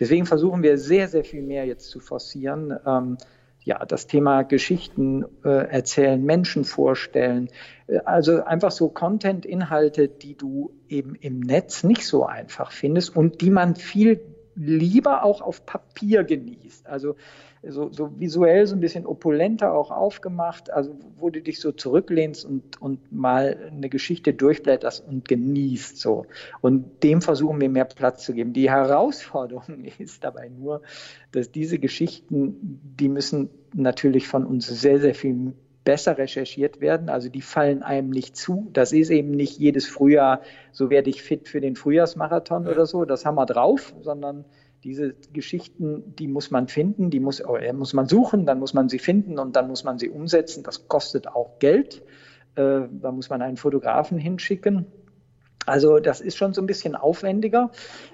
Deswegen 0.00 0.26
versuchen 0.26 0.62
wir 0.62 0.78
sehr, 0.78 1.08
sehr 1.08 1.24
viel 1.24 1.42
mehr 1.42 1.66
jetzt 1.66 1.90
zu 1.90 2.00
forcieren. 2.00 2.76
Ähm, 2.84 3.18
ja, 3.66 3.84
das 3.84 4.06
Thema 4.06 4.44
Geschichten 4.44 5.24
äh, 5.44 5.48
erzählen, 5.48 6.22
Menschen 6.22 6.64
vorstellen, 6.64 7.50
äh, 7.88 7.98
also 8.04 8.44
einfach 8.44 8.70
so 8.70 8.88
Content-Inhalte, 8.88 10.06
die 10.06 10.36
du 10.36 10.72
eben 10.88 11.16
im 11.16 11.40
Netz 11.40 11.82
nicht 11.82 12.06
so 12.06 12.24
einfach 12.24 12.70
findest 12.70 13.16
und 13.16 13.40
die 13.40 13.50
man 13.50 13.74
viel 13.74 14.20
lieber 14.56 15.22
auch 15.22 15.42
auf 15.42 15.66
Papier 15.66 16.24
genießt. 16.24 16.86
Also 16.86 17.16
so, 17.68 17.90
so, 17.92 18.10
visuell 18.18 18.66
so 18.66 18.74
ein 18.74 18.80
bisschen 18.80 19.06
opulenter 19.06 19.72
auch 19.72 19.90
aufgemacht, 19.90 20.70
also 20.70 20.96
wo 21.16 21.30
du 21.30 21.40
dich 21.42 21.60
so 21.60 21.72
zurücklehnst 21.72 22.44
und, 22.44 22.80
und 22.80 23.12
mal 23.12 23.70
eine 23.70 23.88
Geschichte 23.88 24.32
durchblätterst 24.32 25.06
und 25.06 25.28
genießt 25.28 25.98
so. 25.98 26.26
Und 26.60 27.02
dem 27.02 27.22
versuchen 27.22 27.60
wir 27.60 27.68
mehr 27.68 27.84
Platz 27.84 28.24
zu 28.24 28.34
geben. 28.34 28.52
Die 28.52 28.70
Herausforderung 28.70 29.84
ist 29.98 30.24
dabei 30.24 30.48
nur, 30.48 30.82
dass 31.32 31.50
diese 31.50 31.78
Geschichten, 31.78 32.80
die 32.98 33.08
müssen 33.08 33.50
natürlich 33.74 34.28
von 34.28 34.44
uns 34.44 34.66
sehr, 34.66 35.00
sehr 35.00 35.14
viel 35.14 35.54
besser 35.86 36.18
recherchiert 36.18 36.82
werden. 36.82 37.08
Also 37.08 37.30
die 37.30 37.40
fallen 37.40 37.82
einem 37.82 38.10
nicht 38.10 38.36
zu. 38.36 38.68
Das 38.72 38.92
ist 38.92 39.08
eben 39.08 39.30
nicht 39.30 39.58
jedes 39.58 39.86
Frühjahr, 39.86 40.42
so 40.72 40.90
werde 40.90 41.08
ich 41.08 41.22
fit 41.22 41.48
für 41.48 41.62
den 41.62 41.76
Frühjahrsmarathon 41.76 42.64
ja. 42.64 42.72
oder 42.72 42.84
so. 42.84 43.06
Das 43.06 43.24
haben 43.24 43.36
wir 43.36 43.46
drauf, 43.46 43.94
sondern 44.02 44.44
diese 44.84 45.14
Geschichten, 45.32 46.14
die 46.16 46.26
muss 46.26 46.50
man 46.50 46.68
finden, 46.68 47.08
die 47.08 47.20
muss, 47.20 47.40
äh, 47.40 47.72
muss 47.72 47.94
man 47.94 48.08
suchen, 48.08 48.44
dann 48.44 48.58
muss 48.58 48.74
man 48.74 48.88
sie 48.88 48.98
finden 48.98 49.38
und 49.38 49.56
dann 49.56 49.68
muss 49.68 49.84
man 49.84 49.96
sie 49.98 50.10
umsetzen. 50.10 50.64
Das 50.64 50.88
kostet 50.88 51.28
auch 51.28 51.60
Geld. 51.60 52.02
Äh, 52.56 52.82
da 52.90 53.12
muss 53.12 53.30
man 53.30 53.40
einen 53.40 53.56
Fotografen 53.56 54.18
hinschicken. 54.18 54.86
Also 55.66 55.98
das 55.98 56.20
ist 56.20 56.36
schon 56.36 56.54
so 56.54 56.62
ein 56.62 56.66
bisschen 56.66 56.94
aufwendiger. 56.94 57.70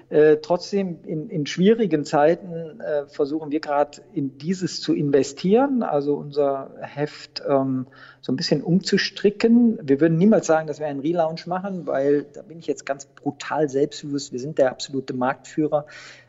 Äh, 0.09 0.37
trotzdem 0.41 0.99
in, 1.05 1.29
in, 1.29 1.45
schwierigen 1.45 2.03
Zeiten 2.03 2.81
äh, 2.81 3.05
versuchen 3.05 3.51
wir 3.51 3.59
gerade 3.59 4.01
in 4.13 4.37
dieses 4.39 4.81
zu 4.81 4.93
investieren, 4.93 5.83
also 5.83 6.15
unser 6.15 6.71
Heft 6.81 7.43
ähm, 7.47 7.87
so 8.21 8.31
ein 8.31 8.35
bisschen 8.35 8.63
umzustricken. 8.63 9.77
Wir 9.83 10.01
würden 10.01 10.17
niemals 10.17 10.47
sagen, 10.47 10.67
dass 10.67 10.79
wir 10.79 10.87
einen 10.87 10.99
Relaunch 10.99 11.45
machen, 11.45 11.85
weil 11.85 12.25
da 12.33 12.41
bin 12.41 12.57
ich 12.57 12.65
jetzt 12.65 12.85
ganz 12.85 13.05
brutal 13.05 13.69
selbstbewusst. 13.69 14.33
Wir 14.33 14.39
sind 14.39 14.57
der 14.57 14.71
absolute 14.71 15.13
Marktführer. 15.13 15.85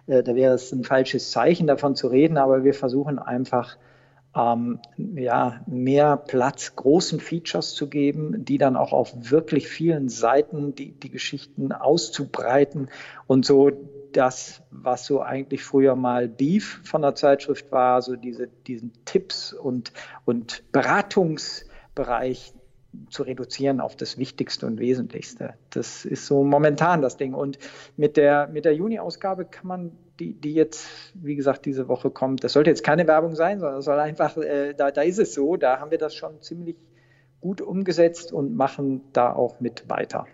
Äh, 0.07 0.23
da 0.23 0.35
wäre 0.35 0.55
es 0.55 0.73
ein 0.73 0.85
falsches 0.85 1.31
Zeichen 1.31 1.67
davon 1.67 1.97
zu 1.97 2.09
reden, 2.09 2.37
aber 2.37 2.65
wir 2.65 2.75
versuchen 2.75 3.19
einfach 3.19 3.79
ähm, 4.37 4.81
ja, 4.97 5.61
mehr 5.67 6.17
Platz 6.17 6.75
großen 6.77 7.21
Features 7.21 7.75
zu 7.75 7.89
geben, 7.89 8.45
die 8.45 8.59
dann 8.59 8.77
auch 8.77 8.93
auf 8.93 9.13
wirklich 9.31 9.69
vielen 9.69 10.09
Seiten 10.09 10.75
die, 10.75 10.93
die 10.93 11.11
Geschichten 11.11 11.73
auszubreiten 11.73 12.89
und 13.27 13.45
so 13.45 13.71
das, 14.13 14.63
was 14.71 15.07
so 15.07 15.21
eigentlich 15.21 15.63
früher 15.63 15.97
mal 15.97 16.29
Beef 16.29 16.81
von 16.85 17.03
der 17.03 17.15
Zeitschrift 17.15 17.71
war, 17.73 18.01
so 18.03 18.17
diese, 18.17 18.49
diesen 18.67 18.93
Tipps 19.05 19.53
und, 19.53 19.93
und 20.25 20.63
Beratungsbereich 20.73 22.53
zu 23.11 23.23
reduzieren 23.23 23.81
auf 23.81 23.97
das 23.97 24.19
Wichtigste 24.19 24.67
und 24.67 24.79
Wesentlichste. 24.79 25.55
Das 25.71 26.05
ist 26.05 26.27
so 26.27 26.45
momentan 26.45 27.03
das 27.03 27.17
Ding. 27.17 27.35
Und 27.35 27.59
mit 27.97 28.17
der, 28.17 28.49
mit 28.49 28.65
der 28.65 28.75
Juni-Ausgabe 28.75 29.45
kann 29.45 29.67
man 29.67 29.93
die, 30.21 30.35
die 30.35 30.55
jetzt, 30.55 30.87
wie 31.15 31.35
gesagt, 31.35 31.67
diese 31.67 31.89
Woche 31.89 32.11
kommt, 32.11 32.45
das 32.45 32.53
sollte 32.53 32.71
jetzt 32.71 32.85
keine 32.85 33.07
Werbung 33.07 33.35
sein, 33.35 33.61
sondern 33.61 33.79
es 33.79 33.85
soll 33.85 33.99
einfach, 33.99 34.37
äh, 34.37 34.75
da, 34.75 34.91
da 34.91 35.03
ist 35.03 35.19
es 35.19 35.35
so, 35.35 35.57
da 35.57 35.81
haben 35.81 35.91
wir 35.91 35.99
das 35.99 36.15
schon 36.15 36.41
ziemlich 36.41 36.77
gut 37.41 37.61
umgesetzt 37.61 38.33
und 38.33 38.57
machen 38.57 39.03
da 39.13 39.33
auch 39.33 39.61
mit 39.61 39.89
weiter. 39.89 40.27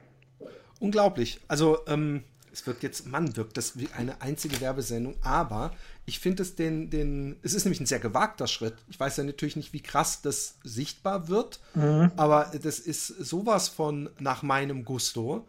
Unglaublich. 0.79 1.41
Also, 1.49 1.79
ähm, 1.87 2.25
es 2.53 2.67
wirkt 2.67 2.83
jetzt, 2.83 3.07
Mann, 3.07 3.37
wirkt 3.37 3.57
das 3.57 3.79
wie 3.79 3.89
eine 3.97 4.21
einzige 4.21 4.61
Werbesendung, 4.61 5.15
aber 5.23 5.73
ich 6.07 6.19
finde 6.19 6.43
es 6.43 6.57
den, 6.57 6.91
den, 6.91 7.37
es 7.43 7.55
ist 7.55 7.65
nämlich 7.65 7.81
ein 7.81 7.87
sehr 7.87 8.01
gewagter 8.01 8.47
Schritt. 8.47 8.75
Ich 8.89 8.99
weiß 8.99 9.17
ja 9.19 9.25
natürlich 9.25 9.57
nicht, 9.57 9.73
wie 9.73 9.83
krass 9.83 10.23
das 10.23 10.57
sichtbar 10.65 11.29
wird, 11.29 11.61
mhm. 11.75 12.11
aber 12.17 12.51
das 12.63 12.79
ist 12.79 13.07
sowas 13.07 13.69
von 13.69 14.11
nach 14.19 14.43
meinem 14.43 14.85
Gusto. 14.85 15.47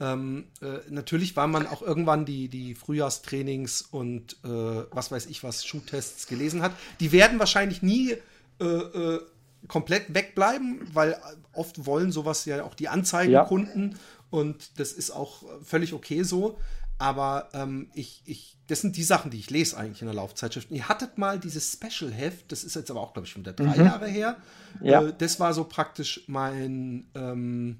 Ähm, 0.00 0.46
äh, 0.60 0.78
natürlich, 0.90 1.36
weil 1.36 1.46
man 1.46 1.66
auch 1.68 1.80
irgendwann 1.80 2.24
die, 2.24 2.48
die 2.48 2.74
Frühjahrstrainings 2.74 3.82
und 3.82 4.36
äh, 4.44 4.48
was 4.48 5.12
weiß 5.12 5.26
ich 5.26 5.44
was, 5.44 5.64
Schuhtests 5.64 6.26
gelesen 6.26 6.62
hat. 6.62 6.72
Die 6.98 7.12
werden 7.12 7.38
wahrscheinlich 7.38 7.82
nie 7.82 8.16
äh, 8.60 8.64
äh 8.64 9.20
komplett 9.66 10.12
wegbleiben, 10.14 10.82
weil 10.92 11.16
oft 11.54 11.86
wollen 11.86 12.12
sowas 12.12 12.44
ja 12.44 12.64
auch 12.64 12.74
die 12.74 12.88
Anzeigenkunden 12.88 13.92
ja. 13.92 13.98
Und 14.34 14.80
das 14.80 14.90
ist 14.90 15.12
auch 15.12 15.44
völlig 15.62 15.92
okay 15.92 16.24
so. 16.24 16.58
Aber 16.98 17.50
ähm, 17.52 17.88
ich, 17.94 18.20
ich, 18.24 18.58
das 18.66 18.80
sind 18.80 18.96
die 18.96 19.04
Sachen, 19.04 19.30
die 19.30 19.38
ich 19.38 19.48
lese 19.48 19.76
eigentlich 19.76 20.02
in 20.02 20.08
der 20.08 20.14
Laufzeitschrift. 20.16 20.72
Ihr 20.72 20.88
hattet 20.88 21.18
mal 21.18 21.38
dieses 21.38 21.72
Special-Heft, 21.72 22.50
das 22.50 22.64
ist 22.64 22.74
jetzt 22.74 22.90
aber 22.90 23.00
auch, 23.00 23.12
glaube 23.12 23.26
ich, 23.26 23.32
schon 23.32 23.42
wieder 23.42 23.52
drei 23.52 23.78
mhm. 23.78 23.86
Jahre 23.86 24.08
her. 24.08 24.36
Ja. 24.82 25.02
Äh, 25.02 25.14
das 25.16 25.38
war 25.38 25.54
so 25.54 25.62
praktisch 25.62 26.24
mein 26.26 27.06
ähm, 27.14 27.78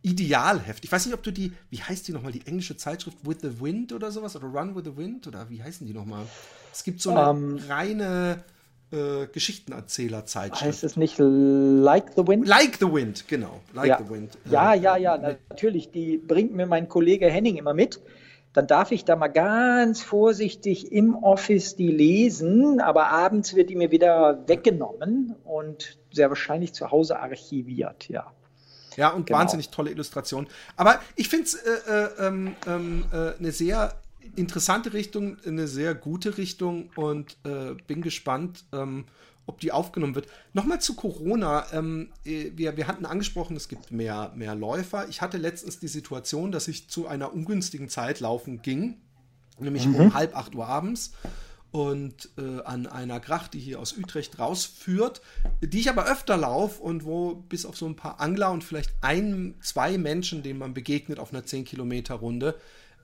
Idealheft. 0.00 0.86
Ich 0.86 0.92
weiß 0.92 1.04
nicht, 1.04 1.14
ob 1.14 1.22
du 1.22 1.32
die, 1.32 1.52
wie 1.68 1.82
heißt 1.82 2.08
die 2.08 2.12
nochmal, 2.12 2.32
die 2.32 2.46
englische 2.46 2.78
Zeitschrift 2.78 3.18
With 3.22 3.38
the 3.42 3.60
Wind 3.60 3.92
oder 3.92 4.10
sowas? 4.10 4.34
Oder 4.36 4.46
Run 4.46 4.74
with 4.74 4.84
the 4.84 4.96
Wind? 4.96 5.26
Oder 5.26 5.50
wie 5.50 5.62
heißen 5.62 5.86
die 5.86 5.92
nochmal? 5.92 6.24
Es 6.72 6.82
gibt 6.82 7.02
so 7.02 7.10
eine 7.10 7.28
um, 7.28 7.58
ähm. 7.58 7.64
reine 7.68 8.44
äh, 8.92 9.26
Geschichtenerzähler-Zeitschrift. 9.26 10.62
Heißt 10.62 10.84
es 10.84 10.96
nicht 10.96 11.16
Like 11.18 12.12
the 12.16 12.26
Wind? 12.26 12.46
Like 12.46 12.76
the 12.80 12.92
Wind, 12.92 13.28
genau. 13.28 13.60
Like 13.72 13.88
ja. 13.88 13.98
the 13.98 14.10
Wind. 14.10 14.36
Ja, 14.50 14.74
ja, 14.74 14.96
ja, 14.96 15.16
natürlich. 15.16 15.90
Die 15.90 16.18
bringt 16.18 16.54
mir 16.54 16.66
mein 16.66 16.88
Kollege 16.88 17.28
Henning 17.28 17.56
immer 17.56 17.74
mit. 17.74 18.00
Dann 18.52 18.66
darf 18.66 18.90
ich 18.90 19.04
da 19.04 19.14
mal 19.14 19.28
ganz 19.28 20.02
vorsichtig 20.02 20.90
im 20.90 21.14
Office 21.14 21.76
die 21.76 21.90
lesen, 21.90 22.80
aber 22.80 23.06
abends 23.08 23.54
wird 23.54 23.70
die 23.70 23.76
mir 23.76 23.92
wieder 23.92 24.42
weggenommen 24.48 25.36
und 25.44 25.98
sehr 26.12 26.30
wahrscheinlich 26.30 26.72
zu 26.72 26.90
Hause 26.90 27.20
archiviert, 27.20 28.08
ja. 28.08 28.32
Ja, 28.96 29.10
und 29.10 29.26
genau. 29.26 29.38
wahnsinnig 29.38 29.70
tolle 29.70 29.90
Illustration. 29.92 30.48
Aber 30.76 31.00
ich 31.14 31.28
finde 31.28 31.44
es 31.44 31.54
äh, 31.54 31.70
äh, 31.70 32.26
ähm, 32.26 32.56
ähm, 32.66 33.04
äh, 33.12 33.38
eine 33.38 33.52
sehr 33.52 33.94
interessante 34.36 34.92
Richtung, 34.92 35.36
eine 35.46 35.68
sehr 35.68 35.94
gute 35.94 36.38
Richtung 36.38 36.90
und 36.96 37.36
äh, 37.44 37.74
bin 37.86 38.02
gespannt, 38.02 38.64
ähm, 38.72 39.06
ob 39.46 39.60
die 39.60 39.72
aufgenommen 39.72 40.14
wird. 40.14 40.28
Nochmal 40.52 40.80
zu 40.80 40.94
Corona. 40.94 41.66
Ähm, 41.72 42.12
äh, 42.24 42.52
wir, 42.54 42.76
wir 42.76 42.86
hatten 42.86 43.06
angesprochen, 43.06 43.56
es 43.56 43.68
gibt 43.68 43.90
mehr, 43.90 44.32
mehr 44.34 44.54
Läufer. 44.54 45.08
Ich 45.08 45.20
hatte 45.20 45.38
letztens 45.38 45.78
die 45.78 45.88
Situation, 45.88 46.52
dass 46.52 46.68
ich 46.68 46.88
zu 46.88 47.06
einer 47.06 47.32
ungünstigen 47.32 47.88
Zeit 47.88 48.20
laufen 48.20 48.62
ging, 48.62 48.96
nämlich 49.58 49.86
mhm. 49.86 49.94
um 49.96 50.14
halb 50.14 50.36
acht 50.36 50.54
Uhr 50.54 50.66
abends 50.66 51.12
und 51.72 52.30
äh, 52.36 52.62
an 52.64 52.86
einer 52.86 53.20
Gracht, 53.20 53.54
die 53.54 53.60
hier 53.60 53.78
aus 53.78 53.96
Utrecht 53.96 54.38
rausführt, 54.38 55.20
die 55.62 55.80
ich 55.80 55.88
aber 55.88 56.06
öfter 56.06 56.36
laufe 56.36 56.82
und 56.82 57.04
wo 57.04 57.34
bis 57.34 57.64
auf 57.64 57.76
so 57.76 57.86
ein 57.86 57.96
paar 57.96 58.20
Angler 58.20 58.50
und 58.50 58.64
vielleicht 58.64 58.92
ein, 59.02 59.54
zwei 59.62 59.96
Menschen, 59.96 60.42
denen 60.42 60.58
man 60.58 60.74
begegnet 60.74 61.18
auf 61.18 61.32
einer 61.32 61.44
10 61.44 61.64
Kilometer 61.64 62.16
Runde, 62.16 62.56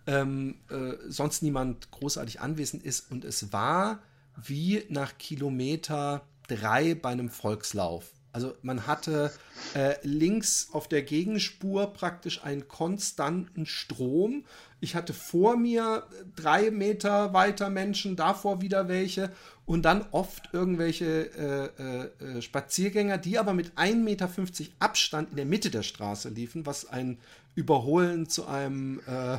ähm, 0.06 0.56
äh, 0.70 0.94
sonst 1.08 1.42
niemand 1.42 1.90
großartig 1.90 2.40
anwesend 2.40 2.82
ist. 2.82 3.10
Und 3.10 3.24
es 3.24 3.52
war 3.52 4.00
wie 4.36 4.84
nach 4.88 5.18
Kilometer 5.18 6.22
drei 6.48 6.94
bei 6.94 7.10
einem 7.10 7.30
Volkslauf. 7.30 8.12
Also 8.36 8.54
man 8.60 8.86
hatte 8.86 9.32
äh, 9.72 9.94
links 10.02 10.68
auf 10.72 10.88
der 10.88 11.00
Gegenspur 11.00 11.94
praktisch 11.94 12.44
einen 12.44 12.68
konstanten 12.68 13.64
Strom. 13.64 14.44
Ich 14.78 14.94
hatte 14.94 15.14
vor 15.14 15.56
mir 15.56 16.06
drei 16.36 16.70
Meter 16.70 17.32
weiter 17.32 17.70
Menschen, 17.70 18.14
davor 18.14 18.60
wieder 18.60 18.88
welche 18.88 19.32
und 19.64 19.86
dann 19.86 20.04
oft 20.10 20.50
irgendwelche 20.52 21.30
äh, 21.80 22.36
äh, 22.36 22.42
Spaziergänger, 22.42 23.16
die 23.16 23.38
aber 23.38 23.54
mit 23.54 23.72
1,50 23.72 23.94
Meter 23.96 24.28
Abstand 24.80 25.30
in 25.30 25.36
der 25.36 25.46
Mitte 25.46 25.70
der 25.70 25.82
Straße 25.82 26.28
liefen, 26.28 26.66
was 26.66 26.84
ein 26.84 27.16
Überholen 27.54 28.28
zu 28.28 28.46
einem 28.46 29.00
äh, 29.06 29.38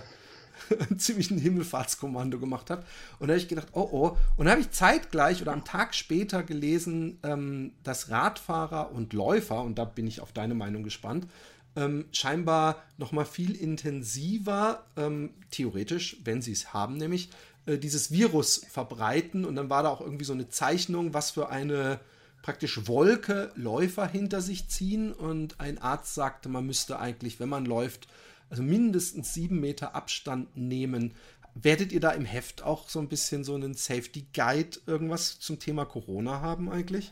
ziemlich 0.98 1.32
ein 1.32 1.38
Himmelfahrtskommando 1.38 2.40
gemacht 2.40 2.70
habe. 2.70 2.84
Und 3.20 3.28
da 3.28 3.34
habe 3.34 3.42
ich 3.42 3.48
gedacht, 3.48 3.70
oh 3.74 3.88
oh. 3.92 4.18
Und 4.36 4.46
dann 4.46 4.52
habe 4.52 4.62
ich 4.62 4.72
zeitgleich 4.72 5.42
oder 5.42 5.54
am 5.54 5.66
Tag 5.66 5.96
später 5.96 6.44
gelesen, 6.44 7.20
ähm, 7.24 7.74
dass 7.84 8.10
Radfahrer 8.10 8.92
und 8.92 9.14
Läufer, 9.14 9.62
und 9.62 9.78
da 9.78 9.86
bin 9.86 10.08
ich 10.08 10.22
auf 10.22 10.32
deine 10.32 10.56
Meinung 10.56 10.84
gespannt, 10.84 11.28
ähm, 11.76 12.06
scheinbar 12.12 12.84
noch 12.98 13.12
mal 13.12 13.26
viel 13.26 13.56
intensiver, 13.56 14.86
ähm, 14.96 15.30
theoretisch, 15.52 16.18
wenn 16.24 16.42
sie 16.42 16.52
es 16.52 16.74
haben, 16.74 16.98
nämlich 16.98 17.30
äh, 17.68 17.78
dieses 17.78 18.12
Virus 18.12 18.66
verbreiten. 18.70 19.46
Und 19.46 19.56
dann 19.56 19.70
war 19.70 19.84
da 19.84 19.90
auch 19.90 20.02
irgendwie 20.02 20.26
so 20.26 20.34
eine 20.34 20.50
Zeichnung, 20.50 21.14
was 21.14 21.32
für 21.32 21.50
eine 21.50 22.00
praktisch 22.42 22.88
Wolke 22.88 23.52
Läufer 23.56 24.08
hinter 24.08 24.42
sich 24.42 24.70
ziehen 24.70 25.12
und 25.12 25.60
ein 25.60 25.80
Arzt 25.80 26.16
sagte, 26.16 26.50
man 26.50 26.66
müsste 26.66 27.00
eigentlich, 27.00 27.40
wenn 27.40 27.50
man 27.50 27.66
läuft, 27.66 28.08
also 28.50 28.64
mindestens 28.64 29.34
sieben 29.34 29.60
Meter 29.60 29.96
Abstand 29.96 30.56
nehmen. 30.56 31.14
Werdet 31.54 31.92
ihr 31.92 32.00
da 32.00 32.12
im 32.12 32.26
Heft 32.26 32.64
auch 32.64 32.88
so 32.88 33.00
ein 33.00 33.08
bisschen 33.08 33.44
so 33.44 33.56
einen 33.56 33.74
Safety 33.74 34.28
Guide 34.34 34.78
irgendwas 34.86 35.40
zum 35.40 35.60
Thema 35.60 35.86
Corona 35.86 36.42
haben 36.42 36.70
eigentlich? 36.70 37.12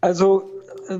Also 0.00 0.50
äh, 0.88 0.98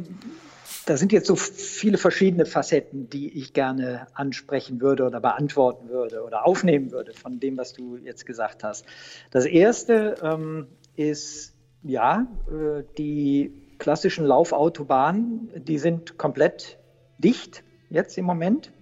da 0.86 0.96
sind 0.96 1.12
jetzt 1.12 1.26
so 1.26 1.36
viele 1.36 1.98
verschiedene 1.98 2.46
Facetten, 2.46 3.10
die 3.10 3.28
ich 3.38 3.52
gerne 3.52 4.06
ansprechen 4.14 4.80
würde 4.80 5.04
oder 5.04 5.20
beantworten 5.20 5.88
würde 5.88 6.22
oder 6.22 6.46
aufnehmen 6.46 6.90
würde 6.90 7.12
von 7.12 7.40
dem, 7.40 7.58
was 7.58 7.74
du 7.74 7.96
jetzt 7.96 8.24
gesagt 8.24 8.64
hast. 8.64 8.86
Das 9.30 9.44
erste 9.44 10.14
ähm, 10.22 10.66
ist, 10.96 11.54
ja, 11.82 12.26
äh, 12.50 12.84
die 12.96 13.52
klassischen 13.78 14.24
Laufautobahnen, 14.24 15.50
die 15.56 15.78
sind 15.78 16.18
komplett 16.18 16.78
dicht 17.18 17.62
jetzt 17.90 18.18
im 18.18 18.24
Moment. 18.24 18.72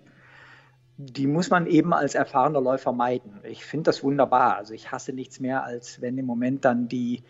Die 0.99 1.27
muss 1.27 1.51
man 1.51 1.67
eben 1.67 1.93
als 1.93 2.15
erfahrener 2.15 2.61
Läufer 2.61 2.93
meiden. 2.93 3.41
Ich 3.45 3.65
finde 3.65 3.85
das 3.85 4.03
wunderbar. 4.03 4.57
Also 4.57 4.73
ich 4.73 4.93
hasse 4.93 5.13
nichts 5.13 5.41
mehr, 5.41 5.65
als 5.65 6.01
wenn 6.01 6.17
im 6.17 6.27
Moment 6.27 6.65
dann 6.65 6.89
die 6.89 7.23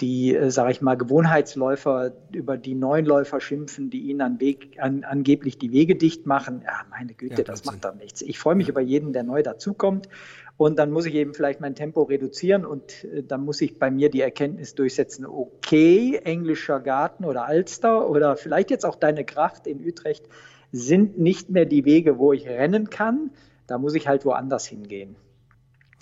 die, 0.00 0.34
äh, 0.34 0.50
sage 0.50 0.72
ich 0.72 0.80
mal, 0.80 0.96
Gewohnheitsläufer 0.96 2.12
über 2.32 2.56
die 2.56 2.74
neuen 2.74 3.04
Läufer 3.04 3.40
schimpfen, 3.40 3.90
die 3.90 4.00
ihnen 4.00 4.20
an 4.20 4.40
Weg, 4.40 4.76
an, 4.78 5.04
angeblich 5.04 5.58
die 5.58 5.72
Wege 5.72 5.96
dicht 5.96 6.26
machen. 6.26 6.62
Ja, 6.64 6.80
meine 6.90 7.14
Güte, 7.14 7.36
ja, 7.38 7.44
das 7.44 7.64
macht 7.64 7.84
doch 7.84 7.94
nichts. 7.94 8.22
Ich 8.22 8.38
freue 8.38 8.54
mich 8.54 8.66
ja. 8.66 8.72
über 8.72 8.80
jeden, 8.80 9.12
der 9.12 9.22
neu 9.22 9.42
dazukommt. 9.42 10.08
Und 10.56 10.78
dann 10.78 10.90
muss 10.90 11.06
ich 11.06 11.14
eben 11.14 11.34
vielleicht 11.34 11.60
mein 11.60 11.74
Tempo 11.74 12.02
reduzieren 12.02 12.64
und 12.64 13.04
äh, 13.04 13.22
dann 13.22 13.44
muss 13.44 13.60
ich 13.60 13.78
bei 13.78 13.90
mir 13.90 14.10
die 14.10 14.20
Erkenntnis 14.20 14.74
durchsetzen, 14.74 15.26
okay, 15.26 16.20
englischer 16.24 16.80
Garten 16.80 17.24
oder 17.24 17.46
Alster 17.46 18.08
oder 18.08 18.36
vielleicht 18.36 18.70
jetzt 18.70 18.84
auch 18.84 18.96
deine 18.96 19.24
Kraft 19.24 19.66
in 19.66 19.84
Utrecht 19.86 20.26
sind 20.72 21.18
nicht 21.18 21.50
mehr 21.50 21.66
die 21.66 21.84
Wege, 21.84 22.18
wo 22.18 22.32
ich 22.32 22.46
rennen 22.48 22.90
kann. 22.90 23.30
Da 23.66 23.78
muss 23.78 23.94
ich 23.94 24.08
halt 24.08 24.24
woanders 24.24 24.66
hingehen. 24.66 25.16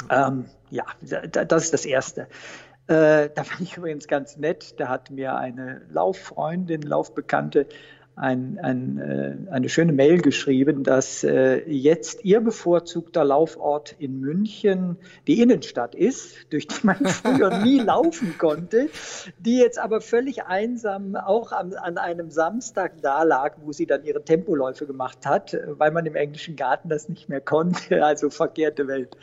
Ähm, 0.08 0.46
ja, 0.70 0.84
das 1.00 1.64
ist 1.64 1.74
das 1.74 1.84
Erste. 1.84 2.28
Äh, 2.86 3.28
da 3.34 3.44
fand 3.44 3.60
ich 3.60 3.76
übrigens 3.76 4.08
ganz 4.08 4.36
nett, 4.36 4.80
da 4.80 4.88
hat 4.88 5.10
mir 5.10 5.36
eine 5.36 5.82
Lauffreundin, 5.90 6.82
Laufbekannte 6.82 7.66
ein, 8.20 8.58
ein, 8.62 8.98
äh, 8.98 9.50
eine 9.50 9.70
schöne 9.70 9.92
Mail 9.92 10.20
geschrieben, 10.20 10.84
dass 10.84 11.24
äh, 11.24 11.62
jetzt 11.66 12.22
ihr 12.22 12.42
bevorzugter 12.42 13.24
Laufort 13.24 13.96
in 13.98 14.20
München 14.20 14.98
die 15.26 15.40
Innenstadt 15.40 15.94
ist, 15.94 16.34
durch 16.50 16.66
die 16.66 16.86
man 16.86 16.96
früher 17.06 17.62
nie 17.62 17.78
laufen 17.78 18.36
konnte, 18.36 18.90
die 19.38 19.56
jetzt 19.56 19.78
aber 19.78 20.02
völlig 20.02 20.44
einsam 20.44 21.16
auch 21.16 21.52
an, 21.52 21.72
an 21.72 21.96
einem 21.96 22.30
Samstag 22.30 23.00
da 23.00 23.22
lag, 23.22 23.56
wo 23.64 23.72
sie 23.72 23.86
dann 23.86 24.04
ihre 24.04 24.22
Tempoläufe 24.22 24.86
gemacht 24.86 25.24
hat, 25.24 25.56
weil 25.66 25.90
man 25.90 26.04
im 26.04 26.14
englischen 26.14 26.56
Garten 26.56 26.90
das 26.90 27.08
nicht 27.08 27.28
mehr 27.28 27.40
konnte. 27.40 28.04
Also 28.10 28.28
verkehrte 28.28 28.88
Welt. 28.88 29.16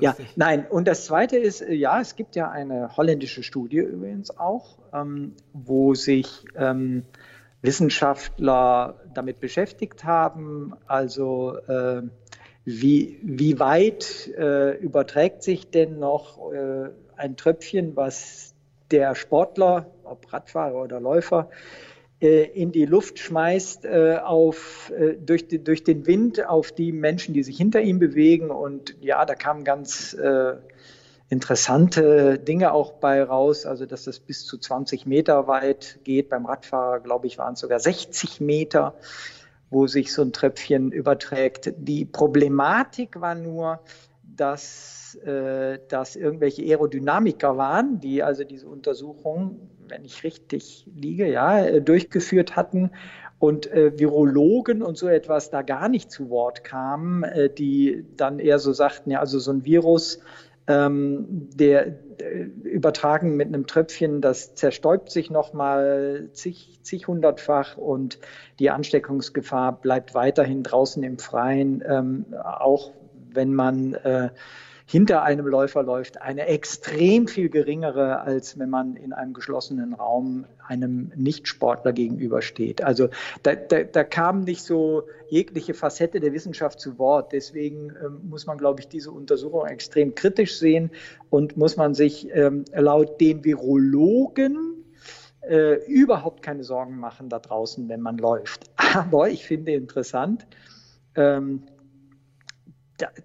Ja, 0.00 0.16
nein. 0.36 0.66
Und 0.68 0.86
das 0.86 1.06
Zweite 1.06 1.38
ist, 1.38 1.64
ja, 1.66 2.00
es 2.00 2.14
gibt 2.14 2.36
ja 2.36 2.50
eine 2.50 2.94
holländische 2.96 3.42
Studie 3.42 3.78
übrigens 3.78 4.36
auch, 4.38 4.76
ähm, 4.92 5.32
wo 5.54 5.94
sich 5.94 6.44
ähm, 6.56 7.04
Wissenschaftler 7.64 9.00
damit 9.14 9.40
beschäftigt 9.40 10.04
haben. 10.04 10.74
Also 10.86 11.56
äh, 11.66 12.02
wie, 12.66 13.18
wie 13.22 13.58
weit 13.58 14.30
äh, 14.36 14.76
überträgt 14.76 15.42
sich 15.42 15.70
denn 15.70 15.98
noch 15.98 16.52
äh, 16.52 16.90
ein 17.16 17.36
Tröpfchen, 17.36 17.96
was 17.96 18.54
der 18.90 19.14
Sportler, 19.14 19.90
ob 20.04 20.30
Radfahrer 20.30 20.82
oder 20.82 21.00
Läufer, 21.00 21.48
äh, 22.20 22.44
in 22.44 22.70
die 22.70 22.84
Luft 22.84 23.18
schmeißt 23.18 23.86
äh, 23.86 24.18
auf, 24.22 24.92
äh, 24.96 25.14
durch, 25.14 25.48
durch 25.48 25.84
den 25.84 26.06
Wind 26.06 26.46
auf 26.46 26.70
die 26.70 26.92
Menschen, 26.92 27.32
die 27.32 27.42
sich 27.42 27.56
hinter 27.56 27.80
ihm 27.80 27.98
bewegen. 27.98 28.50
Und 28.50 28.94
ja, 29.00 29.24
da 29.24 29.34
kam 29.34 29.64
ganz 29.64 30.16
interessante 31.28 32.38
Dinge 32.38 32.72
auch 32.72 32.94
bei 32.94 33.22
raus, 33.22 33.66
also 33.66 33.86
dass 33.86 34.06
es 34.06 34.20
bis 34.20 34.44
zu 34.44 34.58
20 34.58 35.06
Meter 35.06 35.46
weit 35.46 35.98
geht. 36.04 36.28
Beim 36.28 36.46
Radfahrer, 36.46 37.00
glaube 37.00 37.26
ich, 37.26 37.38
waren 37.38 37.54
es 37.54 37.60
sogar 37.60 37.80
60 37.80 38.40
Meter, 38.40 38.94
wo 39.70 39.86
sich 39.86 40.12
so 40.12 40.22
ein 40.22 40.32
Tröpfchen 40.32 40.92
überträgt. 40.92 41.72
Die 41.78 42.04
Problematik 42.04 43.20
war 43.20 43.34
nur, 43.34 43.80
dass 44.22 45.16
äh, 45.24 45.78
das 45.88 46.16
irgendwelche 46.16 46.62
Aerodynamiker 46.62 47.56
waren, 47.56 48.00
die 48.00 48.22
also 48.22 48.44
diese 48.44 48.68
Untersuchung, 48.68 49.70
wenn 49.88 50.04
ich 50.04 50.24
richtig 50.24 50.86
liege, 50.94 51.30
ja, 51.30 51.64
äh, 51.64 51.80
durchgeführt 51.80 52.56
hatten 52.56 52.90
und 53.38 53.70
äh, 53.70 53.98
Virologen 53.98 54.82
und 54.82 54.96
so 54.96 55.08
etwas 55.08 55.50
da 55.50 55.62
gar 55.62 55.88
nicht 55.88 56.10
zu 56.10 56.30
Wort 56.30 56.64
kamen, 56.64 57.24
äh, 57.24 57.50
die 57.50 58.04
dann 58.16 58.38
eher 58.38 58.58
so 58.58 58.72
sagten, 58.72 59.10
ja, 59.10 59.20
also 59.20 59.38
so 59.38 59.52
ein 59.52 59.64
Virus 59.64 60.20
ähm, 60.66 61.26
der, 61.54 61.90
der, 61.90 62.46
übertragen 62.62 63.36
mit 63.36 63.48
einem 63.48 63.66
Tröpfchen, 63.66 64.20
das 64.20 64.54
zerstäubt 64.54 65.10
sich 65.10 65.30
nochmal 65.30 66.30
zig, 66.32 66.78
zig 66.82 67.06
hundertfach 67.06 67.76
und 67.76 68.18
die 68.58 68.70
Ansteckungsgefahr 68.70 69.80
bleibt 69.80 70.14
weiterhin 70.14 70.62
draußen 70.62 71.02
im 71.02 71.18
Freien, 71.18 71.82
ähm, 71.86 72.26
auch 72.42 72.92
wenn 73.32 73.52
man 73.52 73.94
äh, 73.94 74.30
hinter 74.86 75.22
einem 75.22 75.46
Läufer 75.46 75.82
läuft, 75.82 76.20
eine 76.20 76.46
extrem 76.46 77.26
viel 77.26 77.48
geringere, 77.48 78.20
als 78.20 78.58
wenn 78.58 78.68
man 78.68 78.96
in 78.96 79.12
einem 79.12 79.32
geschlossenen 79.32 79.94
Raum 79.94 80.44
einem 80.66 81.10
Nichtsportler 81.16 81.92
gegenübersteht. 81.92 82.82
Also 82.82 83.08
da, 83.42 83.54
da, 83.54 83.84
da 83.84 84.04
kam 84.04 84.40
nicht 84.40 84.62
so 84.62 85.04
jegliche 85.28 85.74
Facette 85.74 86.20
der 86.20 86.32
Wissenschaft 86.32 86.80
zu 86.80 86.98
Wort. 86.98 87.32
Deswegen 87.32 87.94
ähm, 88.02 88.20
muss 88.28 88.46
man, 88.46 88.58
glaube 88.58 88.80
ich, 88.80 88.88
diese 88.88 89.10
Untersuchung 89.10 89.66
extrem 89.66 90.14
kritisch 90.14 90.58
sehen 90.58 90.90
und 91.30 91.56
muss 91.56 91.76
man 91.76 91.94
sich 91.94 92.28
ähm, 92.34 92.64
laut 92.74 93.20
den 93.20 93.44
Virologen 93.44 94.84
äh, 95.48 95.82
überhaupt 95.86 96.42
keine 96.42 96.64
Sorgen 96.64 96.98
machen 96.98 97.28
da 97.28 97.38
draußen, 97.38 97.88
wenn 97.88 98.00
man 98.00 98.18
läuft. 98.18 98.70
Aber 98.94 99.30
ich 99.30 99.46
finde 99.46 99.72
interessant, 99.72 100.46
ähm, 101.14 101.62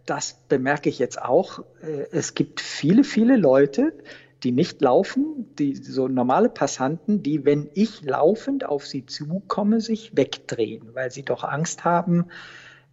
das 0.06 0.38
bemerke 0.48 0.90
ich 0.90 1.00
jetzt 1.00 1.22
auch. 1.22 1.60
Äh, 1.82 2.08
es 2.12 2.34
gibt 2.34 2.62
viele, 2.62 3.04
viele 3.04 3.38
Leute, 3.38 3.94
die 4.44 4.52
nicht 4.52 4.82
laufen, 4.82 5.54
die 5.58 5.76
so 5.76 6.08
normale 6.08 6.50
Passanten, 6.50 7.24
die, 7.24 7.46
wenn 7.46 7.70
ich 7.74 8.02
laufend 8.04 8.66
auf 8.66 8.88
sie 8.88 9.06
zukomme, 9.06 9.82
sich 9.82 10.16
wegdrehen, 10.16 10.94
weil 10.94 11.12
sie 11.12 11.24
doch 11.24 11.44
Angst 11.44 11.84
haben, 11.84 12.28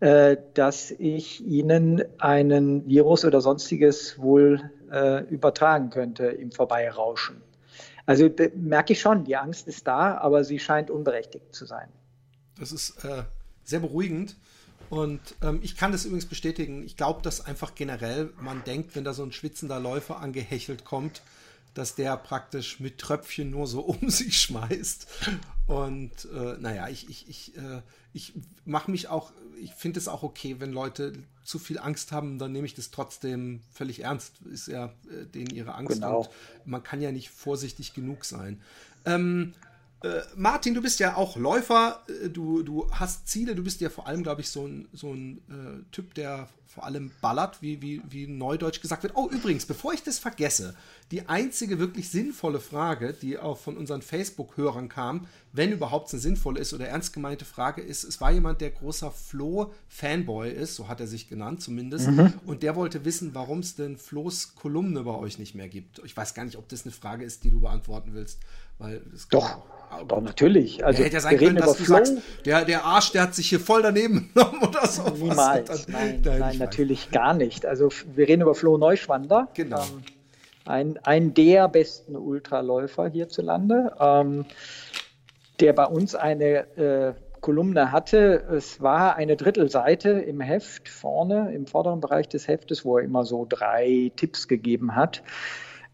äh, 0.00 0.36
dass 0.54 0.90
ich 0.90 1.46
ihnen 1.46 2.02
einen 2.18 2.86
Virus 2.86 3.24
oder 3.24 3.40
sonstiges 3.40 4.18
wohl 4.18 4.70
äh, 4.90 5.24
übertragen 5.24 5.90
könnte 5.90 6.26
im 6.26 6.50
Vorbeirauschen. 6.50 7.42
Also 8.06 8.30
merke 8.54 8.92
ich 8.92 9.00
schon, 9.00 9.24
die 9.24 9.36
Angst 9.36 9.66
ist 9.66 9.86
da, 9.86 10.16
aber 10.18 10.44
sie 10.44 10.58
scheint 10.58 10.90
unberechtigt 10.90 11.54
zu 11.54 11.64
sein. 11.66 11.88
Das 12.58 12.72
ist 12.72 13.04
äh, 13.04 13.22
sehr 13.64 13.80
beruhigend. 13.80 14.36
Und 14.90 15.20
ähm, 15.42 15.60
ich 15.62 15.76
kann 15.76 15.92
das 15.92 16.04
übrigens 16.04 16.26
bestätigen. 16.26 16.84
Ich 16.84 16.96
glaube, 16.96 17.22
dass 17.22 17.40
einfach 17.40 17.74
generell 17.74 18.30
man 18.40 18.62
denkt, 18.64 18.94
wenn 18.94 19.04
da 19.04 19.14
so 19.14 19.22
ein 19.22 19.32
schwitzender 19.32 19.80
Läufer 19.80 20.18
angehechelt 20.18 20.84
kommt, 20.84 21.22
dass 21.74 21.94
der 21.94 22.16
praktisch 22.16 22.80
mit 22.80 22.98
Tröpfchen 22.98 23.50
nur 23.50 23.66
so 23.66 23.80
um 24.00 24.10
sich 24.10 24.40
schmeißt. 24.40 25.06
Und 25.66 26.28
äh, 26.32 26.56
naja, 26.58 26.88
ich, 26.88 27.08
ich, 27.08 27.28
ich, 27.28 27.56
äh, 27.56 27.82
ich 28.12 28.32
mache 28.64 28.90
mich 28.90 29.08
auch, 29.08 29.32
ich 29.60 29.74
finde 29.74 29.98
es 29.98 30.08
auch 30.08 30.22
okay, 30.22 30.56
wenn 30.58 30.72
Leute 30.72 31.12
zu 31.44 31.58
viel 31.58 31.78
Angst 31.78 32.12
haben, 32.12 32.38
dann 32.38 32.52
nehme 32.52 32.66
ich 32.66 32.74
das 32.74 32.90
trotzdem 32.90 33.60
völlig 33.72 34.02
ernst. 34.02 34.34
Ist 34.52 34.68
ja 34.68 34.86
äh, 34.86 35.26
denen 35.26 35.50
ihre 35.50 35.74
Angst. 35.74 35.94
Genau. 35.94 36.20
Und 36.20 36.28
man 36.66 36.82
kann 36.82 37.00
ja 37.00 37.12
nicht 37.12 37.30
vorsichtig 37.30 37.94
genug 37.94 38.24
sein. 38.24 38.60
Ähm, 39.04 39.54
äh, 40.02 40.20
Martin, 40.36 40.74
du 40.74 40.82
bist 40.82 41.00
ja 41.00 41.16
auch 41.16 41.36
Läufer, 41.36 42.04
äh, 42.08 42.28
du, 42.28 42.62
du 42.62 42.90
hast 42.90 43.28
Ziele, 43.28 43.54
du 43.54 43.64
bist 43.64 43.80
ja 43.80 43.88
vor 43.88 44.06
allem, 44.06 44.22
glaube 44.22 44.42
ich, 44.42 44.50
so 44.50 44.66
ein, 44.66 44.88
so 44.92 45.12
ein 45.12 45.38
äh, 45.48 45.90
Typ, 45.92 46.14
der 46.14 46.48
vor 46.76 46.84
allem 46.84 47.10
ballert, 47.22 47.62
wie, 47.62 47.80
wie, 47.80 48.02
wie 48.10 48.26
neudeutsch 48.26 48.82
gesagt 48.82 49.02
wird. 49.02 49.16
Oh, 49.16 49.30
übrigens, 49.30 49.64
bevor 49.64 49.94
ich 49.94 50.02
das 50.02 50.18
vergesse, 50.18 50.76
die 51.10 51.26
einzige 51.26 51.78
wirklich 51.78 52.10
sinnvolle 52.10 52.60
Frage, 52.60 53.14
die 53.14 53.38
auch 53.38 53.56
von 53.56 53.78
unseren 53.78 54.02
Facebook-Hörern 54.02 54.90
kam, 54.90 55.26
wenn 55.52 55.72
überhaupt 55.72 56.12
eine 56.12 56.20
sinnvolle 56.20 56.60
ist 56.60 56.74
oder 56.74 56.86
ernst 56.86 57.14
gemeinte 57.14 57.46
Frage 57.46 57.80
ist, 57.80 58.04
es 58.04 58.20
war 58.20 58.30
jemand, 58.30 58.60
der 58.60 58.72
großer 58.72 59.10
Flo-Fanboy 59.10 60.50
ist, 60.50 60.74
so 60.74 60.86
hat 60.86 61.00
er 61.00 61.06
sich 61.06 61.30
genannt 61.30 61.62
zumindest, 61.62 62.10
mhm. 62.10 62.34
und 62.44 62.62
der 62.62 62.76
wollte 62.76 63.06
wissen, 63.06 63.34
warum 63.34 63.60
es 63.60 63.74
denn 63.74 63.96
Flo's 63.96 64.54
Kolumne 64.54 65.04
bei 65.04 65.14
euch 65.14 65.38
nicht 65.38 65.54
mehr 65.54 65.70
gibt. 65.70 66.02
Ich 66.04 66.14
weiß 66.14 66.34
gar 66.34 66.44
nicht, 66.44 66.58
ob 66.58 66.68
das 66.68 66.84
eine 66.84 66.92
Frage 66.92 67.24
ist, 67.24 67.44
die 67.44 67.50
du 67.50 67.60
beantworten 67.60 68.10
willst, 68.12 68.38
weil 68.78 69.02
Doch. 69.30 69.58
Doch, 70.08 70.20
natürlich. 70.20 70.84
Also, 70.84 70.98
ja, 70.98 71.06
hätte 71.06 71.14
ja 71.14 71.20
sein 71.20 71.38
können, 71.38 71.56
dass 71.56 71.76
du 71.78 71.84
Flow. 71.84 71.96
sagst, 71.96 72.18
der, 72.44 72.64
der 72.64 72.84
Arsch, 72.84 73.12
der 73.12 73.22
hat 73.22 73.34
sich 73.34 73.48
hier 73.48 73.60
voll 73.60 73.82
daneben 73.82 74.30
genommen 74.34 74.62
oder 74.62 74.86
so. 74.86 75.08
Niemals. 75.08 75.86
Dann, 75.86 75.94
nein, 75.94 76.22
nein, 76.24 76.38
nein 76.38 76.58
natürlich 76.58 77.10
gar 77.10 77.32
nicht. 77.32 77.64
Also, 77.64 77.88
wir 78.14 78.28
reden 78.28 78.42
über 78.42 78.54
Flo 78.54 78.76
Neuschwander. 78.76 79.48
Genau. 79.54 79.80
Ähm, 79.80 80.02
ein, 80.66 80.98
ein 81.04 81.34
der 81.34 81.68
besten 81.68 82.16
Ultraläufer 82.16 83.08
hierzulande, 83.08 83.92
ähm, 84.00 84.44
der 85.60 85.72
bei 85.72 85.86
uns 85.86 86.14
eine 86.14 86.66
äh, 86.76 87.14
Kolumne 87.40 87.92
hatte. 87.92 88.44
Es 88.50 88.82
war 88.82 89.16
eine 89.16 89.36
Drittelseite 89.36 90.10
im 90.10 90.40
Heft 90.40 90.88
vorne, 90.88 91.54
im 91.54 91.66
vorderen 91.66 92.00
Bereich 92.00 92.28
des 92.28 92.48
Heftes, 92.48 92.84
wo 92.84 92.98
er 92.98 93.04
immer 93.04 93.24
so 93.24 93.46
drei 93.48 94.10
Tipps 94.16 94.48
gegeben 94.48 94.96
hat. 94.96 95.22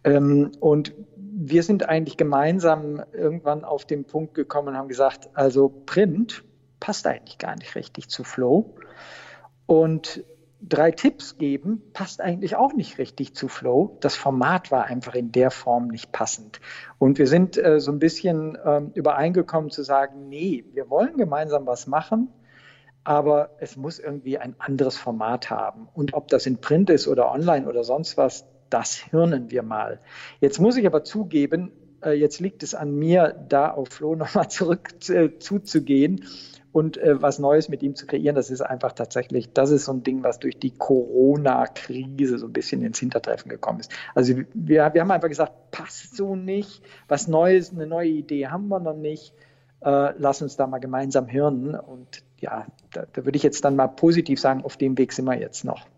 Ähm, 0.04 0.50
und 0.60 0.94
wir 1.44 1.62
sind 1.62 1.88
eigentlich 1.88 2.16
gemeinsam 2.16 3.02
irgendwann 3.12 3.64
auf 3.64 3.84
den 3.84 4.04
Punkt 4.04 4.34
gekommen 4.34 4.68
und 4.68 4.76
haben 4.76 4.88
gesagt, 4.88 5.30
also 5.34 5.68
Print 5.68 6.44
passt 6.78 7.06
eigentlich 7.06 7.38
gar 7.38 7.56
nicht 7.56 7.74
richtig 7.74 8.08
zu 8.08 8.22
Flow. 8.22 8.76
Und 9.66 10.24
drei 10.60 10.92
Tipps 10.92 11.38
geben 11.38 11.82
passt 11.92 12.20
eigentlich 12.20 12.54
auch 12.54 12.72
nicht 12.74 12.98
richtig 12.98 13.34
zu 13.34 13.48
Flow. 13.48 13.98
Das 14.00 14.14
Format 14.14 14.70
war 14.70 14.84
einfach 14.84 15.14
in 15.14 15.32
der 15.32 15.50
Form 15.50 15.88
nicht 15.88 16.12
passend. 16.12 16.60
Und 16.98 17.18
wir 17.18 17.26
sind 17.26 17.56
äh, 17.56 17.80
so 17.80 17.90
ein 17.90 17.98
bisschen 17.98 18.54
äh, 18.54 18.82
übereingekommen 18.94 19.70
zu 19.70 19.82
sagen, 19.82 20.28
nee, 20.28 20.64
wir 20.72 20.90
wollen 20.90 21.16
gemeinsam 21.16 21.66
was 21.66 21.88
machen, 21.88 22.28
aber 23.02 23.56
es 23.58 23.76
muss 23.76 23.98
irgendwie 23.98 24.38
ein 24.38 24.54
anderes 24.58 24.96
Format 24.96 25.50
haben. 25.50 25.88
Und 25.92 26.14
ob 26.14 26.28
das 26.28 26.46
in 26.46 26.60
Print 26.60 26.88
ist 26.90 27.08
oder 27.08 27.32
online 27.32 27.68
oder 27.68 27.82
sonst 27.82 28.16
was, 28.16 28.46
das 28.72 28.94
hirnen 28.94 29.50
wir 29.50 29.62
mal. 29.62 30.00
Jetzt 30.40 30.58
muss 30.58 30.76
ich 30.76 30.86
aber 30.86 31.04
zugeben, 31.04 31.72
äh, 32.02 32.12
jetzt 32.12 32.40
liegt 32.40 32.62
es 32.62 32.74
an 32.74 32.94
mir, 32.94 33.34
da 33.48 33.70
auf 33.70 33.88
Flo 33.88 34.14
nochmal 34.16 34.48
zurück 34.48 34.90
äh, 35.08 35.38
zuzugehen 35.38 36.24
und 36.72 36.96
äh, 36.96 37.20
was 37.20 37.38
Neues 37.38 37.68
mit 37.68 37.82
ihm 37.82 37.94
zu 37.94 38.06
kreieren. 38.06 38.34
Das 38.34 38.50
ist 38.50 38.62
einfach 38.62 38.92
tatsächlich, 38.92 39.52
das 39.52 39.70
ist 39.70 39.84
so 39.84 39.92
ein 39.92 40.02
Ding, 40.02 40.22
was 40.22 40.38
durch 40.38 40.58
die 40.58 40.70
Corona-Krise 40.70 42.38
so 42.38 42.46
ein 42.46 42.52
bisschen 42.52 42.82
ins 42.82 42.98
Hintertreffen 42.98 43.50
gekommen 43.50 43.80
ist. 43.80 43.92
Also 44.14 44.36
wir, 44.36 44.46
wir 44.54 45.00
haben 45.00 45.10
einfach 45.10 45.28
gesagt, 45.28 45.70
passt 45.70 46.16
so 46.16 46.34
nicht, 46.34 46.82
was 47.08 47.28
Neues, 47.28 47.72
eine 47.72 47.86
neue 47.86 48.08
Idee 48.08 48.48
haben 48.48 48.68
wir 48.68 48.80
noch 48.80 48.96
nicht. 48.96 49.34
Lass 49.84 50.40
uns 50.40 50.54
da 50.54 50.68
mal 50.68 50.78
gemeinsam 50.78 51.26
hirnen. 51.26 51.74
Und 51.74 52.22
ja, 52.38 52.66
da, 52.92 53.04
da 53.12 53.24
würde 53.24 53.36
ich 53.36 53.42
jetzt 53.42 53.64
dann 53.64 53.74
mal 53.74 53.88
positiv 53.88 54.38
sagen, 54.38 54.62
auf 54.62 54.76
dem 54.76 54.96
Weg 54.96 55.12
sind 55.12 55.24
wir 55.24 55.36
jetzt 55.36 55.64
noch. 55.64 55.88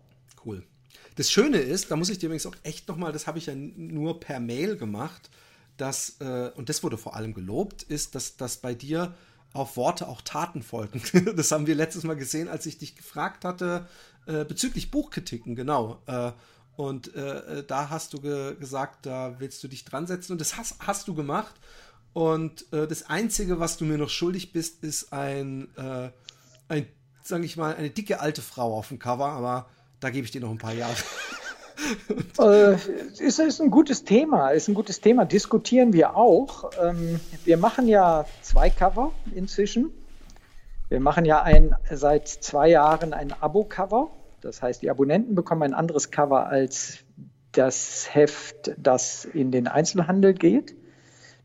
Cool. 0.43 0.63
Das 1.15 1.31
Schöne 1.31 1.57
ist, 1.57 1.91
da 1.91 1.95
muss 1.95 2.09
ich 2.09 2.19
dir 2.19 2.27
übrigens 2.27 2.45
auch 2.45 2.55
echt 2.63 2.87
nochmal, 2.87 3.11
das 3.11 3.27
habe 3.27 3.37
ich 3.37 3.45
ja 3.45 3.55
nur 3.55 4.19
per 4.19 4.39
Mail 4.39 4.75
gemacht, 4.77 5.29
dass, 5.77 6.17
äh, 6.19 6.51
und 6.55 6.69
das 6.69 6.83
wurde 6.83 6.97
vor 6.97 7.15
allem 7.15 7.33
gelobt, 7.33 7.83
ist, 7.83 8.15
dass, 8.15 8.37
dass 8.37 8.57
bei 8.57 8.73
dir 8.73 9.15
auf 9.53 9.77
Worte 9.77 10.07
auch 10.07 10.21
Taten 10.21 10.61
folgen. 10.61 11.01
das 11.35 11.51
haben 11.51 11.67
wir 11.67 11.75
letztes 11.75 12.03
Mal 12.03 12.15
gesehen, 12.15 12.49
als 12.49 12.65
ich 12.65 12.77
dich 12.77 12.95
gefragt 12.95 13.45
hatte 13.45 13.87
äh, 14.25 14.43
bezüglich 14.43 14.91
Buchkritiken, 14.91 15.55
genau. 15.55 16.01
Äh, 16.07 16.31
und 16.75 17.15
äh, 17.15 17.63
da 17.65 17.89
hast 17.89 18.13
du 18.13 18.19
ge 18.19 18.55
gesagt, 18.55 19.05
da 19.05 19.39
willst 19.39 19.63
du 19.63 19.67
dich 19.67 19.85
dran 19.85 20.07
setzen 20.07 20.33
und 20.33 20.41
das 20.41 20.57
hast, 20.57 20.75
hast 20.79 21.07
du 21.07 21.15
gemacht. 21.15 21.55
Und 22.13 22.71
äh, 22.73 22.87
das 22.87 23.09
Einzige, 23.09 23.59
was 23.59 23.77
du 23.77 23.85
mir 23.85 23.97
noch 23.97 24.09
schuldig 24.09 24.51
bist, 24.51 24.83
ist 24.83 25.13
ein, 25.13 25.67
äh, 25.77 26.09
ein 26.67 26.87
sage 27.23 27.45
ich 27.45 27.55
mal, 27.55 27.75
eine 27.75 27.89
dicke 27.89 28.19
alte 28.19 28.41
Frau 28.41 28.77
auf 28.77 28.89
dem 28.89 28.99
Cover, 28.99 29.27
aber 29.27 29.69
da 30.05 30.11
gebe 30.11 30.25
ich 30.25 30.31
dir 30.31 30.41
noch 30.41 30.51
ein 30.51 30.59
paar 30.59 30.73
Jahre. 30.73 30.93
äh, 32.39 32.75
ist, 33.17 33.39
ist 33.39 33.59
ein 33.59 33.71
gutes 33.71 34.03
Thema, 34.03 34.51
ist 34.51 34.67
ein 34.67 34.75
gutes 34.75 35.01
Thema. 35.01 35.25
Diskutieren 35.25 35.93
wir 35.93 36.15
auch. 36.15 36.69
Ähm, 36.79 37.19
wir 37.43 37.57
machen 37.57 37.87
ja 37.87 38.25
zwei 38.43 38.69
Cover 38.69 39.13
inzwischen. 39.33 39.89
Wir 40.89 40.99
machen 40.99 41.25
ja 41.25 41.41
ein, 41.41 41.75
seit 41.91 42.27
zwei 42.27 42.69
Jahren 42.69 43.13
ein 43.13 43.33
Abo-Cover. 43.33 44.11
Das 44.41 44.61
heißt, 44.61 44.83
die 44.83 44.91
Abonnenten 44.91 45.33
bekommen 45.33 45.63
ein 45.63 45.73
anderes 45.73 46.11
Cover 46.11 46.45
als 46.45 46.99
das 47.53 48.13
Heft, 48.13 48.75
das 48.77 49.25
in 49.25 49.49
den 49.49 49.67
Einzelhandel 49.67 50.35
geht. 50.35 50.75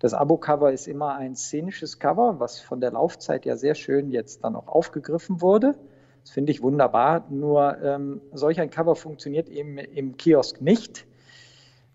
Das 0.01 0.13
Abo-Cover 0.13 0.71
ist 0.71 0.87
immer 0.87 1.15
ein 1.15 1.35
szenisches 1.35 1.99
Cover, 1.99 2.41
was 2.41 2.61
von 2.61 2.83
der 2.83 2.91
Laufzeit 2.91 3.47
ja 3.47 3.57
sehr 3.57 3.75
schön 3.75 4.11
jetzt 4.11 4.45
dann 4.45 4.55
auch 4.55 4.69
aufgegriffen 4.69 5.41
wurde. 5.41 5.77
Das 6.23 6.31
finde 6.31 6.53
ich 6.53 6.63
wunderbar. 6.63 7.27
Nur 7.31 7.83
ähm, 7.83 8.21
solch 8.33 8.61
ein 8.61 8.71
Cover 8.71 8.97
funktioniert 8.97 9.49
eben 9.49 9.79
im 9.79 10.17
Kiosk 10.17 10.61
nicht. 10.61 11.07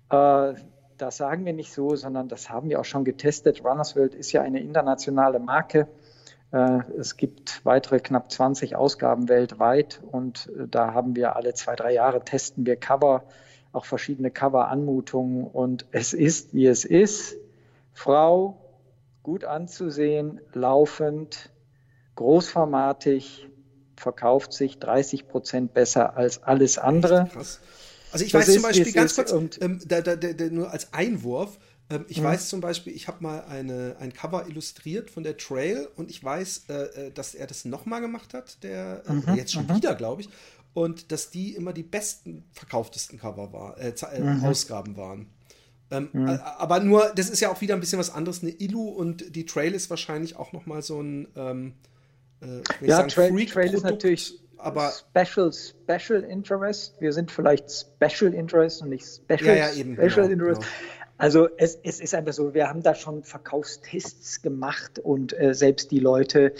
Äh, 0.09 0.53
das 0.97 1.17
sagen 1.17 1.45
wir 1.45 1.53
nicht 1.53 1.73
so, 1.73 1.95
sondern 1.95 2.29
das 2.29 2.49
haben 2.49 2.69
wir 2.69 2.79
auch 2.79 2.85
schon 2.85 3.03
getestet. 3.03 3.63
Runners 3.63 3.95
World 3.95 4.15
ist 4.15 4.31
ja 4.31 4.41
eine 4.41 4.59
internationale 4.61 5.39
Marke. 5.39 5.87
Äh, 6.51 6.79
es 6.97 7.17
gibt 7.17 7.65
weitere 7.65 7.99
knapp 7.99 8.31
20 8.31 8.75
Ausgaben 8.75 9.27
weltweit 9.27 10.01
und 10.11 10.49
äh, 10.57 10.67
da 10.67 10.93
haben 10.93 11.15
wir 11.15 11.35
alle 11.35 11.53
zwei, 11.53 11.75
drei 11.75 11.93
Jahre 11.93 12.23
testen 12.23 12.65
wir 12.65 12.77
Cover, 12.77 13.23
auch 13.73 13.85
verschiedene 13.85 14.31
Cover-Anmutungen 14.31 15.45
und 15.45 15.85
es 15.91 16.13
ist, 16.13 16.53
wie 16.53 16.67
es 16.67 16.85
ist. 16.85 17.37
Frau, 17.93 18.57
gut 19.21 19.43
anzusehen, 19.43 20.39
laufend, 20.53 21.51
großformatig, 22.15 23.49
verkauft 23.97 24.53
sich 24.53 24.79
30 24.79 25.27
Prozent 25.27 25.73
besser 25.73 26.17
als 26.17 26.43
alles 26.43 26.77
andere. 26.77 27.29
Krass. 27.31 27.59
Also 28.11 28.25
ich 28.25 28.31
das 28.31 28.41
weiß 28.41 28.47
ist, 28.47 28.53
zum 28.55 28.63
Beispiel 28.63 28.91
ganz 28.93 29.15
kurz, 29.15 29.31
ähm, 29.61 29.79
da, 29.85 30.01
da, 30.01 30.15
da, 30.15 30.45
nur 30.45 30.71
als 30.71 30.93
Einwurf, 30.93 31.57
ähm, 31.89 32.05
ich 32.07 32.19
mhm. 32.19 32.25
weiß 32.25 32.49
zum 32.49 32.61
Beispiel, 32.61 32.95
ich 32.95 33.07
habe 33.07 33.21
mal 33.21 33.43
eine, 33.45 33.97
ein 33.99 34.13
Cover 34.13 34.47
illustriert 34.47 35.09
von 35.09 35.23
der 35.23 35.37
Trail 35.37 35.87
und 35.95 36.09
ich 36.09 36.23
weiß, 36.23 36.63
äh, 36.69 36.73
äh 36.73 37.11
dass 37.11 37.35
er 37.35 37.47
das 37.47 37.65
nochmal 37.65 38.01
gemacht 38.01 38.33
hat, 38.33 38.63
der 38.63 39.03
äh, 39.07 39.13
mhm. 39.13 39.35
jetzt 39.35 39.51
schon 39.51 39.67
mhm. 39.67 39.75
wieder, 39.75 39.95
glaube 39.95 40.21
ich, 40.21 40.29
und 40.73 41.11
dass 41.11 41.29
die 41.29 41.55
immer 41.55 41.73
die 41.73 41.83
besten 41.83 42.43
verkauftesten 42.51 43.19
Cover 43.19 43.53
war, 43.53 43.77
äh, 43.77 43.89
äh 43.89 44.19
mhm. 44.19 44.43
Ausgaben 44.43 44.97
waren. 44.97 45.27
Ähm, 45.91 46.09
mhm. 46.13 46.29
Aber 46.57 46.79
nur, 46.79 47.11
das 47.15 47.29
ist 47.29 47.39
ja 47.39 47.51
auch 47.51 47.61
wieder 47.61 47.75
ein 47.75 47.79
bisschen 47.79 47.99
was 47.99 48.09
anderes. 48.09 48.41
Eine 48.41 48.51
Illu 48.51 48.89
und 48.89 49.35
die 49.35 49.45
Trail 49.45 49.73
ist 49.73 49.89
wahrscheinlich 49.89 50.35
auch 50.35 50.51
nochmal 50.51 50.81
so 50.81 51.01
ein 51.01 51.27
ähm, 51.35 51.73
äh, 52.41 52.85
ja, 52.85 52.97
sagen, 52.97 53.09
Trail, 53.09 53.45
Trail 53.45 53.73
ist 53.73 53.83
natürlich 53.83 54.39
aber 54.57 54.91
Special, 54.91 55.51
Special 55.51 56.23
Interest. 56.23 56.99
Wir 56.99 57.13
sind 57.13 57.31
vielleicht 57.31 57.69
Special 57.71 58.33
Interest 58.33 58.81
und 58.81 58.89
nicht 58.89 59.05
Special, 59.05 59.55
ja, 59.55 59.67
ja, 59.67 59.73
eben, 59.73 59.93
Special 59.95 60.27
genau, 60.27 60.45
Interest. 60.45 60.61
Genau. 60.61 60.71
Also 61.17 61.47
es, 61.57 61.79
es, 61.83 62.01
ist 62.01 62.13
einfach 62.13 62.33
so, 62.33 62.53
wir 62.53 62.67
haben 62.67 62.83
da 62.83 62.93
schon 62.93 63.23
Verkaufstests 63.23 64.41
gemacht 64.41 64.99
und 64.99 65.37
äh, 65.39 65.53
selbst 65.53 65.91
die 65.91 65.99
Leute, 65.99 66.53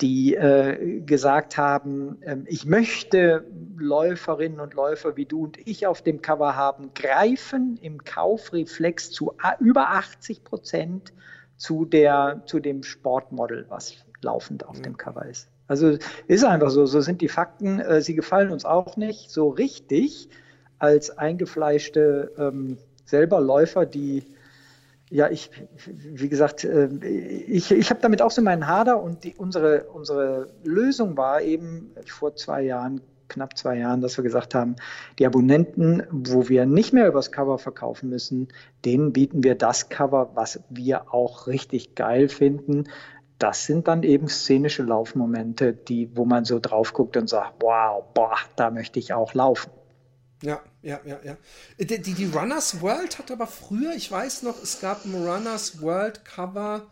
die 0.00 0.34
äh, 0.34 1.00
gesagt 1.00 1.58
haben, 1.58 2.22
äh, 2.22 2.36
ich 2.46 2.64
möchte 2.64 3.44
Läuferinnen 3.76 4.60
und 4.60 4.74
Läufer 4.74 5.16
wie 5.16 5.26
du 5.26 5.44
und 5.44 5.58
ich 5.66 5.86
auf 5.86 6.00
dem 6.00 6.22
Cover 6.22 6.56
haben, 6.56 6.92
greifen 6.94 7.78
im 7.82 8.02
Kaufreflex 8.04 9.10
zu 9.10 9.34
über 9.60 9.90
80 9.90 10.44
Prozent 10.44 11.12
zu, 11.56 11.84
der, 11.84 12.42
zu 12.46 12.60
dem 12.60 12.84
Sportmodel, 12.84 13.66
was 13.68 13.96
laufend 14.22 14.66
auf 14.66 14.78
mhm. 14.78 14.82
dem 14.82 14.96
Cover 14.96 15.26
ist. 15.26 15.48
Also 15.66 15.98
ist 16.26 16.44
einfach 16.44 16.70
so, 16.70 16.86
so 16.86 17.00
sind 17.00 17.20
die 17.20 17.28
Fakten. 17.28 17.80
Äh, 17.80 18.00
sie 18.00 18.14
gefallen 18.14 18.50
uns 18.50 18.64
auch 18.64 18.96
nicht 18.96 19.30
so 19.30 19.48
richtig 19.48 20.28
als 20.78 21.16
eingefleischte 21.16 22.32
ähm, 22.38 22.78
selber 23.04 23.40
Läufer, 23.40 23.84
die 23.86 24.24
ja, 25.10 25.30
ich, 25.30 25.50
wie 25.86 26.28
gesagt, 26.28 26.64
äh, 26.64 26.88
ich, 27.06 27.70
ich 27.70 27.90
habe 27.90 28.00
damit 28.00 28.22
auch 28.22 28.30
so 28.30 28.42
meinen 28.42 28.66
Hader 28.66 29.02
und 29.02 29.24
die, 29.24 29.34
unsere, 29.36 29.84
unsere 29.84 30.48
Lösung 30.64 31.16
war 31.16 31.40
eben 31.40 31.92
vor 32.06 32.36
zwei 32.36 32.62
Jahren, 32.62 33.00
knapp 33.28 33.56
zwei 33.56 33.78
Jahren, 33.78 34.00
dass 34.00 34.16
wir 34.16 34.24
gesagt 34.24 34.54
haben, 34.54 34.76
die 35.18 35.26
Abonnenten, 35.26 36.02
wo 36.10 36.48
wir 36.48 36.66
nicht 36.66 36.92
mehr 36.92 37.08
übers 37.08 37.32
Cover 37.32 37.58
verkaufen 37.58 38.10
müssen, 38.10 38.48
denen 38.84 39.12
bieten 39.12 39.42
wir 39.44 39.54
das 39.54 39.88
Cover, 39.88 40.30
was 40.34 40.60
wir 40.68 41.12
auch 41.12 41.46
richtig 41.46 41.94
geil 41.94 42.28
finden, 42.28 42.84
das 43.38 43.64
sind 43.64 43.88
dann 43.88 44.02
eben 44.02 44.28
szenische 44.28 44.82
Laufmomente, 44.82 45.72
die, 45.72 46.16
wo 46.16 46.24
man 46.24 46.44
so 46.44 46.58
drauf 46.58 46.92
guckt 46.92 47.16
und 47.16 47.28
sagt, 47.28 47.62
wow, 47.62 48.04
boah, 48.14 48.36
da 48.56 48.70
möchte 48.70 48.98
ich 48.98 49.12
auch 49.12 49.34
laufen. 49.34 49.70
Ja, 50.42 50.60
ja, 50.82 51.00
ja, 51.04 51.18
ja. 51.24 51.36
Die, 51.78 52.00
die, 52.00 52.14
die 52.14 52.26
Runners 52.26 52.80
World 52.80 53.18
hat 53.18 53.30
aber 53.30 53.46
früher, 53.46 53.92
ich 53.94 54.10
weiß 54.10 54.42
noch, 54.42 54.62
es 54.62 54.80
gab 54.80 55.04
ein 55.04 55.14
Runners 55.14 55.80
World 55.82 56.24
Cover 56.24 56.86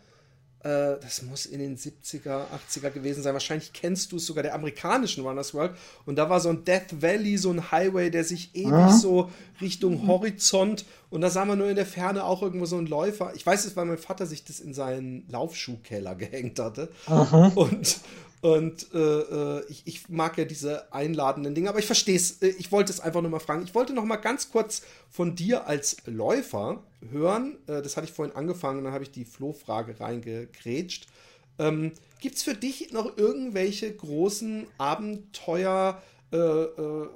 äh, 0.67 1.01
das 1.01 1.23
muss 1.23 1.47
in 1.47 1.61
den 1.61 1.77
70er, 1.77 2.47
80er 2.71 2.91
gewesen 2.91 3.23
sein. 3.23 3.33
Wahrscheinlich 3.33 3.73
kennst 3.73 4.13
du 4.13 4.17
es 4.17 4.27
sogar 4.27 4.43
der 4.43 4.55
amerikanischen 4.55 5.25
Runners 5.25 5.55
World. 5.55 5.73
Und 6.05 6.17
da 6.17 6.29
war 6.29 6.41
so 6.41 6.49
ein 6.49 6.65
Death 6.65 7.01
Valley, 7.01 7.39
so 7.39 7.51
ein 7.51 7.71
Highway, 7.71 8.11
der 8.11 8.25
sich 8.25 8.55
ewig 8.55 8.71
ja. 8.71 8.93
so 8.93 9.31
Richtung 9.61 10.07
Horizont 10.07 10.85
und 11.09 11.21
da 11.21 11.31
sah 11.31 11.45
man 11.45 11.59
nur 11.59 11.69
in 11.69 11.77
der 11.77 11.87
Ferne 11.87 12.25
auch 12.25 12.43
irgendwo 12.43 12.67
so 12.67 12.77
einen 12.77 12.89
Läufer. 12.89 13.33
Ich 13.35 13.47
weiß 13.47 13.65
es, 13.65 13.77
weil 13.77 13.85
mein 13.85 13.99
Vater 13.99 14.27
sich 14.27 14.45
das 14.45 14.61
in 14.61 14.75
seinen 14.75 15.25
Laufschuhkeller 15.29 16.15
gehängt 16.15 16.59
hatte. 16.59 16.91
Aha. 17.07 17.53
Und, 17.55 18.01
und 18.47 18.95
äh, 18.95 18.99
äh, 18.99 19.65
ich, 19.69 19.83
ich, 19.87 20.09
mag 20.09 20.39
ja 20.39 20.45
diese 20.45 20.93
einladenden 20.93 21.57
Dinge, 21.57 21.69
aber 21.69 21.81
ich 21.81 21.87
verstehe 21.87 22.15
es. 22.15 22.41
Äh, 22.43 22.55
ich 22.59 22.71
wollte 22.71 22.93
es 22.93 23.01
einfach 23.01 23.21
nur 23.21 23.33
mal 23.33 23.41
fragen. 23.41 23.65
Ich 23.65 23.75
wollte 23.75 23.93
noch 23.93 24.05
mal 24.05 24.19
ganz 24.19 24.53
kurz 24.53 24.83
von 25.11 25.35
dir 25.35 25.67
als 25.67 25.97
Läufer 26.07 26.85
hören. 27.11 27.59
Äh, 27.67 27.83
das 27.83 27.97
hatte 27.97 28.07
ich 28.07 28.13
vorhin 28.13 28.37
angefangen, 28.37 28.85
dann 28.85 28.93
habe 28.93 29.03
ich 29.03 29.11
die 29.11 29.25
Flohfrage 29.25 29.99
reingekrätscht. 29.99 31.09
Ähm, 31.59 31.91
Gibt 32.21 32.37
es 32.37 32.45
für 32.45 32.55
dich 32.55 32.93
noch 32.93 33.19
irgendwelche 33.19 33.93
großen 33.93 34.69
Abenteuer, 34.79 36.01
äh, 36.31 36.37
äh, 36.37 37.09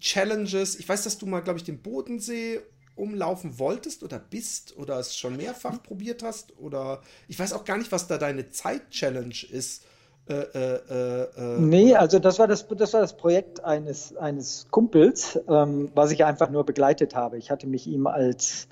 Challenges? 0.00 0.78
Ich 0.78 0.86
weiß, 0.86 1.04
dass 1.04 1.16
du 1.16 1.24
mal, 1.24 1.40
glaube 1.40 1.60
ich, 1.60 1.64
den 1.64 1.80
Bodensee 1.80 2.60
umlaufen 2.94 3.58
wolltest 3.58 4.02
oder 4.02 4.18
bist 4.18 4.76
oder 4.76 4.98
es 4.98 5.16
schon 5.16 5.38
mehrfach 5.38 5.82
probiert 5.82 6.22
hast? 6.22 6.58
Oder 6.58 7.00
ich 7.26 7.38
weiß 7.38 7.54
auch 7.54 7.64
gar 7.64 7.78
nicht, 7.78 7.90
was 7.90 8.06
da 8.06 8.18
deine 8.18 8.50
Zeit-Challenge 8.50 9.46
ist. 9.50 9.86
Äh, 10.28 10.34
äh, 10.34 10.80
äh, 10.90 11.22
äh 11.36 11.60
nee, 11.60 11.94
also 11.94 12.18
das 12.18 12.38
war 12.38 12.48
das, 12.48 12.66
das 12.68 12.92
war 12.92 13.00
das 13.00 13.16
Projekt 13.16 13.64
eines, 13.64 14.16
eines 14.16 14.66
Kumpels, 14.70 15.40
ähm, 15.48 15.90
was 15.94 16.10
ich 16.10 16.24
einfach 16.24 16.50
nur 16.50 16.64
begleitet 16.64 17.14
habe. 17.14 17.38
Ich 17.38 17.50
hatte 17.50 17.68
mich 17.68 17.86
ihm 17.86 18.08
als, 18.08 18.66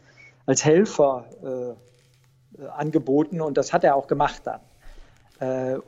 als 0.47 0.65
Helfer 0.65 1.27
äh, 2.59 2.67
angeboten 2.67 3.41
und 3.41 3.57
das 3.57 3.73
hat 3.73 3.85
er 3.85 3.97
auch 3.97 4.07
gemacht 4.07 4.43
dann. 4.45 4.61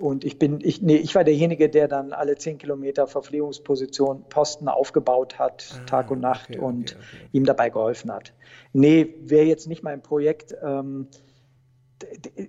Und 0.01 0.25
ich 0.25 0.41
bin, 0.41 0.59
ich, 0.61 0.83
nee, 0.83 0.97
ich 0.97 1.15
war 1.15 1.23
derjenige, 1.23 1.71
der 1.71 1.87
dann 1.87 2.13
alle 2.13 2.37
zehn 2.37 2.59
Kilometer 2.59 3.07
Verpflegungsposition 3.07 4.25
Posten 4.29 4.69
aufgebaut 4.69 5.39
hat, 5.39 5.73
ah, 5.73 5.87
Tag 5.87 6.11
und 6.11 6.21
Nacht 6.21 6.51
okay, 6.51 6.59
und 6.59 6.97
okay, 6.97 7.01
okay. 7.01 7.29
ihm 7.33 7.45
dabei 7.45 7.71
geholfen 7.71 8.13
hat. 8.13 8.33
Nee, 8.73 9.15
wäre 9.21 9.47
jetzt 9.47 9.69
nicht 9.69 9.85
mein 9.85 10.03
Projekt. 10.03 10.55
Ähm, 10.63 11.07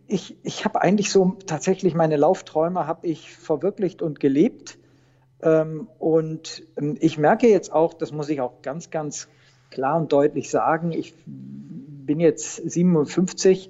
ich, 0.07 0.37
ich 0.43 0.65
habe 0.65 0.81
eigentlich 0.81 1.11
so 1.11 1.37
tatsächlich 1.45 1.93
meine 1.95 2.17
Laufträume 2.17 2.87
habe 2.87 3.07
ich 3.07 3.33
verwirklicht 3.33 4.01
und 4.01 4.19
gelebt. 4.19 4.77
Ähm, 5.41 5.87
und 5.99 6.63
ähm, 6.77 6.97
ich 6.99 7.17
merke 7.17 7.47
jetzt 7.47 7.71
auch, 7.71 7.93
das 7.93 8.11
muss 8.11 8.29
ich 8.29 8.41
auch 8.41 8.61
ganz, 8.61 8.89
ganz 8.89 9.27
klar 9.69 9.97
und 9.97 10.11
deutlich 10.11 10.49
sagen, 10.49 10.91
ich 10.91 11.13
bin 11.25 12.19
jetzt 12.19 12.55
57 12.55 13.69